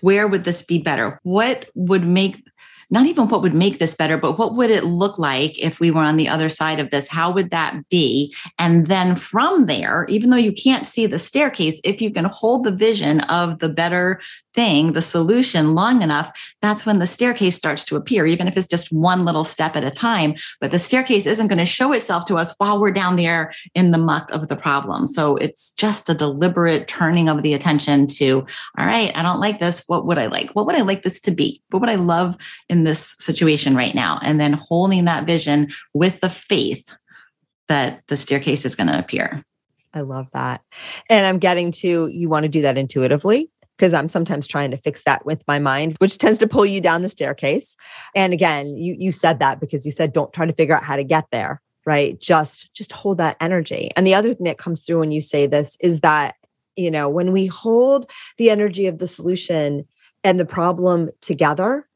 where 0.02 0.28
would 0.28 0.44
this 0.44 0.64
be 0.64 0.80
better? 0.80 1.20
What 1.24 1.70
would 1.76 2.06
make 2.06 2.44
not 2.90 3.06
even 3.06 3.28
what 3.28 3.42
would 3.42 3.54
make 3.54 3.78
this 3.78 3.96
better, 3.96 4.18
but 4.18 4.38
what 4.38 4.56
would 4.56 4.72
it 4.72 4.84
look 4.84 5.20
like 5.20 5.58
if 5.60 5.80
we 5.80 5.92
were 5.92 6.04
on 6.04 6.18
the 6.18 6.30
other 6.30 6.50
side 6.50 6.80
of 6.80 6.90
this? 6.90 7.08
How 7.08 7.32
would 7.32 7.52
that 7.52 7.88
be? 7.90 8.34
And 8.58 8.88
then 8.88 9.16
from 9.16 9.68
there, 9.68 10.06
even 10.10 10.30
though 10.30 10.38
you 10.38 10.52
can't 10.52 10.88
see 10.88 11.06
the 11.06 11.20
staircase, 11.20 11.80
if 11.84 12.02
you 12.02 12.12
can 12.12 12.26
hold 12.26 12.64
the 12.64 12.72
vision 12.72 13.22
of 13.22 13.60
the 13.60 13.70
better 13.70 14.20
thing, 14.56 14.94
the 14.94 15.02
solution 15.02 15.76
long 15.76 16.02
enough, 16.02 16.32
that's 16.62 16.86
when 16.86 17.00
the 17.00 17.06
staircase 17.06 17.56
starts 17.56 17.84
to 17.86 17.96
appear, 17.96 18.26
even 18.26 18.48
if 18.48 18.58
it's 18.58 18.68
just 18.68 18.92
one 18.92 19.24
little 19.24 19.44
step 19.44 19.76
at 19.76 19.84
a 19.84 19.92
time. 19.92 20.34
But 20.60 20.72
the 20.72 20.80
staircase 20.80 21.26
isn't 21.26 21.48
going 21.48 21.60
to 21.60 21.66
show 21.66 21.94
itself 21.94 22.26
to 22.26 22.38
us 22.38 22.56
while 22.58 22.80
we're 22.80 22.92
down 22.92 23.16
there 23.16 23.54
in 23.76 23.92
the 23.92 23.98
muck 23.98 24.32
of 24.32 24.48
the 24.48 24.56
problem. 24.56 25.08
So 25.08 25.36
it's 25.36 25.72
just 25.74 26.10
a 26.10 26.14
deliberate 26.14 26.88
turning 26.88 27.30
of 27.30 27.44
the 27.44 27.54
attention 27.54 28.08
to, 28.08 28.46
all 28.78 28.86
right, 28.86 29.16
I 29.16 29.22
don't 29.22 29.40
like 29.40 29.60
this. 29.60 29.84
What 29.88 30.06
would 30.08 30.18
I 30.18 30.28
like? 30.28 30.50
What 30.52 30.66
would 30.66 30.76
I 30.76 30.82
like 30.82 31.04
this 31.04 31.20
to 31.22 31.32
be? 31.32 31.62
What 31.70 31.80
would 31.80 31.90
I 31.90 31.96
love 31.96 32.36
in 32.70 32.79
this 32.84 33.16
situation 33.20 33.76
right 33.76 33.96
now? 33.96 34.20
And 34.24 34.40
then 34.40 34.54
holding 34.54 35.06
that 35.06 35.26
vision 35.26 35.72
with 35.94 36.20
the 36.20 36.30
faith 36.30 36.96
that 37.68 38.04
the 38.08 38.18
staircase 38.18 38.66
is 38.66 38.76
going 38.76 38.88
to 38.88 39.00
appear. 39.00 39.44
I 39.94 40.02
love 40.02 40.30
that. 40.34 40.62
And 41.10 41.26
I'm 41.26 41.40
getting 41.40 41.72
to 41.72 42.08
you 42.08 42.30
want 42.30 42.44
to 42.44 42.50
do 42.50 42.62
that 42.62 42.78
intuitively 42.78 43.50
because 43.78 43.94
I'm 43.94 44.10
sometimes 44.10 44.46
trying 44.46 44.72
to 44.72 44.78
fix 44.78 45.04
that 45.04 45.26
with 45.26 45.44
my 45.48 45.58
mind, 45.58 45.96
which 46.00 46.18
tends 46.18 46.38
to 46.40 46.48
pull 46.48 46.66
you 46.66 46.82
down 46.82 47.02
the 47.02 47.10
staircase. 47.10 47.76
And 48.16 48.34
again, 48.34 48.76
you 48.76 48.96
you 49.00 49.12
said 49.12 49.40
that 49.40 49.60
because 49.60 49.86
you 49.86 49.92
said 49.92 50.14
don't 50.14 50.34
try 50.34 50.46
to 50.46 50.54
figure 50.54 50.76
out 50.76 50.84
how 50.84 50.96
to 50.96 51.04
get 51.04 51.26
there, 51.32 51.62
right? 51.86 52.20
Just 52.20 52.74
just 52.74 52.92
hold 52.92 53.18
that 53.18 53.38
energy. 53.40 53.90
And 53.96 54.06
the 54.06 54.16
other 54.16 54.34
thing 54.34 54.46
that 54.46 54.58
comes 54.58 54.82
through 54.82 55.00
when 55.00 55.12
you 55.12 55.22
say 55.22 55.48
this 55.48 55.78
is 55.82 56.02
that, 56.02 56.36
you 56.76 56.92
know, 56.92 57.10
when 57.10 57.32
we 57.32 57.48
hold 57.48 58.12
the 58.38 58.50
energy 58.50 58.86
of 58.88 59.00
the 59.00 59.08
solution 59.08 59.88
and 60.24 60.40
the 60.40 60.46
problem 60.46 61.10
together, 61.22 61.88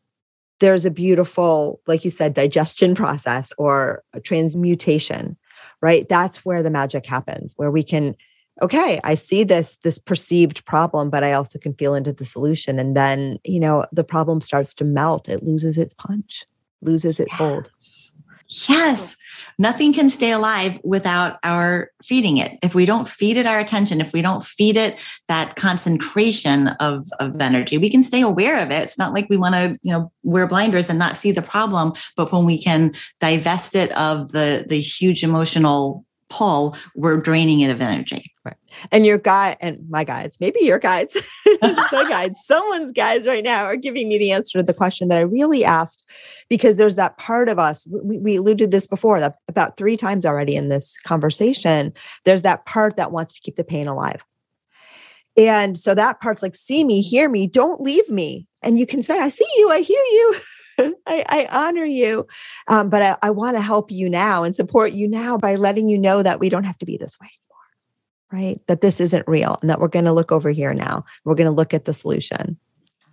there's 0.64 0.86
a 0.86 0.92
beautiful, 0.92 1.82
like 1.88 2.06
you 2.06 2.10
said, 2.10 2.34
digestion 2.34 2.96
process 2.96 3.52
or 3.58 4.02
transmutation, 4.24 5.36
right? 5.82 6.08
That's 6.08 6.46
where 6.46 6.64
the 6.64 6.72
magic 6.72 7.06
happens, 7.06 7.54
where 7.58 7.70
we 7.70 7.84
can 7.84 8.16
okay 8.62 9.00
i 9.04 9.16
see 9.16 9.44
this 9.44 9.78
this 9.78 9.98
perceived 9.98 10.64
problem 10.64 11.10
but 11.10 11.24
i 11.24 11.34
also 11.34 11.58
can 11.58 11.74
feel 11.74 11.96
into 11.96 12.14
the 12.14 12.24
solution. 12.24 12.78
And 12.80 12.96
then 12.96 13.40
you 13.44 13.60
know 13.60 13.86
the 13.92 14.04
problem 14.04 14.42
starts 14.42 14.76
to 14.76 14.86
melt. 14.86 15.28
It 15.28 15.44
loses 15.44 15.78
its 15.78 15.96
punch 15.96 16.46
loses 16.82 17.20
its 17.20 17.34
hold 17.34 17.72
yes. 18.48 19.16
Nothing 19.60 19.94
can 19.94 20.10
stay 20.10 20.32
alive 20.32 20.80
without 20.84 21.38
our 21.44 21.92
feeding 22.04 22.38
it. 22.38 22.58
If 22.64 22.74
we 22.74 22.86
don't 22.86 23.08
feed 23.08 23.38
it 23.38 23.46
our 23.46 23.60
attention 23.60 24.02
if 24.02 24.12
we 24.12 24.22
don't 24.22 24.44
feed 24.44 24.78
it 24.78 24.98
that 25.28 25.56
concentration 25.56 26.70
of, 26.80 27.08
of 27.20 27.40
energy 27.40 27.78
we 27.78 27.90
can 27.90 28.04
stay 28.04 28.22
aware 28.22 28.62
of 28.62 28.72
it. 28.72 28.82
It's 28.82 28.98
not 28.98 29.14
like 29.14 29.28
we 29.30 29.38
want 29.38 29.56
to 29.56 29.78
you 29.84 29.92
know 29.92 30.12
wear 30.24 30.48
blinders 30.48 30.90
and 30.90 30.98
not 30.98 31.16
see 31.16 31.32
the 31.32 31.42
problem 31.42 31.94
but 32.16 32.32
when 32.32 32.46
we 32.46 32.62
can 32.62 32.94
divest 33.20 33.76
it 33.76 33.92
of 33.98 34.32
the 34.32 34.66
the 34.68 34.82
huge 34.82 35.24
emotional 35.24 36.06
pull, 36.34 36.76
we're 36.96 37.20
draining 37.20 37.62
it 37.62 37.70
of 37.70 37.82
energy. 37.82 38.33
Right. 38.46 38.58
And 38.92 39.06
your 39.06 39.20
guy 39.20 39.56
and 39.62 39.90
my 39.90 40.04
guides, 40.04 40.38
maybe 40.42 40.60
your 40.62 40.80
guides, 40.80 41.14
the 41.46 42.06
guides, 42.10 42.42
someone's 42.44 42.92
guides 42.92 43.26
right 43.26 43.44
now 43.44 43.64
are 43.64 43.78
giving 43.78 44.10
me 44.10 44.18
the 44.18 44.32
answer 44.32 44.60
to 44.60 44.64
the 44.64 44.74
question 44.74 45.08
that 45.08 45.18
I 45.18 45.22
really 45.22 45.64
asked 45.64 46.46
because 46.50 46.78
there's 46.78 46.96
that 46.96 47.18
part 47.18 47.48
of 47.48 47.58
us. 47.58 47.88
We, 47.90 48.20
we 48.20 48.36
alluded 48.36 48.72
this 48.72 48.86
before 48.86 49.22
that 49.22 49.38
about 49.48 49.78
three 49.78 49.96
times 49.96 50.26
already 50.26 50.58
in 50.58 50.68
this 50.68 51.00
conversation. 51.06 51.94
There's 52.26 52.42
that 52.42 52.66
part 52.66 52.98
that 52.98 53.14
wants 53.14 53.34
to 53.36 53.42
keep 53.42 53.56
the 53.56 53.64
pain 53.64 53.88
alive. 53.88 54.26
And 55.38 55.78
so 55.78 55.96
that 55.96 56.20
part's 56.20 56.44
like, 56.44 56.56
see 56.56 56.84
me, 56.84 57.02
hear 57.02 57.30
me, 57.30 57.48
don't 57.48 57.80
leave 57.80 58.10
me. 58.10 58.46
And 58.62 58.78
you 58.78 58.86
can 58.86 59.04
say, 59.04 59.20
I 59.20 59.30
see 59.30 59.48
you, 59.58 59.72
I 59.72 59.80
hear 59.80 60.02
you. 60.02 60.36
I, 61.08 61.24
I, 61.30 61.48
honor 61.52 61.86
you, 61.86 62.26
um, 62.68 62.90
but 62.90 63.02
I, 63.02 63.16
I 63.22 63.30
want 63.30 63.56
to 63.56 63.62
help 63.62 63.92
you 63.92 64.10
now 64.10 64.44
and 64.44 64.56
support 64.56 64.92
you 64.92 65.08
now 65.08 65.38
by 65.38 65.54
letting 65.54 65.88
you 65.88 66.00
know 66.00 66.24
that 66.24 66.40
we 66.40 66.50
don't 66.50 66.66
have 66.66 66.80
to 66.80 66.86
be 66.86 66.98
this 66.98 67.20
way 67.22 67.30
right? 68.34 68.60
That 68.68 68.82
this 68.82 69.00
isn't 69.00 69.28
real 69.28 69.58
and 69.62 69.70
that 69.70 69.80
we're 69.80 69.88
going 69.88 70.06
to 70.06 70.12
look 70.12 70.32
over 70.32 70.50
here 70.50 70.74
now. 70.74 71.06
We're 71.24 71.36
going 71.36 71.50
to 71.50 71.56
look 71.56 71.74
at 71.74 71.86
the 71.86 71.94
solution. 71.94 72.58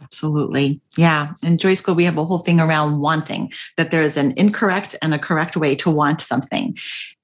Absolutely. 0.02 0.80
Yeah. 0.96 1.34
In 1.42 1.58
Joy 1.58 1.74
School, 1.74 1.94
we 1.94 2.04
have 2.04 2.16
a 2.16 2.24
whole 2.24 2.38
thing 2.38 2.58
around 2.58 3.00
wanting, 3.00 3.52
that 3.76 3.90
there 3.90 4.02
is 4.02 4.16
an 4.16 4.32
incorrect 4.38 4.96
and 5.02 5.12
a 5.12 5.18
correct 5.18 5.58
way 5.58 5.74
to 5.76 5.90
want 5.90 6.22
something. 6.22 6.76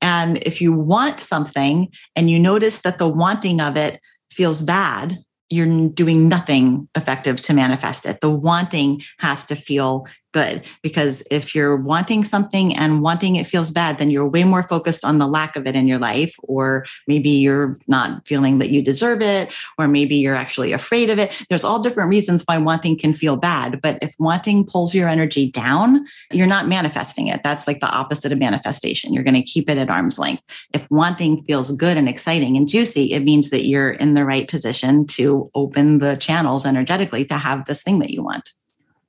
And 0.03 0.37
if 0.43 0.61
you 0.61 0.75
want 0.75 1.19
something 1.19 1.89
and 2.15 2.31
you 2.31 2.39
notice 2.39 2.83
that 2.83 2.99
the 2.99 3.09
wanting 3.09 3.63
of 3.63 3.79
it 3.79 3.99
feels 4.31 4.61
bad, 4.63 5.17
you're 5.49 5.89
doing 5.89 6.29
nothing 6.29 6.87
effective 6.95 7.41
to 7.41 7.55
manifest 7.55 8.05
it. 8.05 8.21
The 8.21 8.31
wanting 8.31 9.01
has 9.21 9.47
to 9.47 9.57
feel 9.57 10.07
good 10.37 10.63
because 10.83 11.23
if 11.31 11.55
you're 11.55 11.77
wanting 11.77 12.23
something 12.23 12.77
and 12.77 13.01
wanting 13.01 13.37
it 13.37 13.47
feels 13.47 13.71
bad, 13.71 13.97
then 13.97 14.11
you're 14.11 14.29
way 14.29 14.45
more 14.45 14.63
focused 14.63 15.03
on 15.03 15.17
the 15.17 15.27
lack 15.27 15.57
of 15.57 15.67
it 15.67 15.75
in 15.75 15.89
your 15.89 15.99
life. 15.99 16.37
Or 16.43 16.85
maybe 17.07 17.31
you're 17.31 17.79
not 17.89 18.29
feeling 18.29 18.59
that 18.59 18.69
you 18.69 18.83
deserve 18.83 19.23
it, 19.23 19.49
or 19.79 19.89
maybe 19.89 20.15
you're 20.17 20.35
actually 20.35 20.73
afraid 20.73 21.09
of 21.09 21.19
it. 21.19 21.43
There's 21.49 21.65
all 21.65 21.81
different 21.81 22.11
reasons 22.11 22.43
why 22.45 22.59
wanting 22.59 22.99
can 22.99 23.15
feel 23.15 23.37
bad. 23.37 23.81
But 23.81 23.97
if 24.03 24.15
wanting 24.19 24.67
pulls 24.67 24.95
your 24.95 25.09
energy 25.09 25.51
down, 25.51 26.05
you're 26.31 26.47
not 26.47 26.69
manifesting 26.69 27.29
it. 27.29 27.43
That's 27.43 27.67
like 27.67 27.81
the 27.81 27.91
opposite 27.91 28.31
of 28.31 28.39
manifestation. 28.39 29.15
You're 29.15 29.25
going 29.25 29.43
to 29.43 29.43
keep 29.43 29.71
it 29.71 29.79
at 29.79 29.89
arm's 29.89 30.19
length. 30.19 30.43
If 30.75 30.87
wanting 30.91 31.45
feels 31.45 31.75
good 31.75 31.97
and 31.97 32.11
exciting 32.11 32.59
and 32.59 32.69
juicy, 32.69 33.15
it 33.15 33.25
means 33.25 33.49
that 33.49 33.65
you're 33.65 33.93
in 33.93 34.13
the 34.13 34.27
right 34.27 34.47
position 34.47 35.07
to 35.07 35.51
open 35.55 35.99
the 35.99 36.17
channels 36.17 36.67
energetically 36.67 37.25
to 37.25 37.39
have 37.39 37.65
this 37.65 37.83
thing 37.83 38.01
that 38.01 38.11
you 38.11 38.23
want. 38.23 38.51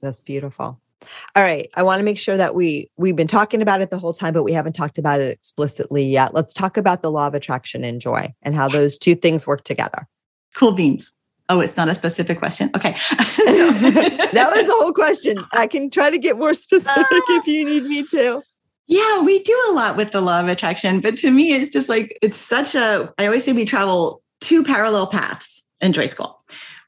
That's 0.01 0.21
beautiful. 0.21 0.79
All 1.35 1.43
right, 1.43 1.69
I 1.75 1.83
want 1.83 1.99
to 1.99 2.03
make 2.03 2.17
sure 2.17 2.37
that 2.37 2.55
we 2.55 2.89
we've 2.97 3.15
been 3.15 3.27
talking 3.27 3.61
about 3.61 3.81
it 3.81 3.91
the 3.91 3.99
whole 3.99 4.13
time 4.13 4.33
but 4.33 4.43
we 4.43 4.53
haven't 4.53 4.73
talked 4.73 4.97
about 4.97 5.19
it 5.21 5.31
explicitly 5.31 6.03
yet. 6.03 6.33
Let's 6.33 6.53
talk 6.53 6.77
about 6.77 7.01
the 7.01 7.11
law 7.11 7.27
of 7.27 7.33
attraction 7.33 7.83
and 7.83 8.01
joy 8.01 8.33
and 8.41 8.55
how 8.55 8.67
those 8.67 8.97
two 8.97 9.15
things 9.15 9.45
work 9.45 9.63
together. 9.63 10.07
Cool 10.55 10.73
beans. 10.73 11.13
Oh, 11.49 11.61
it's 11.61 11.77
not 11.77 11.87
a 11.87 11.95
specific 11.95 12.39
question. 12.39 12.69
Okay. 12.75 12.91
that 14.33 14.51
was 14.53 14.65
the 14.65 14.75
whole 14.79 14.91
question. 14.91 15.45
I 15.53 15.67
can 15.67 15.89
try 15.89 16.09
to 16.09 16.17
get 16.17 16.37
more 16.37 16.53
specific 16.53 17.23
if 17.29 17.47
you 17.47 17.65
need 17.65 17.83
me 17.83 18.03
to. 18.11 18.43
Yeah, 18.89 19.21
we 19.21 19.43
do 19.43 19.63
a 19.69 19.73
lot 19.73 19.97
with 19.97 20.11
the 20.11 20.21
law 20.21 20.39
of 20.39 20.47
attraction, 20.47 21.01
but 21.01 21.17
to 21.17 21.29
me, 21.29 21.51
it's 21.51 21.73
just 21.73 21.89
like, 21.89 22.17
it's 22.21 22.37
such 22.37 22.73
a, 22.73 23.13
I 23.17 23.25
always 23.25 23.43
say 23.43 23.51
we 23.51 23.65
travel 23.65 24.23
two 24.39 24.63
parallel 24.63 25.07
paths 25.07 25.67
in 25.81 25.91
Joy 25.91 26.05
School. 26.05 26.41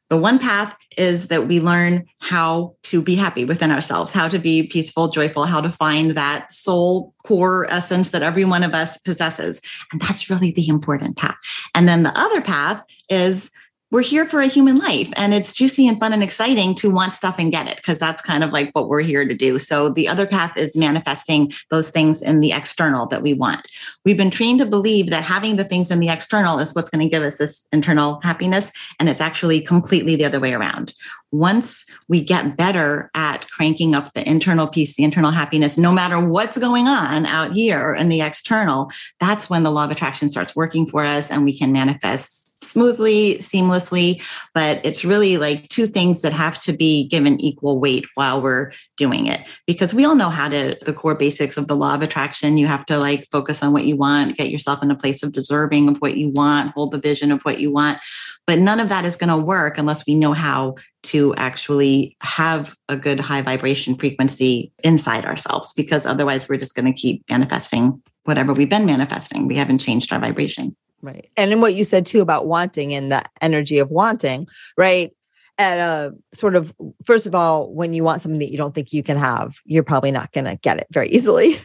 The 0.09 0.17
one 0.17 0.39
path 0.39 0.75
is 0.97 1.27
that 1.27 1.47
we 1.47 1.59
learn 1.59 2.05
how 2.19 2.73
to 2.83 3.01
be 3.01 3.15
happy 3.15 3.45
within 3.45 3.71
ourselves, 3.71 4.11
how 4.11 4.27
to 4.27 4.39
be 4.39 4.67
peaceful, 4.67 5.09
joyful, 5.09 5.45
how 5.45 5.61
to 5.61 5.69
find 5.69 6.11
that 6.11 6.51
soul 6.51 7.13
core 7.23 7.67
essence 7.69 8.09
that 8.09 8.23
every 8.23 8.43
one 8.43 8.63
of 8.63 8.73
us 8.73 8.97
possesses. 8.97 9.61
And 9.91 10.01
that's 10.01 10.29
really 10.29 10.51
the 10.51 10.67
important 10.67 11.15
path. 11.15 11.37
And 11.75 11.87
then 11.87 12.03
the 12.03 12.17
other 12.19 12.41
path 12.41 12.83
is 13.09 13.51
we're 13.91 14.01
here 14.01 14.25
for 14.25 14.39
a 14.39 14.47
human 14.47 14.77
life 14.77 15.11
and 15.17 15.33
it's 15.33 15.53
juicy 15.53 15.87
and 15.87 15.99
fun 15.99 16.13
and 16.13 16.21
exciting 16.21 16.75
to 16.75 16.91
want 16.91 17.13
stuff 17.13 17.39
and 17.39 17.51
get 17.51 17.67
it 17.67 17.77
because 17.77 17.97
that's 17.97 18.21
kind 18.21 18.43
of 18.43 18.51
like 18.51 18.69
what 18.73 18.87
we're 18.87 19.01
here 19.01 19.25
to 19.25 19.33
do. 19.33 19.57
So 19.57 19.89
the 19.89 20.07
other 20.07 20.27
path 20.27 20.57
is 20.57 20.77
manifesting 20.77 21.51
those 21.71 21.89
things 21.89 22.21
in 22.21 22.41
the 22.41 22.51
external 22.51 23.07
that 23.07 23.23
we 23.23 23.33
want. 23.33 23.67
We've 24.05 24.17
been 24.17 24.29
trained 24.29 24.59
to 24.59 24.65
believe 24.65 25.09
that 25.09 25.23
having 25.23 25.55
the 25.55 25.63
things 25.63 25.89
in 25.89 25.99
the 25.99 26.09
external 26.09 26.59
is 26.59 26.75
what's 26.75 26.89
going 26.89 27.07
to 27.07 27.09
give 27.09 27.23
us 27.23 27.39
this 27.39 27.67
internal 27.71 28.19
happiness. 28.21 28.71
And 28.99 29.09
it's 29.09 29.21
actually 29.21 29.61
completely 29.61 30.15
the 30.15 30.25
other 30.25 30.39
way 30.39 30.53
around. 30.53 30.93
Once 31.31 31.85
we 32.07 32.23
get 32.23 32.57
better 32.57 33.09
at 33.13 33.47
cranking 33.49 33.93
up 33.93 34.13
the 34.13 34.27
internal 34.27 34.67
piece, 34.67 34.95
the 34.95 35.03
internal 35.03 35.31
happiness, 35.31 35.77
no 35.77 35.91
matter 35.91 36.19
what's 36.19 36.57
going 36.57 36.87
on 36.87 37.25
out 37.27 37.53
here 37.53 37.93
in 37.93 38.09
the 38.09 38.21
external, 38.21 38.91
that's 39.19 39.49
when 39.49 39.63
the 39.63 39.71
law 39.71 39.85
of 39.85 39.91
attraction 39.91 40.27
starts 40.27 40.55
working 40.55 40.87
for 40.87 41.05
us 41.05 41.29
and 41.29 41.45
we 41.45 41.55
can 41.55 41.71
manifest 41.71 42.48
smoothly, 42.61 43.37
seamlessly, 43.37 44.21
but 44.53 44.85
it's 44.85 45.05
really 45.05 45.37
like 45.37 45.67
two 45.69 45.87
things 45.87 46.21
that 46.21 46.33
have 46.33 46.59
to 46.61 46.73
be 46.73 47.07
given 47.07 47.39
equal 47.39 47.79
weight 47.79 48.05
while 48.15 48.41
we're 48.41 48.71
doing 48.97 49.27
it. 49.27 49.41
Because 49.65 49.93
we 49.93 50.05
all 50.05 50.15
know 50.15 50.29
how 50.29 50.49
to, 50.49 50.77
the 50.85 50.93
core 50.93 51.15
basics 51.15 51.57
of 51.57 51.67
the 51.67 51.75
law 51.75 51.95
of 51.95 52.01
attraction. 52.01 52.57
You 52.57 52.67
have 52.67 52.85
to 52.87 52.97
like 52.97 53.27
focus 53.31 53.63
on 53.63 53.73
what 53.73 53.85
you 53.85 53.95
want, 53.95 54.37
get 54.37 54.51
yourself 54.51 54.83
in 54.83 54.91
a 54.91 54.95
place 54.95 55.23
of 55.23 55.33
deserving 55.33 55.87
of 55.87 55.97
what 55.97 56.17
you 56.17 56.29
want, 56.29 56.71
hold 56.71 56.91
the 56.91 56.99
vision 56.99 57.31
of 57.31 57.41
what 57.43 57.59
you 57.59 57.71
want. 57.71 57.99
But 58.45 58.59
none 58.59 58.79
of 58.79 58.89
that 58.89 59.05
is 59.05 59.15
going 59.15 59.29
to 59.29 59.45
work 59.45 59.77
unless 59.77 60.05
we 60.05 60.15
know 60.15 60.33
how 60.33 60.75
to 61.03 61.33
actually 61.35 62.17
have 62.21 62.75
a 62.89 62.97
good 62.97 63.19
high 63.19 63.41
vibration 63.41 63.95
frequency 63.95 64.71
inside 64.83 65.25
ourselves, 65.25 65.71
because 65.73 66.05
otherwise 66.05 66.49
we're 66.49 66.57
just 66.57 66.75
going 66.75 66.85
to 66.85 66.99
keep 66.99 67.23
manifesting 67.29 68.01
whatever 68.25 68.53
we've 68.53 68.69
been 68.69 68.85
manifesting. 68.85 69.47
We 69.47 69.55
haven't 69.55 69.79
changed 69.79 70.11
our 70.11 70.19
vibration. 70.19 70.75
Right. 71.01 71.29
And 71.37 71.51
in 71.51 71.61
what 71.61 71.73
you 71.73 71.83
said 71.83 72.05
too 72.05 72.21
about 72.21 72.47
wanting 72.47 72.93
and 72.93 73.11
the 73.11 73.23
energy 73.41 73.79
of 73.79 73.89
wanting, 73.89 74.47
right? 74.77 75.11
At 75.57 75.77
a 75.77 76.13
sort 76.33 76.55
of, 76.55 76.73
first 77.05 77.27
of 77.27 77.35
all, 77.35 77.73
when 77.73 77.93
you 77.93 78.03
want 78.03 78.21
something 78.21 78.39
that 78.39 78.51
you 78.51 78.57
don't 78.57 78.73
think 78.73 78.93
you 78.93 79.03
can 79.03 79.17
have, 79.17 79.57
you're 79.65 79.83
probably 79.83 80.11
not 80.11 80.31
going 80.31 80.45
to 80.45 80.55
get 80.57 80.77
it 80.77 80.87
very 80.91 81.09
easily. 81.09 81.55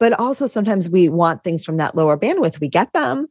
But 0.00 0.12
also 0.18 0.46
sometimes 0.46 0.88
we 0.88 1.08
want 1.08 1.42
things 1.42 1.64
from 1.64 1.78
that 1.78 1.96
lower 1.96 2.16
bandwidth. 2.16 2.60
We 2.60 2.68
get 2.68 2.92
them, 2.92 3.26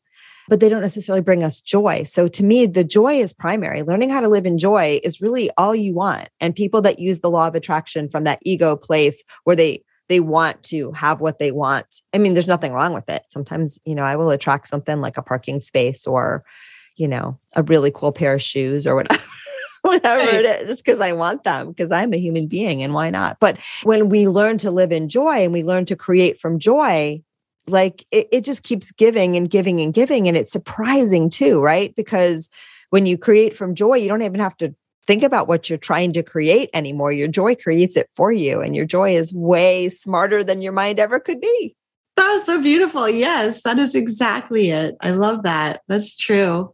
but 0.49 0.59
they 0.59 0.69
don't 0.69 0.81
necessarily 0.81 1.21
bring 1.21 1.43
us 1.43 1.61
joy. 1.61 2.03
So 2.03 2.27
to 2.27 2.43
me, 2.43 2.65
the 2.65 2.83
joy 2.83 3.15
is 3.15 3.33
primary. 3.33 3.83
Learning 3.83 4.09
how 4.09 4.19
to 4.19 4.27
live 4.27 4.45
in 4.45 4.57
joy 4.57 4.99
is 5.03 5.21
really 5.21 5.49
all 5.57 5.75
you 5.75 5.93
want. 5.93 6.29
And 6.41 6.55
people 6.55 6.81
that 6.81 6.99
use 6.99 7.19
the 7.19 7.29
law 7.29 7.47
of 7.47 7.55
attraction 7.55 8.09
from 8.09 8.25
that 8.25 8.39
ego 8.43 8.75
place 8.75 9.23
where 9.45 9.55
they 9.55 9.83
they 10.09 10.19
want 10.19 10.63
to 10.63 10.91
have 10.93 11.21
what 11.21 11.39
they 11.39 11.51
want. 11.51 12.01
I 12.13 12.17
mean, 12.17 12.33
there's 12.33 12.47
nothing 12.47 12.73
wrong 12.73 12.93
with 12.93 13.09
it. 13.09 13.23
Sometimes, 13.29 13.79
you 13.85 13.95
know, 13.95 14.03
I 14.03 14.15
will 14.15 14.29
attract 14.29 14.67
something 14.67 15.01
like 15.01 15.17
a 15.17 15.21
parking 15.21 15.59
space 15.59 16.07
or, 16.07 16.43
you 16.95 17.07
know, 17.07 17.39
a 17.55 17.63
really 17.63 17.91
cool 17.93 18.11
pair 18.11 18.33
of 18.33 18.41
shoes 18.41 18.87
or 18.87 18.95
whatever. 18.95 19.21
whatever 19.81 20.21
right. 20.21 20.35
it 20.35 20.45
is, 20.45 20.69
just 20.69 20.85
because 20.85 21.01
I 21.01 21.13
want 21.13 21.43
them, 21.43 21.69
because 21.69 21.91
I'm 21.91 22.13
a 22.13 22.17
human 22.17 22.47
being 22.47 22.83
and 22.83 22.93
why 22.93 23.09
not? 23.09 23.37
But 23.39 23.59
when 23.83 24.09
we 24.09 24.27
learn 24.27 24.57
to 24.59 24.71
live 24.71 24.91
in 24.91 25.09
joy 25.09 25.43
and 25.43 25.53
we 25.53 25.63
learn 25.63 25.85
to 25.85 25.95
create 25.95 26.39
from 26.39 26.59
joy, 26.59 27.21
like 27.67 28.05
it, 28.11 28.27
it 28.31 28.45
just 28.45 28.63
keeps 28.63 28.91
giving 28.91 29.35
and 29.35 29.49
giving 29.49 29.81
and 29.81 29.93
giving. 29.93 30.27
And 30.27 30.37
it's 30.37 30.51
surprising 30.51 31.29
too, 31.29 31.61
right? 31.61 31.95
Because 31.95 32.49
when 32.89 33.05
you 33.05 33.17
create 33.17 33.57
from 33.57 33.75
joy, 33.75 33.95
you 33.95 34.07
don't 34.07 34.21
even 34.21 34.39
have 34.39 34.57
to 34.57 34.73
think 35.07 35.23
about 35.23 35.47
what 35.47 35.69
you're 35.69 35.77
trying 35.77 36.13
to 36.13 36.21
create 36.21 36.69
anymore. 36.73 37.11
Your 37.11 37.27
joy 37.27 37.55
creates 37.55 37.97
it 37.97 38.09
for 38.15 38.31
you, 38.31 38.61
and 38.61 38.75
your 38.75 38.85
joy 38.85 39.15
is 39.15 39.33
way 39.33 39.89
smarter 39.89 40.43
than 40.43 40.61
your 40.61 40.73
mind 40.73 40.99
ever 40.99 41.19
could 41.19 41.41
be. 41.41 41.75
That 42.17 42.27
was 42.29 42.45
so 42.45 42.61
beautiful. 42.61 43.07
Yes, 43.07 43.63
that 43.63 43.79
is 43.79 43.95
exactly 43.95 44.69
it. 44.71 44.95
I 45.01 45.11
love 45.11 45.43
that. 45.43 45.81
That's 45.87 46.15
true. 46.15 46.73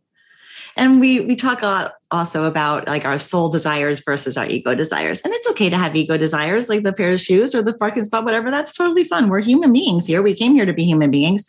And 0.77 0.99
we 0.99 1.19
we 1.21 1.35
talk 1.35 1.61
a 1.61 1.65
lot 1.65 1.93
also 2.13 2.43
about 2.45 2.87
like 2.87 3.05
our 3.05 3.17
soul 3.17 3.49
desires 3.49 4.03
versus 4.03 4.37
our 4.37 4.45
ego 4.45 4.75
desires. 4.75 5.21
And 5.21 5.33
it's 5.33 5.49
okay 5.49 5.69
to 5.69 5.75
have 5.75 5.95
ego 5.95 6.15
desires, 6.15 6.69
like 6.69 6.83
the 6.83 6.93
pair 6.93 7.11
of 7.11 7.19
shoes 7.19 7.55
or 7.55 7.63
the 7.63 7.73
parking 7.73 8.05
spot, 8.05 8.23
whatever. 8.23 8.51
That's 8.51 8.71
totally 8.71 9.03
fun. 9.03 9.29
We're 9.29 9.41
human 9.41 9.73
beings 9.73 10.05
here. 10.05 10.21
We 10.21 10.35
came 10.35 10.53
here 10.53 10.65
to 10.65 10.73
be 10.73 10.83
human 10.85 11.09
beings. 11.09 11.45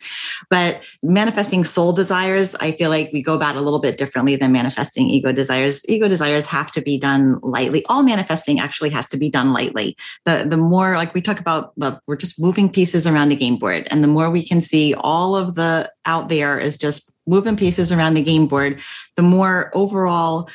But 0.49 0.83
manifesting 1.03 1.63
soul 1.63 1.93
desires, 1.93 2.55
I 2.55 2.71
feel 2.71 2.89
like 2.89 3.11
we 3.13 3.21
go 3.21 3.35
about 3.35 3.55
a 3.55 3.61
little 3.61 3.79
bit 3.79 3.97
differently 3.97 4.35
than 4.35 4.51
manifesting 4.51 5.09
ego 5.09 5.31
desires. 5.31 5.87
Ego 5.87 6.07
desires 6.07 6.47
have 6.47 6.71
to 6.71 6.81
be 6.81 6.97
done 6.97 7.39
lightly. 7.41 7.85
All 7.87 8.01
manifesting 8.01 8.59
actually 8.59 8.89
has 8.89 9.07
to 9.09 9.17
be 9.17 9.29
done 9.29 9.53
lightly. 9.53 9.95
The 10.25 10.45
the 10.49 10.57
more 10.57 10.95
like 10.95 11.13
we 11.13 11.21
talk 11.21 11.39
about, 11.39 11.73
well, 11.77 12.01
we're 12.07 12.15
just 12.15 12.41
moving 12.41 12.71
pieces 12.71 13.05
around 13.05 13.29
the 13.29 13.35
game 13.35 13.57
board. 13.57 13.87
And 13.91 14.03
the 14.03 14.07
more 14.07 14.31
we 14.31 14.43
can 14.43 14.61
see 14.61 14.95
all 14.95 15.35
of 15.35 15.55
the 15.55 15.91
out 16.05 16.29
there 16.29 16.59
is 16.59 16.77
just 16.77 17.14
moving 17.27 17.57
pieces 17.57 17.91
around 17.91 18.13
the 18.13 18.23
game 18.23 18.47
board, 18.47 18.81
the 19.15 19.23
more 19.23 19.71
overall 19.73 20.49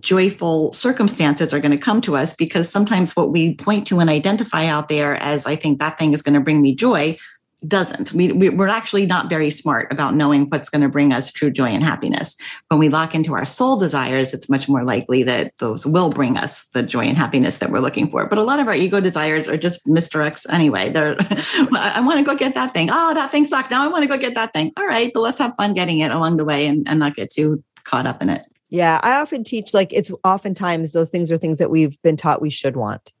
joyful 0.00 0.72
circumstances 0.72 1.52
are 1.52 1.60
going 1.60 1.72
to 1.72 1.78
come 1.78 2.00
to 2.00 2.16
us 2.16 2.34
because 2.34 2.68
sometimes 2.68 3.16
what 3.16 3.30
we 3.30 3.54
point 3.56 3.86
to 3.88 3.98
and 3.98 4.08
identify 4.08 4.66
out 4.66 4.88
there 4.88 5.16
as 5.16 5.46
I 5.46 5.56
think 5.56 5.78
that 5.78 5.98
thing 5.98 6.12
is 6.12 6.22
going 6.22 6.34
to 6.34 6.40
bring 6.40 6.62
me 6.62 6.74
joy 6.74 7.18
doesn't. 7.60 8.12
We, 8.12 8.32
we, 8.32 8.48
are 8.48 8.68
actually 8.68 9.06
not 9.06 9.28
very 9.28 9.50
smart 9.50 9.92
about 9.92 10.14
knowing 10.14 10.46
what's 10.46 10.68
going 10.68 10.82
to 10.82 10.88
bring 10.88 11.12
us 11.12 11.32
true 11.32 11.50
joy 11.50 11.68
and 11.68 11.82
happiness. 11.82 12.36
When 12.68 12.80
we 12.80 12.88
lock 12.88 13.14
into 13.14 13.34
our 13.34 13.44
soul 13.44 13.78
desires, 13.78 14.34
it's 14.34 14.48
much 14.48 14.68
more 14.68 14.84
likely 14.84 15.22
that 15.24 15.56
those 15.58 15.86
will 15.86 16.10
bring 16.10 16.36
us 16.36 16.64
the 16.74 16.82
joy 16.82 17.04
and 17.04 17.16
happiness 17.16 17.56
that 17.58 17.70
we're 17.70 17.80
looking 17.80 18.10
for. 18.10 18.26
But 18.26 18.38
a 18.38 18.42
lot 18.42 18.60
of 18.60 18.68
our 18.68 18.74
ego 18.74 19.00
desires 19.00 19.48
are 19.48 19.56
just 19.56 19.86
misdirects 19.86 20.46
anyway. 20.52 20.90
They're, 20.90 21.16
I 21.20 22.00
want 22.04 22.18
to 22.18 22.24
go 22.24 22.36
get 22.36 22.54
that 22.54 22.74
thing. 22.74 22.88
Oh, 22.90 23.14
that 23.14 23.30
thing 23.30 23.44
sucked. 23.44 23.70
Now 23.70 23.84
I 23.84 23.88
want 23.88 24.02
to 24.02 24.08
go 24.08 24.18
get 24.18 24.34
that 24.34 24.52
thing. 24.52 24.72
All 24.76 24.86
right, 24.86 25.10
but 25.12 25.20
let's 25.20 25.38
have 25.38 25.54
fun 25.56 25.74
getting 25.74 26.00
it 26.00 26.10
along 26.10 26.36
the 26.36 26.44
way 26.44 26.66
and, 26.66 26.88
and 26.88 26.98
not 26.98 27.14
get 27.14 27.30
too 27.30 27.62
caught 27.84 28.06
up 28.06 28.22
in 28.22 28.30
it. 28.30 28.44
Yeah, 28.70 29.00
I 29.02 29.16
often 29.16 29.42
teach 29.42 29.74
like 29.74 29.92
it's 29.92 30.12
oftentimes 30.24 30.92
those 30.92 31.10
things 31.10 31.30
are 31.32 31.36
things 31.36 31.58
that 31.58 31.70
we've 31.70 32.00
been 32.02 32.16
taught 32.16 32.40
we 32.40 32.50
should 32.50 32.76
want. 32.76 33.12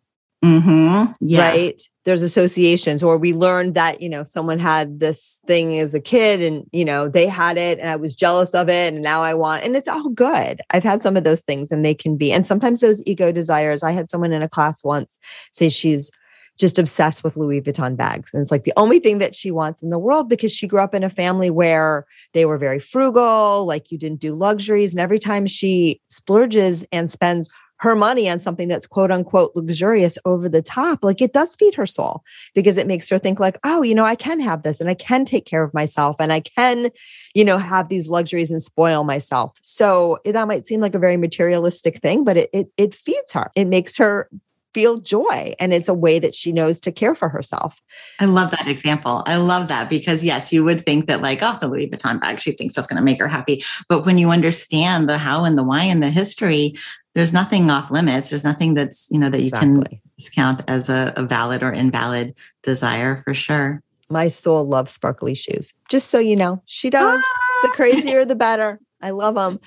Mm-hmm. 0.44 1.12
Yes. 1.20 1.54
Right. 1.54 1.82
There's 2.10 2.22
associations, 2.22 3.04
or 3.04 3.16
we 3.16 3.32
learned 3.32 3.76
that, 3.76 4.00
you 4.00 4.08
know, 4.08 4.24
someone 4.24 4.58
had 4.58 4.98
this 4.98 5.40
thing 5.46 5.78
as 5.78 5.94
a 5.94 6.00
kid 6.00 6.42
and, 6.42 6.64
you 6.72 6.84
know, 6.84 7.06
they 7.06 7.28
had 7.28 7.56
it 7.56 7.78
and 7.78 7.88
I 7.88 7.94
was 7.94 8.16
jealous 8.16 8.52
of 8.52 8.68
it 8.68 8.92
and 8.92 9.00
now 9.00 9.22
I 9.22 9.32
want, 9.32 9.64
and 9.64 9.76
it's 9.76 9.86
all 9.86 10.10
good. 10.10 10.60
I've 10.70 10.82
had 10.82 11.04
some 11.04 11.16
of 11.16 11.22
those 11.22 11.42
things 11.42 11.70
and 11.70 11.84
they 11.84 11.94
can 11.94 12.16
be, 12.16 12.32
and 12.32 12.44
sometimes 12.44 12.80
those 12.80 13.00
ego 13.06 13.30
desires. 13.30 13.84
I 13.84 13.92
had 13.92 14.10
someone 14.10 14.32
in 14.32 14.42
a 14.42 14.48
class 14.48 14.82
once 14.82 15.20
say 15.52 15.68
she's 15.68 16.10
just 16.58 16.80
obsessed 16.80 17.22
with 17.22 17.36
Louis 17.36 17.60
Vuitton 17.60 17.96
bags. 17.96 18.30
And 18.34 18.42
it's 18.42 18.50
like 18.50 18.64
the 18.64 18.72
only 18.76 18.98
thing 18.98 19.18
that 19.18 19.36
she 19.36 19.52
wants 19.52 19.80
in 19.80 19.90
the 19.90 19.98
world 19.98 20.28
because 20.28 20.52
she 20.52 20.66
grew 20.66 20.80
up 20.80 20.96
in 20.96 21.04
a 21.04 21.10
family 21.10 21.48
where 21.48 22.06
they 22.32 22.44
were 22.44 22.58
very 22.58 22.80
frugal, 22.80 23.66
like 23.66 23.92
you 23.92 23.98
didn't 23.98 24.20
do 24.20 24.34
luxuries. 24.34 24.92
And 24.92 25.00
every 25.00 25.20
time 25.20 25.46
she 25.46 26.00
splurges 26.08 26.84
and 26.90 27.08
spends 27.08 27.48
her 27.80 27.94
money 27.94 28.28
on 28.28 28.38
something 28.38 28.68
that's 28.68 28.86
quote 28.86 29.10
unquote 29.10 29.52
luxurious 29.56 30.18
over 30.24 30.48
the 30.48 30.62
top, 30.62 31.02
like 31.02 31.20
it 31.20 31.32
does 31.32 31.56
feed 31.56 31.74
her 31.74 31.86
soul 31.86 32.22
because 32.54 32.76
it 32.76 32.86
makes 32.86 33.08
her 33.08 33.18
think 33.18 33.40
like, 33.40 33.58
oh, 33.64 33.82
you 33.82 33.94
know, 33.94 34.04
I 34.04 34.14
can 34.14 34.38
have 34.40 34.62
this 34.62 34.80
and 34.80 34.90
I 34.90 34.94
can 34.94 35.24
take 35.24 35.46
care 35.46 35.62
of 35.62 35.72
myself 35.72 36.16
and 36.20 36.32
I 36.32 36.40
can, 36.40 36.90
you 37.34 37.44
know, 37.44 37.58
have 37.58 37.88
these 37.88 38.08
luxuries 38.08 38.50
and 38.50 38.62
spoil 38.62 39.02
myself. 39.04 39.52
So 39.62 40.18
eh, 40.24 40.32
that 40.32 40.46
might 40.46 40.66
seem 40.66 40.80
like 40.80 40.94
a 40.94 40.98
very 40.98 41.16
materialistic 41.16 41.98
thing, 41.98 42.22
but 42.22 42.36
it 42.36 42.50
it, 42.52 42.68
it 42.76 42.94
feeds 42.94 43.32
her. 43.32 43.50
It 43.54 43.66
makes 43.66 43.96
her 43.96 44.28
feel 44.74 44.98
joy. 44.98 45.54
And 45.58 45.72
it's 45.72 45.88
a 45.88 45.94
way 45.94 46.18
that 46.18 46.34
she 46.34 46.52
knows 46.52 46.78
to 46.80 46.92
care 46.92 47.14
for 47.14 47.28
herself. 47.28 47.82
I 48.20 48.26
love 48.26 48.50
that 48.52 48.68
example. 48.68 49.22
I 49.26 49.36
love 49.36 49.68
that 49.68 49.90
because, 49.90 50.22
yes, 50.22 50.52
you 50.52 50.64
would 50.64 50.80
think 50.80 51.06
that, 51.06 51.22
like, 51.22 51.40
oh, 51.42 51.58
the 51.60 51.68
Louis 51.68 51.88
Vuitton 51.88 52.20
bag, 52.20 52.40
she 52.40 52.52
thinks 52.52 52.74
that's 52.74 52.86
going 52.86 52.96
to 52.98 53.04
make 53.04 53.18
her 53.18 53.28
happy. 53.28 53.64
But 53.88 54.06
when 54.06 54.18
you 54.18 54.30
understand 54.30 55.08
the 55.08 55.18
how 55.18 55.44
and 55.44 55.58
the 55.58 55.64
why 55.64 55.84
and 55.84 56.02
the 56.02 56.10
history, 56.10 56.74
there's 57.14 57.32
nothing 57.32 57.70
off 57.70 57.90
limits. 57.90 58.30
There's 58.30 58.44
nothing 58.44 58.74
that's, 58.74 59.08
you 59.10 59.18
know, 59.18 59.30
that 59.30 59.40
you 59.40 59.48
exactly. 59.48 59.84
can 59.84 60.00
discount 60.16 60.62
as 60.68 60.88
a, 60.88 61.12
a 61.16 61.22
valid 61.22 61.62
or 61.62 61.72
invalid 61.72 62.34
desire 62.62 63.22
for 63.24 63.34
sure. 63.34 63.82
My 64.08 64.28
soul 64.28 64.64
loves 64.64 64.92
sparkly 64.92 65.34
shoes. 65.34 65.72
Just 65.88 66.08
so 66.08 66.18
you 66.18 66.36
know, 66.36 66.62
she 66.66 66.90
does. 66.90 67.22
Ah! 67.24 67.58
The 67.62 67.68
crazier, 67.68 68.24
the 68.24 68.36
better. 68.36 68.80
I 69.02 69.10
love 69.10 69.34
them. 69.34 69.60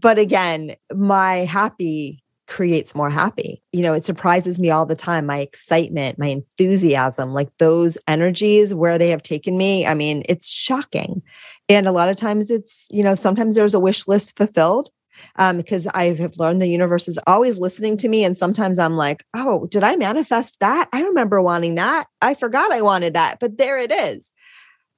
But 0.00 0.18
again, 0.18 0.74
my 0.92 1.36
happy 1.36 2.22
creates 2.48 2.96
more 2.96 3.10
happy. 3.10 3.62
You 3.72 3.82
know, 3.82 3.92
it 3.92 4.04
surprises 4.04 4.58
me 4.58 4.70
all 4.70 4.84
the 4.84 4.96
time. 4.96 5.26
My 5.26 5.38
excitement, 5.38 6.18
my 6.18 6.26
enthusiasm, 6.26 7.32
like 7.32 7.56
those 7.58 7.96
energies 8.08 8.74
where 8.74 8.98
they 8.98 9.10
have 9.10 9.22
taken 9.22 9.56
me. 9.56 9.86
I 9.86 9.94
mean, 9.94 10.24
it's 10.28 10.50
shocking. 10.50 11.22
And 11.68 11.86
a 11.86 11.92
lot 11.92 12.08
of 12.08 12.16
times 12.16 12.50
it's, 12.50 12.88
you 12.90 13.04
know, 13.04 13.14
sometimes 13.14 13.54
there's 13.54 13.74
a 13.74 13.80
wish 13.80 14.08
list 14.08 14.36
fulfilled 14.36 14.90
um, 15.36 15.56
because 15.58 15.86
I 15.88 16.14
have 16.14 16.38
learned 16.38 16.60
the 16.60 16.68
universe 16.68 17.08
is 17.08 17.18
always 17.26 17.58
listening 17.58 17.96
to 17.98 18.08
me. 18.08 18.24
And 18.24 18.36
sometimes 18.36 18.78
I'm 18.78 18.96
like, 18.96 19.24
oh, 19.34 19.66
did 19.66 19.84
I 19.84 19.96
manifest 19.96 20.60
that? 20.60 20.88
I 20.92 21.02
remember 21.02 21.40
wanting 21.40 21.76
that. 21.76 22.04
I 22.22 22.34
forgot 22.34 22.72
I 22.72 22.82
wanted 22.82 23.14
that, 23.14 23.40
but 23.40 23.58
there 23.58 23.78
it 23.78 23.92
is. 23.92 24.32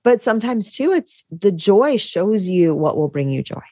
But 0.05 0.23
sometimes 0.23 0.73
too, 0.73 0.93
it's 0.93 1.25
the 1.31 1.53
joy 1.53 1.97
shows 1.97 2.49
you 2.49 2.75
what 2.75 2.97
will 2.97 3.09
bring 3.09 3.31
you 3.31 3.43
joy. 3.43 3.63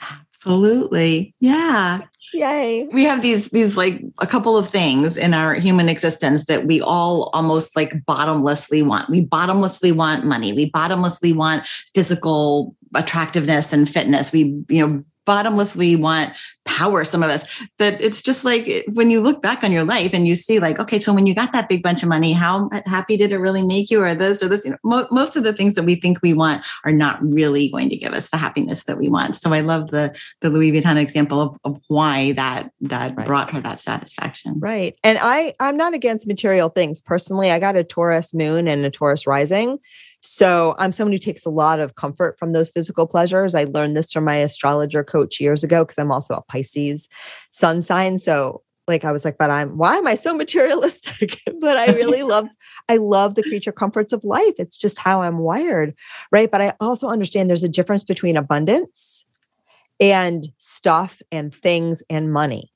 Absolutely. 0.00 1.34
Yeah. 1.38 2.00
Yay. 2.32 2.88
We 2.92 3.04
have 3.04 3.22
these 3.22 3.50
these 3.50 3.76
like 3.76 4.02
a 4.18 4.26
couple 4.26 4.56
of 4.56 4.68
things 4.68 5.16
in 5.16 5.34
our 5.34 5.54
human 5.54 5.88
existence 5.88 6.46
that 6.46 6.66
we 6.66 6.80
all 6.80 7.30
almost 7.34 7.76
like 7.76 8.04
bottomlessly 8.06 8.82
want. 8.82 9.10
We 9.10 9.20
bottomlessly 9.20 9.92
want 9.92 10.24
money. 10.24 10.52
We 10.52 10.70
bottomlessly 10.70 11.32
want 11.32 11.64
physical 11.94 12.74
attractiveness 12.94 13.72
and 13.72 13.88
fitness. 13.88 14.32
We, 14.32 14.64
you 14.68 14.86
know, 14.86 15.04
bottomlessly 15.24 15.96
want 15.96 16.32
power 16.64 17.04
some 17.04 17.22
of 17.22 17.30
us 17.30 17.64
that 17.78 18.00
it's 18.00 18.22
just 18.22 18.44
like 18.44 18.68
eh, 18.68 18.82
when 18.92 19.10
you 19.10 19.20
look 19.20 19.42
back 19.42 19.64
on 19.64 19.72
your 19.72 19.84
life 19.84 20.12
and 20.12 20.28
you 20.28 20.34
see 20.34 20.60
like 20.60 20.78
okay 20.78 20.98
so 20.98 21.12
when 21.12 21.26
you 21.26 21.34
got 21.34 21.52
that 21.52 21.68
big 21.68 21.82
bunch 21.82 22.02
of 22.02 22.08
money 22.08 22.32
how 22.32 22.68
happy 22.86 23.16
did 23.16 23.32
it 23.32 23.38
really 23.38 23.66
make 23.66 23.90
you 23.90 24.00
or 24.00 24.14
this 24.14 24.42
or 24.42 24.48
this 24.48 24.64
you 24.64 24.70
know 24.70 24.76
mo- 24.84 25.08
most 25.10 25.36
of 25.36 25.42
the 25.42 25.52
things 25.52 25.74
that 25.74 25.82
we 25.82 25.96
think 25.96 26.18
we 26.22 26.32
want 26.32 26.64
are 26.84 26.92
not 26.92 27.18
really 27.22 27.68
going 27.70 27.88
to 27.88 27.96
give 27.96 28.12
us 28.12 28.30
the 28.30 28.36
happiness 28.36 28.84
that 28.84 28.98
we 28.98 29.08
want. 29.08 29.34
So 29.34 29.52
i 29.52 29.60
love 29.60 29.90
the 29.90 30.16
the 30.40 30.50
louis 30.50 30.72
vuitton 30.72 30.96
example 30.96 31.40
of, 31.40 31.58
of 31.64 31.80
why 31.88 32.32
that 32.32 32.70
that 32.82 33.16
right. 33.16 33.26
brought 33.26 33.50
her 33.50 33.60
that 33.60 33.80
satisfaction. 33.80 34.58
Right. 34.60 34.96
And 35.02 35.18
i 35.20 35.54
i'm 35.58 35.76
not 35.76 35.94
against 35.94 36.28
material 36.28 36.68
things. 36.68 37.00
Personally 37.00 37.50
i 37.50 37.58
got 37.58 37.76
a 37.76 37.84
taurus 37.84 38.32
moon 38.32 38.68
and 38.68 38.84
a 38.84 38.90
taurus 38.90 39.26
rising 39.26 39.78
so 40.22 40.74
I'm 40.78 40.92
someone 40.92 41.12
who 41.12 41.18
takes 41.18 41.44
a 41.44 41.50
lot 41.50 41.80
of 41.80 41.96
comfort 41.96 42.38
from 42.38 42.52
those 42.52 42.70
physical 42.70 43.06
pleasures. 43.06 43.54
I 43.54 43.64
learned 43.64 43.96
this 43.96 44.12
from 44.12 44.24
my 44.24 44.36
astrologer 44.36 45.02
coach 45.02 45.40
years 45.40 45.64
ago 45.64 45.84
because 45.84 45.98
I'm 45.98 46.12
also 46.12 46.34
a 46.34 46.42
Pisces 46.42 47.08
sun 47.50 47.82
sign. 47.82 48.18
So 48.18 48.62
like 48.86 49.04
I 49.04 49.10
was 49.10 49.24
like, 49.24 49.36
but 49.36 49.50
I'm 49.50 49.76
why 49.76 49.96
am 49.96 50.06
I 50.06 50.14
so 50.14 50.34
materialistic? 50.36 51.40
but 51.60 51.76
I 51.76 51.92
really 51.92 52.22
love, 52.34 52.46
I 52.88 52.98
love 52.98 53.34
the 53.34 53.42
creature 53.42 53.72
comforts 53.72 54.12
of 54.12 54.24
life. 54.24 54.54
It's 54.58 54.78
just 54.78 54.98
how 54.98 55.22
I'm 55.22 55.38
wired. 55.38 55.94
Right. 56.30 56.50
But 56.50 56.60
I 56.60 56.74
also 56.80 57.08
understand 57.08 57.50
there's 57.50 57.64
a 57.64 57.68
difference 57.68 58.04
between 58.04 58.36
abundance 58.36 59.24
and 60.00 60.44
stuff 60.58 61.20
and 61.32 61.52
things 61.52 62.02
and 62.08 62.32
money. 62.32 62.71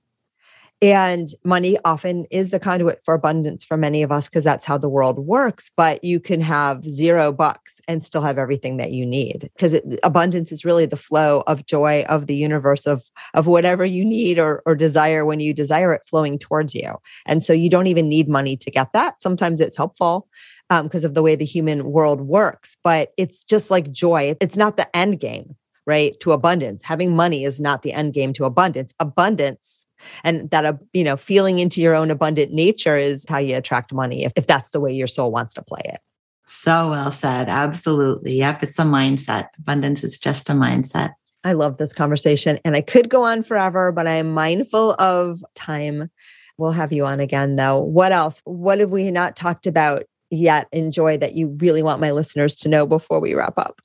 And 0.83 1.31
money 1.43 1.79
often 1.87 2.27
is 2.31 2.51
the 2.51 2.61
conduit 2.61 3.01
for 3.03 3.15
abundance 3.15 3.65
for 3.65 3.79
many 3.79 4.03
of 4.03 4.13
us 4.13 4.29
because 4.29 4.45
that's 4.45 4.67
how 4.67 4.77
the 4.77 4.91
world 4.91 5.19
works. 5.19 5.71
But 5.75 6.05
you 6.05 6.21
can 6.21 6.41
have 6.43 6.85
zero 6.85 7.33
bucks 7.33 7.81
and 7.89 8.05
still 8.05 8.21
have 8.21 8.37
everything 8.37 8.77
that 8.77 8.93
you 8.93 9.07
need 9.07 9.49
because 9.57 9.81
abundance 10.03 10.53
is 10.53 10.67
really 10.67 10.85
the 10.85 10.97
flow 10.97 11.43
of 11.47 11.65
joy 11.65 12.05
of 12.11 12.27
the 12.27 12.37
universe 12.37 12.87
of 12.87 13.03
of 13.33 13.47
whatever 13.47 13.87
you 13.87 14.05
need 14.05 14.39
or, 14.39 14.63
or 14.67 14.75
desire 14.75 15.25
when 15.25 15.41
you 15.41 15.55
desire 15.55 15.95
it 15.95 16.03
flowing 16.07 16.39
towards 16.39 16.75
you. 16.75 16.97
And 17.25 17.43
so 17.43 17.55
you 17.55 17.71
don't 17.71 17.87
even 17.87 18.09
need 18.09 18.29
money 18.29 18.57
to 18.59 18.71
get 18.71 18.93
that. 18.93 19.23
Sometimes 19.23 19.63
it's 19.63 19.79
helpful 19.79 20.29
because 20.69 21.05
um, 21.05 21.09
of 21.09 21.15
the 21.15 21.23
way 21.23 21.37
the 21.37 21.45
human 21.45 21.91
world 21.91 22.21
works, 22.21 22.77
but 22.85 23.13
it's 23.17 23.45
just 23.45 23.71
like 23.71 23.93
joy. 23.93 24.35
It's 24.41 24.57
not 24.57 24.77
the 24.77 24.95
end 24.95 25.21
game 25.21 25.57
right 25.87 26.19
to 26.21 26.33
abundance. 26.33 26.85
Having 26.85 27.17
money 27.17 27.45
is 27.45 27.61
not 27.61 27.83
the 27.83 27.93
end 27.93 28.13
game 28.13 28.33
to 28.35 28.45
abundance. 28.45 28.93
Abundance 29.01 29.87
and 30.25 30.51
that 30.51 30.65
uh, 30.65 30.75
you 30.93 31.05
know 31.05 31.17
feeling 31.17 31.59
into 31.59 31.81
your 31.81 31.95
own 31.95 32.11
abundant 32.11 32.53
nature 32.53 32.97
is 32.99 33.25
how 33.29 33.39
you 33.39 33.57
attract 33.57 33.93
money 33.93 34.25
if, 34.25 34.33
if 34.37 34.47
that's 34.47 34.71
the 34.71 34.81
way 34.81 34.93
your 34.93 35.07
soul 35.07 35.31
wants 35.31 35.55
to 35.55 35.63
play 35.63 35.83
it. 35.85 36.01
So 36.47 36.91
well 36.91 37.13
said. 37.13 37.49
Absolutely. 37.49 38.35
Yep 38.35 38.65
it's 38.65 38.79
a 38.79 38.83
mindset. 38.83 39.49
Abundance 39.59 40.05
is 40.05 40.19
just 40.19 40.51
a 40.51 40.53
mindset. 40.53 41.13
I 41.45 41.53
love 41.53 41.77
this 41.77 41.93
conversation 41.93 42.59
and 42.65 42.75
i 42.75 42.81
could 42.81 43.09
go 43.09 43.23
on 43.23 43.45
forever 43.45 43.93
but 43.93 44.07
i'm 44.07 44.33
mindful 44.33 44.93
of 44.95 45.45
time. 45.55 46.11
We'll 46.59 46.73
have 46.73 46.93
you 46.93 47.07
on 47.07 47.21
again 47.21 47.57
though. 47.57 47.81
What 47.81 48.13
else? 48.13 48.41
What 48.45 48.81
have 48.81 48.91
we 48.91 49.11
not 49.11 49.37
talked 49.37 49.67
about 49.67 50.05
yet 50.31 50.67
enjoy 50.73 51.19
that 51.19 51.35
you 51.35 51.57
really 51.61 51.83
want 51.83 52.01
my 52.01 52.11
listeners 52.11 52.57
to 52.57 52.69
know 52.69 52.87
before 52.87 53.21
we 53.21 53.35
wrap 53.35 53.59
up 53.59 53.81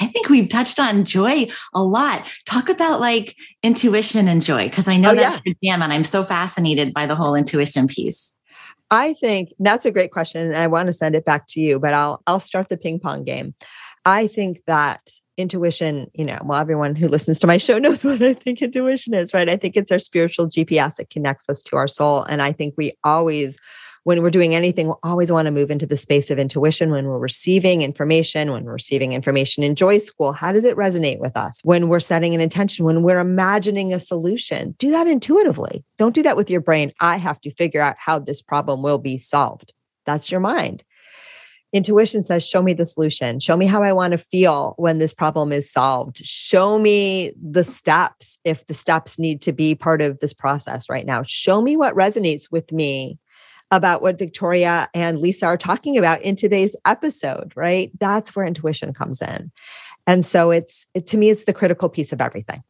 I 0.00 0.06
think 0.06 0.28
we've 0.28 0.48
touched 0.48 0.78
on 0.78 1.04
joy 1.04 1.48
a 1.74 1.82
lot. 1.82 2.28
Talk 2.46 2.68
about 2.68 3.00
like 3.00 3.36
intuition 3.62 4.28
and 4.28 4.42
joy, 4.42 4.68
because 4.68 4.88
I 4.88 4.96
know 4.96 5.10
oh, 5.10 5.14
that's 5.14 5.36
yeah. 5.36 5.42
your 5.62 5.72
jam, 5.72 5.82
and 5.82 5.92
I'm 5.92 6.04
so 6.04 6.22
fascinated 6.22 6.92
by 6.92 7.06
the 7.06 7.14
whole 7.14 7.34
intuition 7.34 7.86
piece. 7.86 8.34
I 8.90 9.12
think 9.14 9.50
that's 9.58 9.84
a 9.84 9.90
great 9.90 10.12
question, 10.12 10.46
and 10.46 10.56
I 10.56 10.66
want 10.66 10.86
to 10.86 10.92
send 10.92 11.14
it 11.14 11.24
back 11.24 11.46
to 11.48 11.60
you, 11.60 11.78
but 11.78 11.94
I'll 11.94 12.22
I'll 12.26 12.40
start 12.40 12.68
the 12.68 12.76
ping 12.76 13.00
pong 13.00 13.24
game. 13.24 13.54
I 14.04 14.26
think 14.26 14.62
that 14.66 15.02
intuition, 15.36 16.10
you 16.14 16.24
know, 16.24 16.38
well, 16.42 16.60
everyone 16.60 16.94
who 16.94 17.08
listens 17.08 17.38
to 17.40 17.46
my 17.46 17.58
show 17.58 17.78
knows 17.78 18.04
what 18.04 18.22
I 18.22 18.32
think 18.34 18.62
intuition 18.62 19.14
is, 19.14 19.34
right? 19.34 19.48
I 19.48 19.56
think 19.56 19.76
it's 19.76 19.92
our 19.92 19.98
spiritual 19.98 20.48
GPS. 20.48 20.98
It 20.98 21.10
connects 21.10 21.48
us 21.48 21.62
to 21.64 21.76
our 21.76 21.88
soul. 21.88 22.22
And 22.22 22.40
I 22.40 22.52
think 22.52 22.74
we 22.76 22.92
always 23.04 23.58
when 24.08 24.22
we're 24.22 24.30
doing 24.30 24.54
anything, 24.54 24.86
we'll 24.86 24.98
always 25.02 25.30
want 25.30 25.44
to 25.44 25.52
move 25.52 25.70
into 25.70 25.84
the 25.84 25.94
space 25.94 26.30
of 26.30 26.38
intuition 26.38 26.90
when 26.90 27.04
we're 27.04 27.18
receiving 27.18 27.82
information, 27.82 28.50
when 28.50 28.64
we're 28.64 28.72
receiving 28.72 29.12
information 29.12 29.62
in 29.62 29.74
Joy 29.74 29.98
School. 29.98 30.32
How 30.32 30.50
does 30.50 30.64
it 30.64 30.78
resonate 30.78 31.18
with 31.18 31.36
us? 31.36 31.60
When 31.62 31.90
we're 31.90 32.00
setting 32.00 32.34
an 32.34 32.40
intention, 32.40 32.86
when 32.86 33.02
we're 33.02 33.18
imagining 33.18 33.92
a 33.92 34.00
solution, 34.00 34.74
do 34.78 34.90
that 34.92 35.06
intuitively. 35.06 35.84
Don't 35.98 36.14
do 36.14 36.22
that 36.22 36.38
with 36.38 36.48
your 36.48 36.62
brain. 36.62 36.90
I 37.02 37.18
have 37.18 37.38
to 37.42 37.50
figure 37.50 37.82
out 37.82 37.96
how 37.98 38.18
this 38.18 38.40
problem 38.40 38.82
will 38.82 38.96
be 38.96 39.18
solved. 39.18 39.74
That's 40.06 40.30
your 40.30 40.40
mind. 40.40 40.84
Intuition 41.74 42.24
says, 42.24 42.48
Show 42.48 42.62
me 42.62 42.72
the 42.72 42.86
solution. 42.86 43.40
Show 43.40 43.58
me 43.58 43.66
how 43.66 43.82
I 43.82 43.92
want 43.92 44.12
to 44.12 44.18
feel 44.18 44.72
when 44.78 44.96
this 44.96 45.12
problem 45.12 45.52
is 45.52 45.70
solved. 45.70 46.24
Show 46.24 46.78
me 46.78 47.32
the 47.38 47.62
steps 47.62 48.38
if 48.44 48.64
the 48.64 48.72
steps 48.72 49.18
need 49.18 49.42
to 49.42 49.52
be 49.52 49.74
part 49.74 50.00
of 50.00 50.20
this 50.20 50.32
process 50.32 50.88
right 50.88 51.04
now. 51.04 51.22
Show 51.24 51.60
me 51.60 51.76
what 51.76 51.94
resonates 51.94 52.50
with 52.50 52.72
me 52.72 53.18
about 53.70 54.02
what 54.02 54.18
Victoria 54.18 54.88
and 54.94 55.18
Lisa 55.20 55.46
are 55.46 55.56
talking 55.56 55.98
about 55.98 56.22
in 56.22 56.36
today's 56.36 56.74
episode, 56.86 57.52
right? 57.54 57.90
That's 58.00 58.34
where 58.34 58.46
intuition 58.46 58.92
comes 58.94 59.20
in. 59.20 59.50
And 60.06 60.24
so 60.24 60.50
it's 60.50 60.86
it, 60.94 61.06
to 61.08 61.18
me, 61.18 61.30
it's 61.30 61.44
the 61.44 61.52
critical 61.52 61.88
piece 61.88 62.12
of 62.12 62.20
everything. 62.20 62.62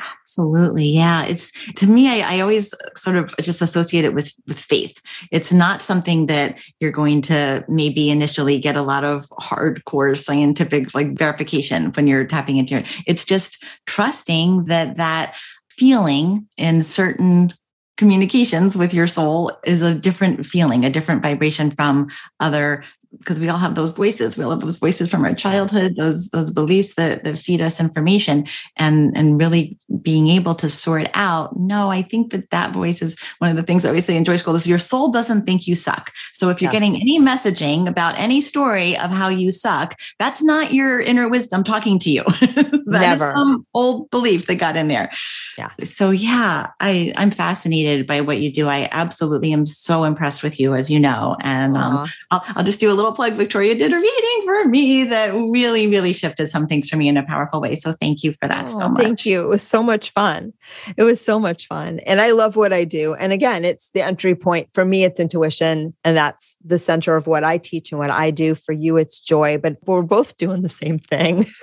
Absolutely. 0.00 0.86
Yeah. 0.86 1.24
It's 1.24 1.72
to 1.74 1.86
me, 1.86 2.08
I, 2.22 2.36
I, 2.36 2.40
always 2.40 2.72
sort 2.94 3.16
of 3.16 3.34
just 3.40 3.60
associate 3.60 4.04
it 4.04 4.14
with 4.14 4.32
with 4.46 4.58
faith. 4.58 5.00
It's 5.32 5.52
not 5.52 5.82
something 5.82 6.26
that 6.26 6.60
you're 6.78 6.92
going 6.92 7.20
to 7.22 7.64
maybe 7.68 8.08
initially 8.08 8.60
get 8.60 8.76
a 8.76 8.82
lot 8.82 9.04
of 9.04 9.28
hardcore 9.30 10.16
scientific 10.16 10.94
like 10.94 11.18
verification 11.18 11.86
when 11.92 12.06
you're 12.06 12.24
tapping 12.24 12.58
into 12.58 12.76
it. 12.76 13.02
it's 13.06 13.24
just 13.24 13.64
trusting 13.86 14.66
that 14.66 14.96
that 14.98 15.36
feeling 15.70 16.46
in 16.56 16.82
certain 16.82 17.52
communications 17.98 18.78
with 18.78 18.94
your 18.94 19.08
soul 19.08 19.52
is 19.66 19.82
a 19.82 19.94
different 19.94 20.46
feeling, 20.46 20.84
a 20.84 20.90
different 20.90 21.20
vibration 21.20 21.70
from 21.70 22.08
other 22.40 22.84
because 23.18 23.40
we 23.40 23.48
all 23.48 23.58
have 23.58 23.74
those 23.74 23.92
voices. 23.92 24.36
We 24.36 24.44
all 24.44 24.50
have 24.50 24.60
those 24.60 24.76
voices 24.76 25.10
from 25.10 25.24
our 25.24 25.34
childhood, 25.34 25.96
those 25.96 26.28
those 26.28 26.50
beliefs 26.50 26.94
that 26.94 27.24
that 27.24 27.38
feed 27.38 27.60
us 27.60 27.80
information, 27.80 28.46
and 28.76 29.16
and 29.16 29.38
really 29.38 29.78
being 30.02 30.28
able 30.28 30.54
to 30.56 30.68
sort 30.68 31.08
out. 31.14 31.58
No, 31.58 31.90
I 31.90 32.02
think 32.02 32.32
that 32.32 32.50
that 32.50 32.72
voice 32.72 33.00
is 33.00 33.18
one 33.38 33.50
of 33.50 33.56
the 33.56 33.62
things 33.62 33.82
that 33.82 33.92
we 33.92 34.00
say 34.00 34.16
in 34.16 34.24
Joy 34.24 34.36
School 34.36 34.56
is 34.56 34.66
your 34.66 34.78
soul 34.78 35.10
doesn't 35.10 35.46
think 35.46 35.66
you 35.66 35.74
suck. 35.74 36.12
So 36.34 36.50
if 36.50 36.60
you're 36.60 36.72
yes. 36.72 36.80
getting 36.80 37.00
any 37.00 37.18
messaging 37.18 37.88
about 37.88 38.18
any 38.18 38.40
story 38.40 38.96
of 38.98 39.10
how 39.10 39.28
you 39.28 39.50
suck, 39.50 39.98
that's 40.18 40.42
not 40.42 40.72
your 40.72 41.00
inner 41.00 41.28
wisdom 41.28 41.64
talking 41.64 41.98
to 42.00 42.10
you. 42.10 42.24
that 42.40 43.18
Never. 43.18 43.32
some 43.32 43.66
old 43.74 44.10
belief 44.10 44.46
that 44.46 44.56
got 44.56 44.76
in 44.76 44.88
there. 44.88 45.10
Yeah. 45.56 45.70
So 45.82 46.10
yeah, 46.10 46.68
I 46.80 47.12
I'm 47.16 47.30
fascinated 47.30 48.06
by 48.06 48.20
what 48.20 48.40
you 48.40 48.52
do. 48.52 48.68
I 48.68 48.88
absolutely 48.92 49.52
am 49.52 49.66
so 49.66 50.04
impressed 50.04 50.42
with 50.42 50.60
you, 50.60 50.74
as 50.74 50.90
you 50.90 51.00
know, 51.00 51.36
and 51.40 51.76
um, 51.76 52.06
I'll, 52.30 52.42
I'll 52.48 52.64
just 52.64 52.80
do 52.80 52.92
a 52.92 52.94
little 52.94 53.07
little 53.08 53.16
plug. 53.16 53.34
Victoria 53.34 53.74
did 53.74 53.92
a 53.92 53.96
reading 53.96 54.42
for 54.44 54.68
me 54.68 55.04
that 55.04 55.32
really, 55.32 55.86
really 55.86 56.12
shifted 56.12 56.46
some 56.48 56.66
things 56.66 56.88
for 56.88 56.96
me 56.96 57.08
in 57.08 57.16
a 57.16 57.24
powerful 57.24 57.60
way. 57.60 57.74
So 57.74 57.92
thank 57.92 58.22
you 58.22 58.32
for 58.32 58.48
that 58.48 58.64
oh, 58.64 58.78
so 58.78 58.88
much. 58.88 59.02
Thank 59.02 59.26
you. 59.26 59.42
It 59.42 59.48
was 59.48 59.62
so 59.62 59.82
much 59.82 60.10
fun. 60.10 60.52
It 60.96 61.02
was 61.02 61.24
so 61.24 61.38
much 61.38 61.66
fun. 61.66 62.00
And 62.00 62.20
I 62.20 62.32
love 62.32 62.56
what 62.56 62.72
I 62.72 62.84
do. 62.84 63.14
And 63.14 63.32
again, 63.32 63.64
it's 63.64 63.90
the 63.90 64.02
entry 64.02 64.34
point. 64.34 64.68
For 64.74 64.84
me, 64.84 65.04
it's 65.04 65.20
intuition. 65.20 65.94
And 66.04 66.16
that's 66.16 66.56
the 66.64 66.78
center 66.78 67.16
of 67.16 67.26
what 67.26 67.44
I 67.44 67.58
teach 67.58 67.92
and 67.92 67.98
what 67.98 68.10
I 68.10 68.30
do. 68.30 68.54
For 68.54 68.72
you, 68.72 68.96
it's 68.96 69.20
joy. 69.20 69.58
But 69.58 69.76
we're 69.86 70.02
both 70.02 70.36
doing 70.36 70.62
the 70.62 70.68
same 70.68 70.98
thing. 70.98 71.44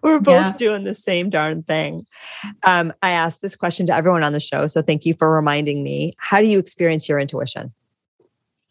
We're 0.00 0.20
both 0.20 0.46
yeah. 0.46 0.52
doing 0.52 0.84
the 0.84 0.94
same 0.94 1.28
darn 1.28 1.64
thing. 1.64 2.06
Um, 2.64 2.92
I 3.02 3.10
asked 3.10 3.42
this 3.42 3.56
question 3.56 3.86
to 3.86 3.94
everyone 3.94 4.22
on 4.22 4.32
the 4.32 4.38
show. 4.38 4.68
So 4.68 4.80
thank 4.80 5.04
you 5.04 5.14
for 5.18 5.28
reminding 5.28 5.82
me. 5.82 6.12
How 6.18 6.40
do 6.40 6.46
you 6.46 6.60
experience 6.60 7.08
your 7.08 7.18
intuition? 7.18 7.74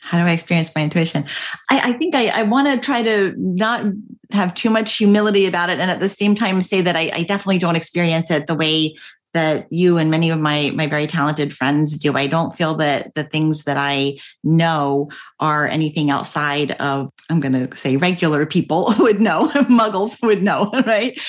How 0.06 0.24
do 0.24 0.30
I 0.30 0.34
experience 0.34 0.72
my 0.76 0.84
intuition? 0.84 1.26
I, 1.70 1.82
I 1.86 1.94
think 1.94 2.14
I, 2.14 2.28
I 2.28 2.44
want 2.44 2.68
to 2.68 2.78
try 2.80 3.02
to 3.02 3.34
not 3.38 3.88
have 4.32 4.54
too 4.54 4.70
much 4.70 4.96
humility 4.98 5.48
about 5.48 5.72
it 5.72 5.80
and 5.80 5.90
at 5.90 6.00
the 6.00 6.10
same 6.10 6.36
time 6.36 6.62
say 6.62 6.82
that 6.82 6.96
I, 6.96 7.10
I 7.12 7.24
definitely 7.24 7.58
don't 7.58 7.76
experience 7.76 8.30
it 8.30 8.46
the 8.46 8.54
way 8.54 8.96
that 9.36 9.68
you 9.70 9.98
and 9.98 10.10
many 10.10 10.30
of 10.30 10.40
my 10.40 10.72
my 10.74 10.88
very 10.88 11.08
talented 11.08 11.54
friends 11.54 11.98
do. 12.00 12.16
I 12.16 12.26
don't 12.26 12.56
feel 12.58 12.76
that 12.76 13.14
the 13.16 13.24
things 13.24 13.66
that 13.66 13.78
I 13.78 14.18
know 14.44 15.10
are 15.40 15.68
anything 15.68 16.10
outside 16.10 16.72
of 16.74 17.12
I'm 17.30 17.42
going 17.42 17.68
to 17.68 17.76
say 17.76 17.98
regular 17.98 18.46
people 18.46 18.94
would 19.00 19.20
know, 19.20 19.48
muggles 19.70 20.22
would 20.24 20.42
know, 20.42 20.72
right? 20.86 21.20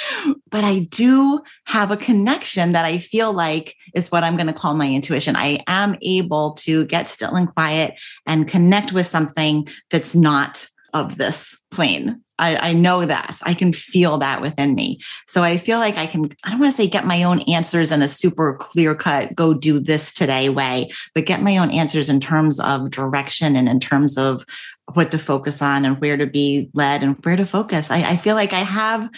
But 0.51 0.63
I 0.65 0.87
do 0.91 1.41
have 1.65 1.91
a 1.91 1.97
connection 1.97 2.73
that 2.73 2.85
I 2.85 2.99
feel 2.99 3.33
like 3.33 3.75
is 3.95 4.13
what 4.13 4.23
I'm 4.23 4.37
going 4.37 4.47
to 4.47 4.53
call 4.53 4.75
my 4.75 4.89
intuition. 4.89 5.35
I 5.37 5.59
am 5.67 5.97
able 6.01 6.53
to 6.61 6.85
get 6.87 7.09
still 7.09 7.35
and 7.35 7.53
quiet 7.53 8.01
and 8.25 8.47
connect 8.47 8.93
with 8.93 9.07
something 9.07 9.67
that's 9.91 10.15
not 10.15 10.67
of 11.01 11.17
this 11.19 11.63
plane 11.71 12.23
I, 12.39 12.71
I, 12.71 12.73
know 12.75 13.07
that 13.07 13.39
I 13.45 13.55
can 13.55 13.73
feel 13.73 14.19
that 14.19 14.43
within 14.43 14.75
me. 14.75 15.01
So 15.27 15.43
I 15.43 15.57
feel 15.57 15.79
like 15.79 15.97
I 15.97 16.07
can, 16.07 16.29
I 16.45 16.51
don't 16.51 16.61
want 16.61 16.71
to 16.71 16.77
say 16.77 16.87
get 16.87 17.07
my 17.07 17.23
own 17.23 17.41
answers 17.43 17.93
in 17.93 18.03
a 18.03 18.09
super 18.09 18.55
clear 18.55 18.95
cut, 18.95 19.35
go 19.35 19.55
do 19.55 19.79
this 19.79 20.13
today 20.13 20.49
way, 20.49 20.91
but 21.15 21.25
get 21.25 21.43
my 21.43 21.57
own 21.57 21.71
answers 21.71 22.11
in 22.11 22.21
terms 22.21 22.61
of 22.61 22.91
direction 22.91 23.57
and 23.57 23.69
in 23.69 23.81
terms 23.81 24.19
of 24.19 24.45
what 24.93 25.11
to 25.13 25.19
focus 25.19 25.63
on 25.63 25.85
and 25.85 26.01
where 26.01 26.17
to 26.17 26.27
be 26.27 26.69
led 26.75 27.03
and 27.03 27.17
where 27.25 27.37
to 27.37 27.47
focus. 27.47 27.91
I, 27.91 28.11
I 28.11 28.17
feel 28.17 28.35
like 28.35 28.53
I 28.53 28.61
have 28.61 29.09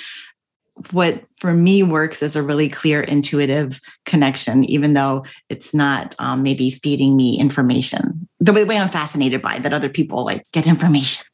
what 0.93 1.25
for 1.41 1.53
me 1.53 1.83
works 1.83 2.23
as 2.23 2.37
a 2.37 2.43
really 2.43 2.69
clear 2.69 3.01
intuitive 3.01 3.81
connection, 4.05 4.63
even 4.71 4.95
though 4.95 5.25
it's 5.49 5.75
not 5.75 6.15
um, 6.21 6.45
maybe 6.45 6.71
feeding 6.71 7.17
me 7.17 7.37
information 7.41 8.29
the 8.39 8.53
way, 8.53 8.63
the 8.63 8.69
way 8.69 8.79
I'm 8.79 8.89
fascinated 8.89 9.43
by 9.43 9.59
that 9.59 9.73
other 9.73 9.89
people 9.89 10.25
like 10.25 10.47
get 10.53 10.69
information. 10.69 11.25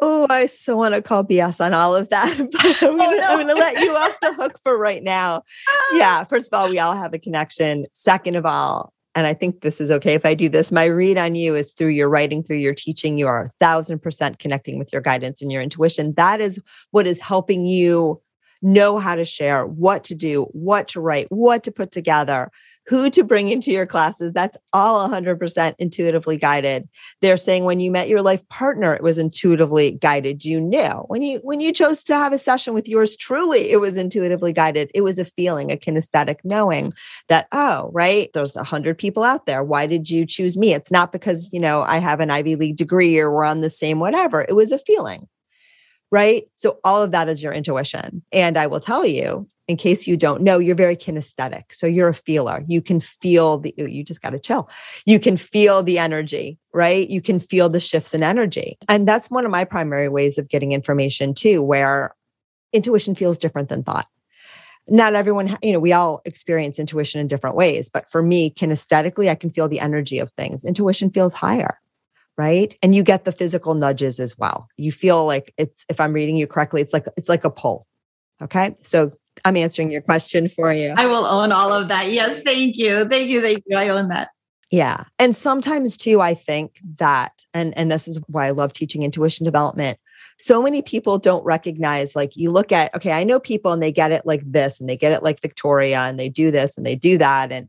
Oh, 0.00 0.26
I 0.28 0.46
so 0.46 0.76
want 0.76 0.94
to 0.94 1.02
call 1.02 1.24
BS 1.24 1.64
on 1.64 1.72
all 1.72 1.94
of 1.94 2.08
that. 2.08 2.36
But 2.52 2.82
I'm 2.82 2.96
going 2.96 3.20
oh, 3.22 3.36
no. 3.42 3.46
to 3.46 3.54
let 3.54 3.80
you 3.80 3.94
off 3.96 4.16
the 4.20 4.32
hook 4.34 4.58
for 4.62 4.78
right 4.78 5.02
now. 5.02 5.42
Yeah. 5.94 6.24
First 6.24 6.52
of 6.52 6.58
all, 6.58 6.68
we 6.68 6.78
all 6.78 6.94
have 6.94 7.14
a 7.14 7.18
connection. 7.18 7.84
Second 7.92 8.36
of 8.36 8.44
all, 8.44 8.92
and 9.14 9.26
I 9.26 9.34
think 9.34 9.60
this 9.60 9.80
is 9.80 9.90
okay 9.92 10.14
if 10.14 10.26
I 10.26 10.34
do 10.34 10.48
this. 10.48 10.72
My 10.72 10.86
read 10.86 11.16
on 11.18 11.34
you 11.36 11.54
is 11.54 11.72
through 11.72 11.88
your 11.88 12.08
writing, 12.08 12.42
through 12.42 12.56
your 12.56 12.74
teaching. 12.74 13.16
You 13.16 13.28
are 13.28 13.44
a 13.44 13.50
thousand 13.60 14.00
percent 14.00 14.40
connecting 14.40 14.78
with 14.78 14.92
your 14.92 15.02
guidance 15.02 15.40
and 15.40 15.52
your 15.52 15.62
intuition. 15.62 16.14
That 16.14 16.40
is 16.40 16.60
what 16.90 17.06
is 17.06 17.20
helping 17.20 17.66
you 17.66 18.20
know 18.62 18.98
how 18.98 19.14
to 19.14 19.24
share, 19.24 19.66
what 19.66 20.02
to 20.04 20.14
do, 20.14 20.44
what 20.52 20.88
to 20.88 21.00
write, 21.00 21.26
what 21.28 21.62
to 21.64 21.70
put 21.70 21.92
together 21.92 22.50
who 22.86 23.08
to 23.10 23.24
bring 23.24 23.48
into 23.48 23.70
your 23.70 23.86
classes. 23.86 24.32
That's 24.32 24.56
all 24.72 25.08
100% 25.08 25.74
intuitively 25.78 26.36
guided. 26.36 26.88
They're 27.20 27.36
saying 27.36 27.64
when 27.64 27.80
you 27.80 27.90
met 27.90 28.08
your 28.08 28.22
life 28.22 28.46
partner, 28.48 28.92
it 28.94 29.02
was 29.02 29.18
intuitively 29.18 29.92
guided. 29.92 30.44
You 30.44 30.60
knew 30.60 31.04
when 31.08 31.22
you 31.22 31.40
when 31.42 31.60
you 31.60 31.72
chose 31.72 32.04
to 32.04 32.16
have 32.16 32.32
a 32.32 32.38
session 32.38 32.74
with 32.74 32.88
yours 32.88 33.16
truly, 33.16 33.70
it 33.70 33.80
was 33.80 33.96
intuitively 33.96 34.52
guided. 34.52 34.90
It 34.94 35.02
was 35.02 35.18
a 35.18 35.24
feeling, 35.24 35.70
a 35.72 35.76
kinesthetic 35.76 36.36
knowing 36.44 36.92
that 37.28 37.46
oh, 37.52 37.90
right, 37.92 38.28
there's 38.34 38.56
a 38.56 38.64
hundred 38.64 38.98
people 38.98 39.22
out 39.22 39.46
there. 39.46 39.64
Why 39.64 39.86
did 39.86 40.10
you 40.10 40.26
choose 40.26 40.56
me? 40.56 40.74
It's 40.74 40.92
not 40.92 41.12
because 41.12 41.50
you 41.52 41.60
know 41.60 41.82
I 41.82 41.98
have 41.98 42.20
an 42.20 42.30
Ivy 42.30 42.56
League 42.56 42.76
degree 42.76 43.18
or 43.18 43.30
we're 43.30 43.44
on 43.44 43.60
the 43.60 43.70
same 43.70 43.98
whatever. 43.98 44.44
It 44.46 44.54
was 44.54 44.72
a 44.72 44.78
feeling 44.78 45.28
right? 46.10 46.44
So 46.54 46.78
all 46.84 47.02
of 47.02 47.10
that 47.10 47.28
is 47.28 47.42
your 47.42 47.52
intuition. 47.52 48.22
And 48.30 48.56
I 48.56 48.68
will 48.68 48.78
tell 48.78 49.04
you, 49.04 49.48
in 49.66 49.76
case 49.76 50.06
you 50.06 50.16
don't 50.16 50.42
know, 50.42 50.58
you're 50.58 50.74
very 50.74 50.96
kinesthetic. 50.96 51.64
So 51.72 51.86
you're 51.86 52.08
a 52.08 52.14
feeler. 52.14 52.64
You 52.68 52.82
can 52.82 53.00
feel 53.00 53.58
the, 53.58 53.74
you 53.76 54.04
just 54.04 54.20
got 54.20 54.30
to 54.30 54.38
chill. 54.38 54.68
You 55.06 55.18
can 55.18 55.36
feel 55.36 55.82
the 55.82 55.98
energy, 55.98 56.58
right? 56.72 57.08
You 57.08 57.22
can 57.22 57.40
feel 57.40 57.68
the 57.68 57.80
shifts 57.80 58.12
in 58.12 58.22
energy. 58.22 58.76
And 58.88 59.08
that's 59.08 59.30
one 59.30 59.44
of 59.44 59.50
my 59.50 59.64
primary 59.64 60.08
ways 60.08 60.36
of 60.36 60.48
getting 60.48 60.72
information 60.72 61.32
too, 61.32 61.62
where 61.62 62.14
intuition 62.72 63.14
feels 63.14 63.38
different 63.38 63.68
than 63.68 63.82
thought. 63.82 64.06
Not 64.86 65.14
everyone, 65.14 65.56
you 65.62 65.72
know, 65.72 65.80
we 65.80 65.94
all 65.94 66.20
experience 66.26 66.78
intuition 66.78 67.18
in 67.20 67.26
different 67.26 67.56
ways. 67.56 67.88
But 67.88 68.10
for 68.10 68.22
me, 68.22 68.50
kinesthetically, 68.50 69.30
I 69.30 69.34
can 69.34 69.50
feel 69.50 69.66
the 69.66 69.80
energy 69.80 70.18
of 70.18 70.30
things. 70.32 70.62
Intuition 70.62 71.10
feels 71.10 71.32
higher 71.32 71.78
right 72.36 72.76
and 72.82 72.94
you 72.94 73.02
get 73.02 73.24
the 73.24 73.32
physical 73.32 73.74
nudges 73.74 74.18
as 74.18 74.36
well 74.36 74.68
you 74.76 74.90
feel 74.90 75.24
like 75.24 75.54
it's 75.56 75.84
if 75.88 76.00
i'm 76.00 76.12
reading 76.12 76.36
you 76.36 76.46
correctly 76.46 76.80
it's 76.80 76.92
like 76.92 77.06
it's 77.16 77.28
like 77.28 77.44
a 77.44 77.50
pull 77.50 77.86
okay 78.42 78.74
so 78.82 79.12
i'm 79.44 79.56
answering 79.56 79.90
your 79.90 80.00
question 80.00 80.48
for 80.48 80.72
you. 80.72 80.94
I 80.96 81.06
will 81.06 81.26
own 81.26 81.52
all 81.52 81.72
of 81.72 81.88
that. 81.88 82.10
Yes 82.10 82.40
thank 82.42 82.76
you. 82.76 83.08
Thank 83.08 83.28
you 83.28 83.40
thank 83.40 83.62
you. 83.66 83.76
I 83.76 83.88
own 83.88 84.08
that. 84.08 84.28
Yeah. 84.70 85.04
And 85.18 85.36
sometimes 85.36 85.96
too 85.96 86.20
i 86.20 86.34
think 86.34 86.80
that 86.98 87.44
and 87.52 87.76
and 87.76 87.90
this 87.90 88.08
is 88.08 88.20
why 88.28 88.46
i 88.46 88.50
love 88.50 88.72
teaching 88.72 89.02
intuition 89.02 89.44
development 89.44 89.98
so 90.38 90.62
many 90.62 90.82
people 90.82 91.18
don't 91.18 91.44
recognize 91.44 92.16
like 92.16 92.34
you 92.34 92.50
look 92.50 92.72
at 92.72 92.94
okay 92.94 93.12
i 93.12 93.24
know 93.24 93.38
people 93.38 93.72
and 93.72 93.82
they 93.82 93.92
get 93.92 94.12
it 94.12 94.26
like 94.26 94.42
this 94.44 94.80
and 94.80 94.88
they 94.88 94.96
get 94.96 95.12
it 95.12 95.22
like 95.22 95.40
victoria 95.40 96.00
and 96.00 96.18
they 96.18 96.28
do 96.28 96.50
this 96.50 96.76
and 96.76 96.84
they 96.86 96.96
do 96.96 97.18
that. 97.18 97.52
And 97.52 97.68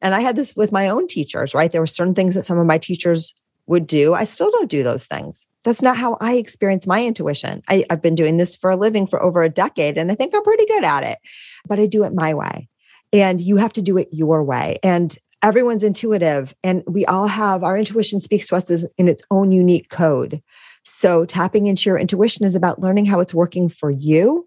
and 0.00 0.14
i 0.14 0.20
had 0.20 0.36
this 0.36 0.54
with 0.54 0.72
my 0.72 0.88
own 0.88 1.06
teachers 1.06 1.54
right? 1.54 1.72
There 1.72 1.80
were 1.80 1.86
certain 1.86 2.14
things 2.14 2.34
that 2.34 2.44
some 2.44 2.58
of 2.58 2.66
my 2.66 2.78
teachers 2.78 3.34
would 3.66 3.86
do. 3.86 4.14
I 4.14 4.24
still 4.24 4.50
don't 4.50 4.70
do 4.70 4.82
those 4.82 5.06
things. 5.06 5.46
That's 5.64 5.82
not 5.82 5.96
how 5.96 6.16
I 6.20 6.34
experience 6.34 6.86
my 6.86 7.04
intuition. 7.04 7.62
I, 7.68 7.84
have 7.88 8.02
been 8.02 8.14
doing 8.14 8.36
this 8.36 8.54
for 8.56 8.70
a 8.70 8.76
living 8.76 9.06
for 9.06 9.22
over 9.22 9.42
a 9.42 9.48
decade, 9.48 9.96
and 9.96 10.12
I 10.12 10.14
think 10.14 10.34
I'm 10.34 10.42
pretty 10.42 10.66
good 10.66 10.84
at 10.84 11.02
it, 11.04 11.18
but 11.66 11.78
I 11.78 11.86
do 11.86 12.04
it 12.04 12.12
my 12.12 12.34
way. 12.34 12.68
And 13.12 13.40
you 13.40 13.56
have 13.56 13.72
to 13.74 13.82
do 13.82 13.96
it 13.96 14.08
your 14.12 14.42
way. 14.42 14.78
And 14.82 15.16
everyone's 15.42 15.84
intuitive, 15.84 16.54
and 16.62 16.82
we 16.86 17.06
all 17.06 17.26
have 17.26 17.62
our 17.62 17.76
intuition 17.76 18.20
speaks 18.20 18.48
to 18.48 18.56
us 18.56 18.70
in 18.98 19.08
its 19.08 19.22
own 19.30 19.52
unique 19.52 19.88
code. 19.88 20.42
So, 20.84 21.24
tapping 21.24 21.66
into 21.66 21.88
your 21.88 21.98
intuition 21.98 22.44
is 22.44 22.54
about 22.54 22.80
learning 22.80 23.06
how 23.06 23.20
it's 23.20 23.32
working 23.32 23.70
for 23.70 23.90
you 23.90 24.46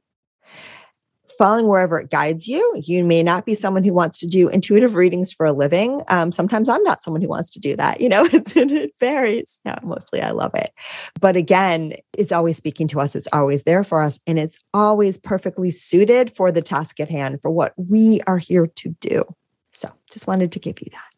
following 1.38 1.68
wherever 1.68 2.00
it 2.00 2.10
guides 2.10 2.48
you. 2.48 2.82
You 2.84 3.04
may 3.04 3.24
not 3.24 3.46
be 3.46 3.54
someone 3.54 3.84
who 3.84 3.94
wants 3.94 4.18
to 4.20 4.28
do 4.28 4.50
intuitive 4.50 4.96
readings 4.96 5.32
for 5.32 5.46
a 5.46 5.54
living. 5.54 6.02
Um, 6.10 6.32
sometimes 6.32 6.70
I'm 6.70 6.84
not 6.84 7.02
someone 7.02 7.22
who 7.22 7.28
wants 7.28 7.52
to 7.52 7.60
do 7.60 7.76
that. 7.76 8.02
You 8.02 8.10
know, 8.10 8.26
it's, 8.32 8.56
it 8.56 8.92
varies. 9.00 9.62
Yeah, 9.66 9.80
mostly 9.84 10.22
I 10.22 10.32
love 10.32 10.52
it. 10.56 10.72
But 11.20 11.36
again, 11.36 11.94
it's 12.18 12.32
always 12.32 12.58
speaking 12.58 12.88
to 12.90 13.00
us. 13.00 13.16
It's 13.16 13.28
always 13.34 13.64
there 13.64 13.84
for 13.84 14.02
us. 14.02 14.20
And 14.28 14.40
it's 14.40 14.60
always 14.74 15.20
perfectly 15.20 15.72
suited 15.72 16.36
for 16.36 16.52
the 16.52 16.62
task 16.62 17.00
at 17.00 17.10
hand, 17.10 17.42
for 17.42 17.52
what 17.52 17.74
we 17.78 18.22
are 18.28 18.38
here 18.38 18.68
to 18.68 18.96
do. 19.00 19.24
So 19.72 19.90
just 20.12 20.28
wanted 20.28 20.52
to 20.54 20.60
give 20.60 20.80
you 20.82 20.88
that. 20.92 21.18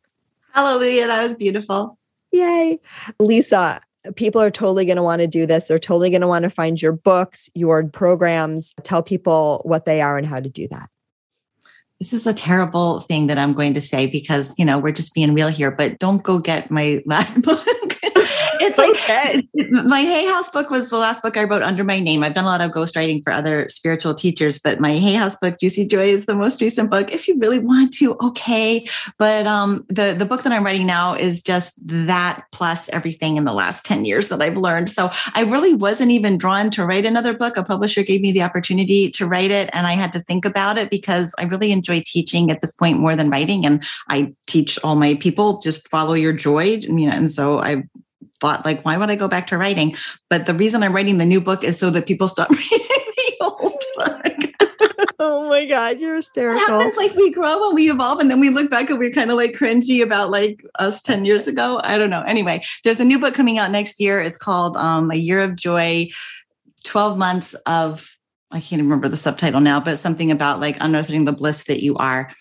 Hallelujah. 0.54 1.08
That 1.08 1.24
was 1.24 1.36
beautiful. 1.36 1.98
Yay. 2.32 2.80
Lisa, 3.20 3.82
people 4.16 4.42
are 4.42 4.52
totally 4.52 4.86
going 4.86 4.98
to 4.98 5.04
want 5.04 5.22
to 5.22 5.28
do 5.28 5.46
this. 5.46 5.68
They're 5.68 5.80
totally 5.80 6.10
going 6.10 6.22
to 6.22 6.28
want 6.28 6.44
to 6.44 6.50
find 6.50 6.82
your 6.82 6.94
books, 6.94 7.50
your 7.56 7.88
programs, 7.88 8.74
tell 8.84 9.04
people 9.04 9.62
what 9.66 9.86
they 9.86 10.02
are 10.02 10.18
and 10.18 10.26
how 10.26 10.40
to 10.40 10.50
do 10.50 10.68
that. 10.70 10.90
This 12.00 12.14
is 12.14 12.26
a 12.26 12.34
terrible 12.34 13.02
thing 13.02 13.28
that 13.28 13.38
I'm 13.38 13.54
going 13.54 13.74
to 13.74 13.82
say 13.82 14.08
because, 14.08 14.58
you 14.58 14.64
know, 14.64 14.80
we're 14.80 14.94
just 14.94 15.14
being 15.14 15.34
real 15.34 15.50
here, 15.50 15.72
but 15.72 16.00
don't 16.00 16.24
go 16.24 16.40
get 16.40 16.72
my 16.72 17.02
last 17.06 17.42
book 17.42 17.60
okay. 18.90 19.48
my 19.54 20.02
Hay 20.02 20.28
House 20.28 20.50
book 20.50 20.70
was 20.70 20.90
the 20.90 20.98
last 20.98 21.22
book 21.22 21.38
I 21.38 21.44
wrote 21.44 21.62
under 21.62 21.84
my 21.84 22.00
name. 22.00 22.24
I've 22.24 22.34
done 22.34 22.44
a 22.44 22.48
lot 22.48 22.62
of 22.62 22.72
ghostwriting 22.72 23.24
for 23.24 23.32
other 23.32 23.68
spiritual 23.70 24.14
teachers, 24.14 24.60
but 24.60 24.80
my 24.80 24.94
Hay 24.94 25.14
House 25.14 25.36
book, 25.36 25.60
Juicy 25.60 25.88
Joy, 25.88 26.08
is 26.08 26.26
the 26.26 26.36
most 26.36 26.62
recent 26.62 26.90
book. 26.90 27.12
If 27.12 27.28
you 27.28 27.38
really 27.38 27.60
want 27.60 27.94
to, 27.94 28.16
okay. 28.22 28.88
But 29.18 29.48
um, 29.48 29.86
the 29.90 30.16
the 30.18 30.26
book 30.26 30.44
that 30.44 30.54
I'm 30.54 30.66
writing 30.66 30.88
now 30.88 31.14
is 31.14 31.42
just 31.42 31.80
that 31.88 32.46
plus 32.52 32.90
everything 32.90 33.38
in 33.38 33.46
the 33.46 33.54
last 33.54 33.86
ten 33.86 34.06
years 34.06 34.30
that 34.30 34.42
I've 34.42 34.58
learned. 34.58 34.90
So 34.90 35.10
I 35.34 35.44
really 35.44 35.74
wasn't 35.74 36.12
even 36.12 36.38
drawn 36.38 36.72
to 36.72 36.86
write 36.86 37.06
another 37.06 37.34
book. 37.34 37.58
A 37.58 37.64
publisher 37.64 38.04
gave 38.04 38.22
me 38.22 38.32
the 38.32 38.44
opportunity 38.44 39.10
to 39.12 39.28
write 39.28 39.52
it, 39.52 39.70
and 39.74 39.88
I 39.88 39.94
had 39.94 40.14
to 40.14 40.22
think 40.22 40.46
about 40.46 40.78
it 40.78 40.90
because 40.90 41.34
I 41.38 41.44
really 41.44 41.72
enjoy 41.72 42.02
teaching 42.06 42.52
at 42.52 42.62
this 42.62 42.72
point 42.72 43.00
more 43.00 43.16
than 43.16 43.30
writing, 43.30 43.66
and 43.66 43.84
I 44.10 44.34
teach 44.48 44.80
all 44.84 44.96
my 44.96 45.16
people 45.16 45.60
just 45.60 45.88
follow 45.90 46.14
your 46.14 46.34
joy, 46.34 46.64
you 46.64 47.08
know. 47.08 47.12
And 47.12 47.30
so 47.30 47.60
I 47.60 47.84
thought 48.40 48.66
like 48.66 48.84
why 48.84 48.98
would 48.98 49.10
i 49.10 49.16
go 49.16 49.28
back 49.28 49.48
to 49.48 49.58
writing 49.58 49.96
but 50.30 50.46
the 50.46 50.54
reason 50.54 50.84
i'm 50.84 50.94
writing 50.94 51.18
the 51.18 51.26
new 51.26 51.42
book 51.42 51.64
is 51.64 51.78
so 51.78 51.90
that 51.90 52.06
people 52.06 52.28
stop 52.28 52.50
reading 52.72 52.80
the 52.80 53.34
old 53.42 53.74
book 53.98 54.40
oh 55.20 55.50
my 55.50 55.66
God, 55.66 56.00
you're 56.00 56.16
hysterical. 56.16 56.62
It 56.62 56.70
happens 56.70 56.98
like 56.98 57.14
we 57.16 57.32
grow 57.32 57.68
and 57.68 57.76
we 57.76 57.92
evolve, 57.92 58.20
and 58.20 58.32
then 58.32 58.40
we 58.40 58.50
look 58.50 58.70
back 58.70 58.90
and 58.90 58.98
we're 58.98 59.12
kind 59.12 59.30
of 59.32 59.38
like 59.38 59.52
cringy 59.54 60.02
about 60.02 60.30
like 60.30 60.64
us 60.80 61.02
10 61.02 61.26
years 61.26 61.48
ago. 61.48 61.80
I 61.84 61.98
don't 61.98 62.10
know. 62.10 62.22
Anyway, 62.22 62.62
there's 62.84 63.00
a 63.00 63.06
new 63.06 63.20
book 63.20 63.34
coming 63.34 63.58
out 63.58 63.72
next 63.72 64.00
year. 64.00 64.22
It's 64.22 64.38
called 64.38 64.78
um, 64.78 65.12
A 65.12 65.16
Year 65.16 65.42
of 65.42 65.56
Joy 65.56 66.08
12 66.86 67.18
Months 67.18 67.54
of, 67.66 68.18
I 68.52 68.60
can't 68.60 68.82
remember 68.82 69.10
the 69.10 69.18
subtitle 69.18 69.62
now, 69.62 69.80
but 69.80 69.98
something 69.98 70.32
about 70.32 70.60
like 70.60 70.78
unearthing 70.80 71.26
the 71.26 71.34
bliss 71.34 71.66
that 71.66 71.84
you 71.84 71.96
are. 71.98 72.32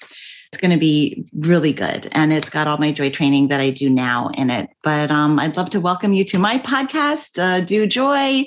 Going 0.60 0.72
to 0.72 0.78
be 0.78 1.24
really 1.36 1.72
good. 1.72 2.08
And 2.12 2.32
it's 2.32 2.50
got 2.50 2.66
all 2.66 2.78
my 2.78 2.90
joy 2.92 3.10
training 3.10 3.48
that 3.48 3.60
I 3.60 3.70
do 3.70 3.88
now 3.88 4.30
in 4.36 4.50
it. 4.50 4.68
But 4.82 5.10
um, 5.10 5.38
I'd 5.38 5.56
love 5.56 5.70
to 5.70 5.80
welcome 5.80 6.12
you 6.12 6.24
to 6.24 6.38
my 6.38 6.58
podcast, 6.58 7.38
uh, 7.38 7.64
Do 7.64 7.86
Joy, 7.86 8.44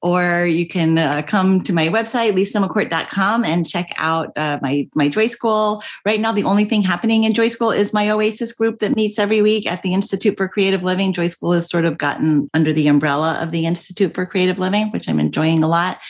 or 0.00 0.44
you 0.44 0.66
can 0.66 0.98
uh, 0.98 1.22
come 1.24 1.60
to 1.62 1.72
my 1.72 1.88
website, 1.88 2.32
lisamccourt.com, 2.32 3.44
and 3.44 3.68
check 3.68 3.92
out 3.96 4.32
uh, 4.36 4.58
my, 4.60 4.88
my 4.96 5.08
Joy 5.08 5.28
School. 5.28 5.82
Right 6.04 6.20
now, 6.20 6.32
the 6.32 6.44
only 6.44 6.64
thing 6.64 6.82
happening 6.82 7.24
in 7.24 7.32
Joy 7.32 7.48
School 7.48 7.70
is 7.70 7.92
my 7.92 8.10
Oasis 8.10 8.52
group 8.52 8.80
that 8.80 8.96
meets 8.96 9.18
every 9.18 9.40
week 9.40 9.70
at 9.70 9.82
the 9.82 9.94
Institute 9.94 10.36
for 10.36 10.48
Creative 10.48 10.82
Living. 10.82 11.12
Joy 11.12 11.28
School 11.28 11.52
has 11.52 11.70
sort 11.70 11.84
of 11.84 11.96
gotten 11.96 12.50
under 12.54 12.72
the 12.72 12.88
umbrella 12.88 13.38
of 13.40 13.52
the 13.52 13.66
Institute 13.66 14.14
for 14.14 14.26
Creative 14.26 14.58
Living, 14.58 14.90
which 14.90 15.08
I'm 15.08 15.20
enjoying 15.20 15.62
a 15.62 15.68
lot 15.68 16.00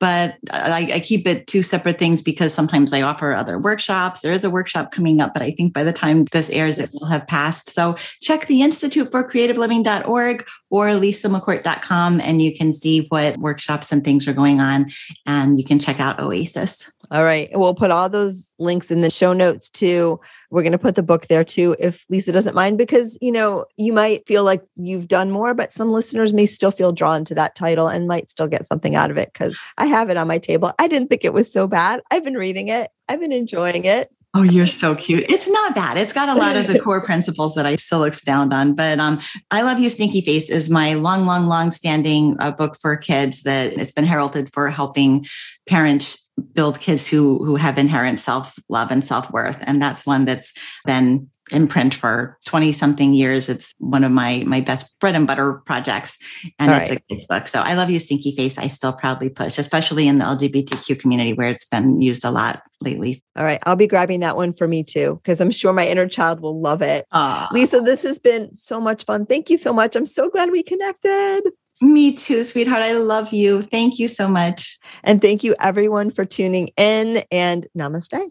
but 0.00 0.36
I, 0.52 0.90
I, 0.94 1.00
keep 1.00 1.26
it 1.26 1.46
two 1.46 1.62
separate 1.62 1.98
things 1.98 2.22
because 2.22 2.54
sometimes 2.54 2.92
I 2.92 3.02
offer 3.02 3.32
other 3.32 3.58
workshops. 3.58 4.20
There 4.20 4.32
is 4.32 4.44
a 4.44 4.50
workshop 4.50 4.92
coming 4.92 5.20
up, 5.20 5.34
but 5.34 5.42
I 5.42 5.50
think 5.50 5.72
by 5.72 5.82
the 5.82 5.92
time 5.92 6.24
this 6.32 6.50
airs, 6.50 6.78
it 6.78 6.90
will 6.92 7.06
have 7.06 7.26
passed. 7.26 7.70
So 7.70 7.96
check 8.20 8.46
the 8.46 8.62
Institute 8.62 9.10
for 9.10 9.28
Creative 9.28 9.58
Living.org 9.58 10.46
or 10.70 10.86
lisamccourt.com 10.88 12.20
and 12.20 12.42
you 12.42 12.56
can 12.56 12.72
see 12.72 13.06
what 13.08 13.38
workshops 13.38 13.90
and 13.90 14.04
things 14.04 14.28
are 14.28 14.32
going 14.32 14.60
on. 14.60 14.90
And 15.26 15.58
you 15.58 15.64
can 15.64 15.78
check 15.78 16.00
out 16.00 16.20
Oasis. 16.20 16.92
All 17.10 17.24
right. 17.24 17.48
We'll 17.52 17.74
put 17.74 17.90
all 17.90 18.08
those 18.08 18.52
links 18.58 18.90
in 18.90 19.00
the 19.00 19.10
show 19.10 19.32
notes 19.32 19.70
too. 19.70 20.20
We're 20.50 20.62
going 20.62 20.72
to 20.72 20.78
put 20.78 20.94
the 20.94 21.02
book 21.02 21.26
there 21.28 21.44
too, 21.44 21.74
if 21.78 22.04
Lisa 22.10 22.32
doesn't 22.32 22.54
mind, 22.54 22.76
because, 22.76 23.16
you 23.22 23.32
know, 23.32 23.64
you 23.76 23.92
might 23.92 24.26
feel 24.26 24.44
like 24.44 24.62
you've 24.76 25.08
done 25.08 25.30
more, 25.30 25.54
but 25.54 25.72
some 25.72 25.90
listeners 25.90 26.34
may 26.34 26.44
still 26.46 26.70
feel 26.70 26.92
drawn 26.92 27.24
to 27.26 27.34
that 27.34 27.54
title 27.54 27.88
and 27.88 28.06
might 28.06 28.28
still 28.28 28.46
get 28.46 28.66
something 28.66 28.94
out 28.94 29.10
of 29.10 29.16
it 29.16 29.32
because 29.32 29.56
I 29.78 29.86
have 29.86 30.10
it 30.10 30.18
on 30.18 30.28
my 30.28 30.38
table. 30.38 30.72
I 30.78 30.86
didn't 30.88 31.08
think 31.08 31.24
it 31.24 31.32
was 31.32 31.50
so 31.50 31.66
bad. 31.66 32.00
I've 32.10 32.24
been 32.24 32.36
reading 32.36 32.68
it, 32.68 32.90
I've 33.08 33.20
been 33.20 33.32
enjoying 33.32 33.84
it. 33.84 34.12
Oh, 34.34 34.42
you're 34.42 34.66
so 34.66 34.94
cute. 34.94 35.24
It's 35.28 35.48
not 35.48 35.74
bad. 35.74 35.96
It's 35.96 36.12
got 36.12 36.28
a 36.28 36.38
lot 36.38 36.56
of 36.56 36.66
the 36.66 36.78
core 36.84 37.04
principles 37.04 37.54
that 37.54 37.64
I 37.64 37.76
still 37.76 38.04
expound 38.04 38.52
on. 38.52 38.74
But 38.74 39.00
um, 39.00 39.18
I 39.50 39.62
Love 39.62 39.78
You 39.78 39.88
Stinky 39.88 40.20
Face 40.20 40.50
is 40.50 40.68
my 40.68 40.94
long, 40.94 41.24
long, 41.24 41.46
long 41.46 41.70
standing 41.70 42.36
uh, 42.38 42.50
book 42.50 42.76
for 42.80 42.96
kids 42.96 43.42
that 43.42 43.72
it's 43.72 43.90
been 43.90 44.04
heralded 44.04 44.52
for 44.52 44.68
helping 44.68 45.24
parents 45.66 46.28
build 46.52 46.78
kids 46.78 47.08
who 47.08 47.44
who 47.44 47.56
have 47.56 47.78
inherent 47.78 48.18
self 48.18 48.56
love 48.68 48.90
and 48.90 49.04
self 49.04 49.30
worth, 49.32 49.62
and 49.66 49.80
that's 49.80 50.06
one 50.06 50.24
that's 50.24 50.52
been 50.84 51.28
in 51.50 51.68
print 51.68 51.94
for 51.94 52.36
20 52.46 52.72
something 52.72 53.14
years. 53.14 53.48
It's 53.48 53.72
one 53.78 54.04
of 54.04 54.12
my 54.12 54.44
my 54.46 54.60
best 54.60 54.98
bread 55.00 55.14
and 55.14 55.26
butter 55.26 55.54
projects. 55.66 56.18
And 56.58 56.70
All 56.70 56.78
it's 56.78 56.90
right. 56.90 56.98
a 56.98 57.14
kids 57.14 57.26
book. 57.26 57.46
So 57.46 57.60
I 57.60 57.74
love 57.74 57.90
you, 57.90 57.98
Stinky 57.98 58.34
Face. 58.36 58.58
I 58.58 58.68
still 58.68 58.92
proudly 58.92 59.30
push, 59.30 59.58
especially 59.58 60.08
in 60.08 60.18
the 60.18 60.24
LGBTQ 60.24 60.98
community 60.98 61.32
where 61.32 61.48
it's 61.48 61.66
been 61.66 62.00
used 62.00 62.24
a 62.24 62.30
lot 62.30 62.62
lately. 62.80 63.22
All 63.36 63.44
right. 63.44 63.60
I'll 63.64 63.76
be 63.76 63.86
grabbing 63.86 64.20
that 64.20 64.36
one 64.36 64.52
for 64.52 64.68
me 64.68 64.84
too, 64.84 65.20
because 65.22 65.40
I'm 65.40 65.50
sure 65.50 65.72
my 65.72 65.86
inner 65.86 66.08
child 66.08 66.40
will 66.40 66.60
love 66.60 66.82
it. 66.82 67.06
Aww. 67.12 67.50
Lisa, 67.50 67.80
this 67.80 68.02
has 68.02 68.18
been 68.18 68.52
so 68.54 68.80
much 68.80 69.04
fun. 69.04 69.26
Thank 69.26 69.50
you 69.50 69.58
so 69.58 69.72
much. 69.72 69.96
I'm 69.96 70.06
so 70.06 70.28
glad 70.28 70.50
we 70.50 70.62
connected. 70.62 71.42
Me 71.80 72.12
too, 72.16 72.42
sweetheart. 72.42 72.82
I 72.82 72.94
love 72.94 73.32
you. 73.32 73.62
Thank 73.62 74.00
you 74.00 74.08
so 74.08 74.28
much. 74.28 74.78
And 75.04 75.22
thank 75.22 75.44
you, 75.44 75.54
everyone, 75.60 76.10
for 76.10 76.24
tuning 76.24 76.70
in 76.76 77.22
and 77.30 77.68
namaste. 77.76 78.30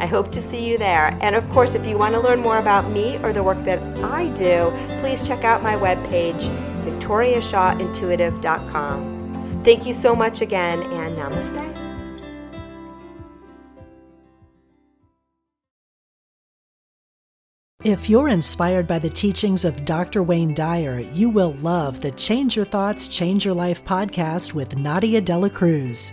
I 0.00 0.06
hope 0.06 0.32
to 0.32 0.40
see 0.40 0.66
you 0.66 0.78
there. 0.78 1.14
And 1.20 1.36
of 1.36 1.46
course, 1.50 1.74
if 1.74 1.86
you 1.86 1.98
want 1.98 2.14
to 2.14 2.20
learn 2.20 2.40
more 2.40 2.56
about 2.58 2.90
me 2.90 3.18
or 3.18 3.34
the 3.34 3.42
work 3.42 3.62
that 3.64 3.78
I 4.02 4.30
do, 4.30 4.72
please 5.00 5.28
check 5.28 5.44
out 5.44 5.62
my 5.62 5.76
webpage, 5.76 6.48
victoriashawintuitive.com. 6.84 9.20
Thank 9.62 9.84
you 9.86 9.92
so 9.92 10.16
much 10.16 10.40
again, 10.40 10.82
and 10.82 11.18
namaste. 11.18 11.90
If 17.82 18.10
you're 18.10 18.28
inspired 18.28 18.86
by 18.86 18.98
the 18.98 19.08
teachings 19.08 19.64
of 19.64 19.86
Dr. 19.86 20.22
Wayne 20.22 20.52
Dyer, 20.52 20.98
you 21.14 21.30
will 21.30 21.54
love 21.54 22.00
the 22.00 22.10
Change 22.10 22.54
Your 22.54 22.66
Thoughts, 22.66 23.08
Change 23.08 23.46
Your 23.46 23.54
Life 23.54 23.82
podcast 23.86 24.52
with 24.52 24.76
Nadia 24.76 25.22
Dela 25.22 25.48
Cruz. 25.48 26.12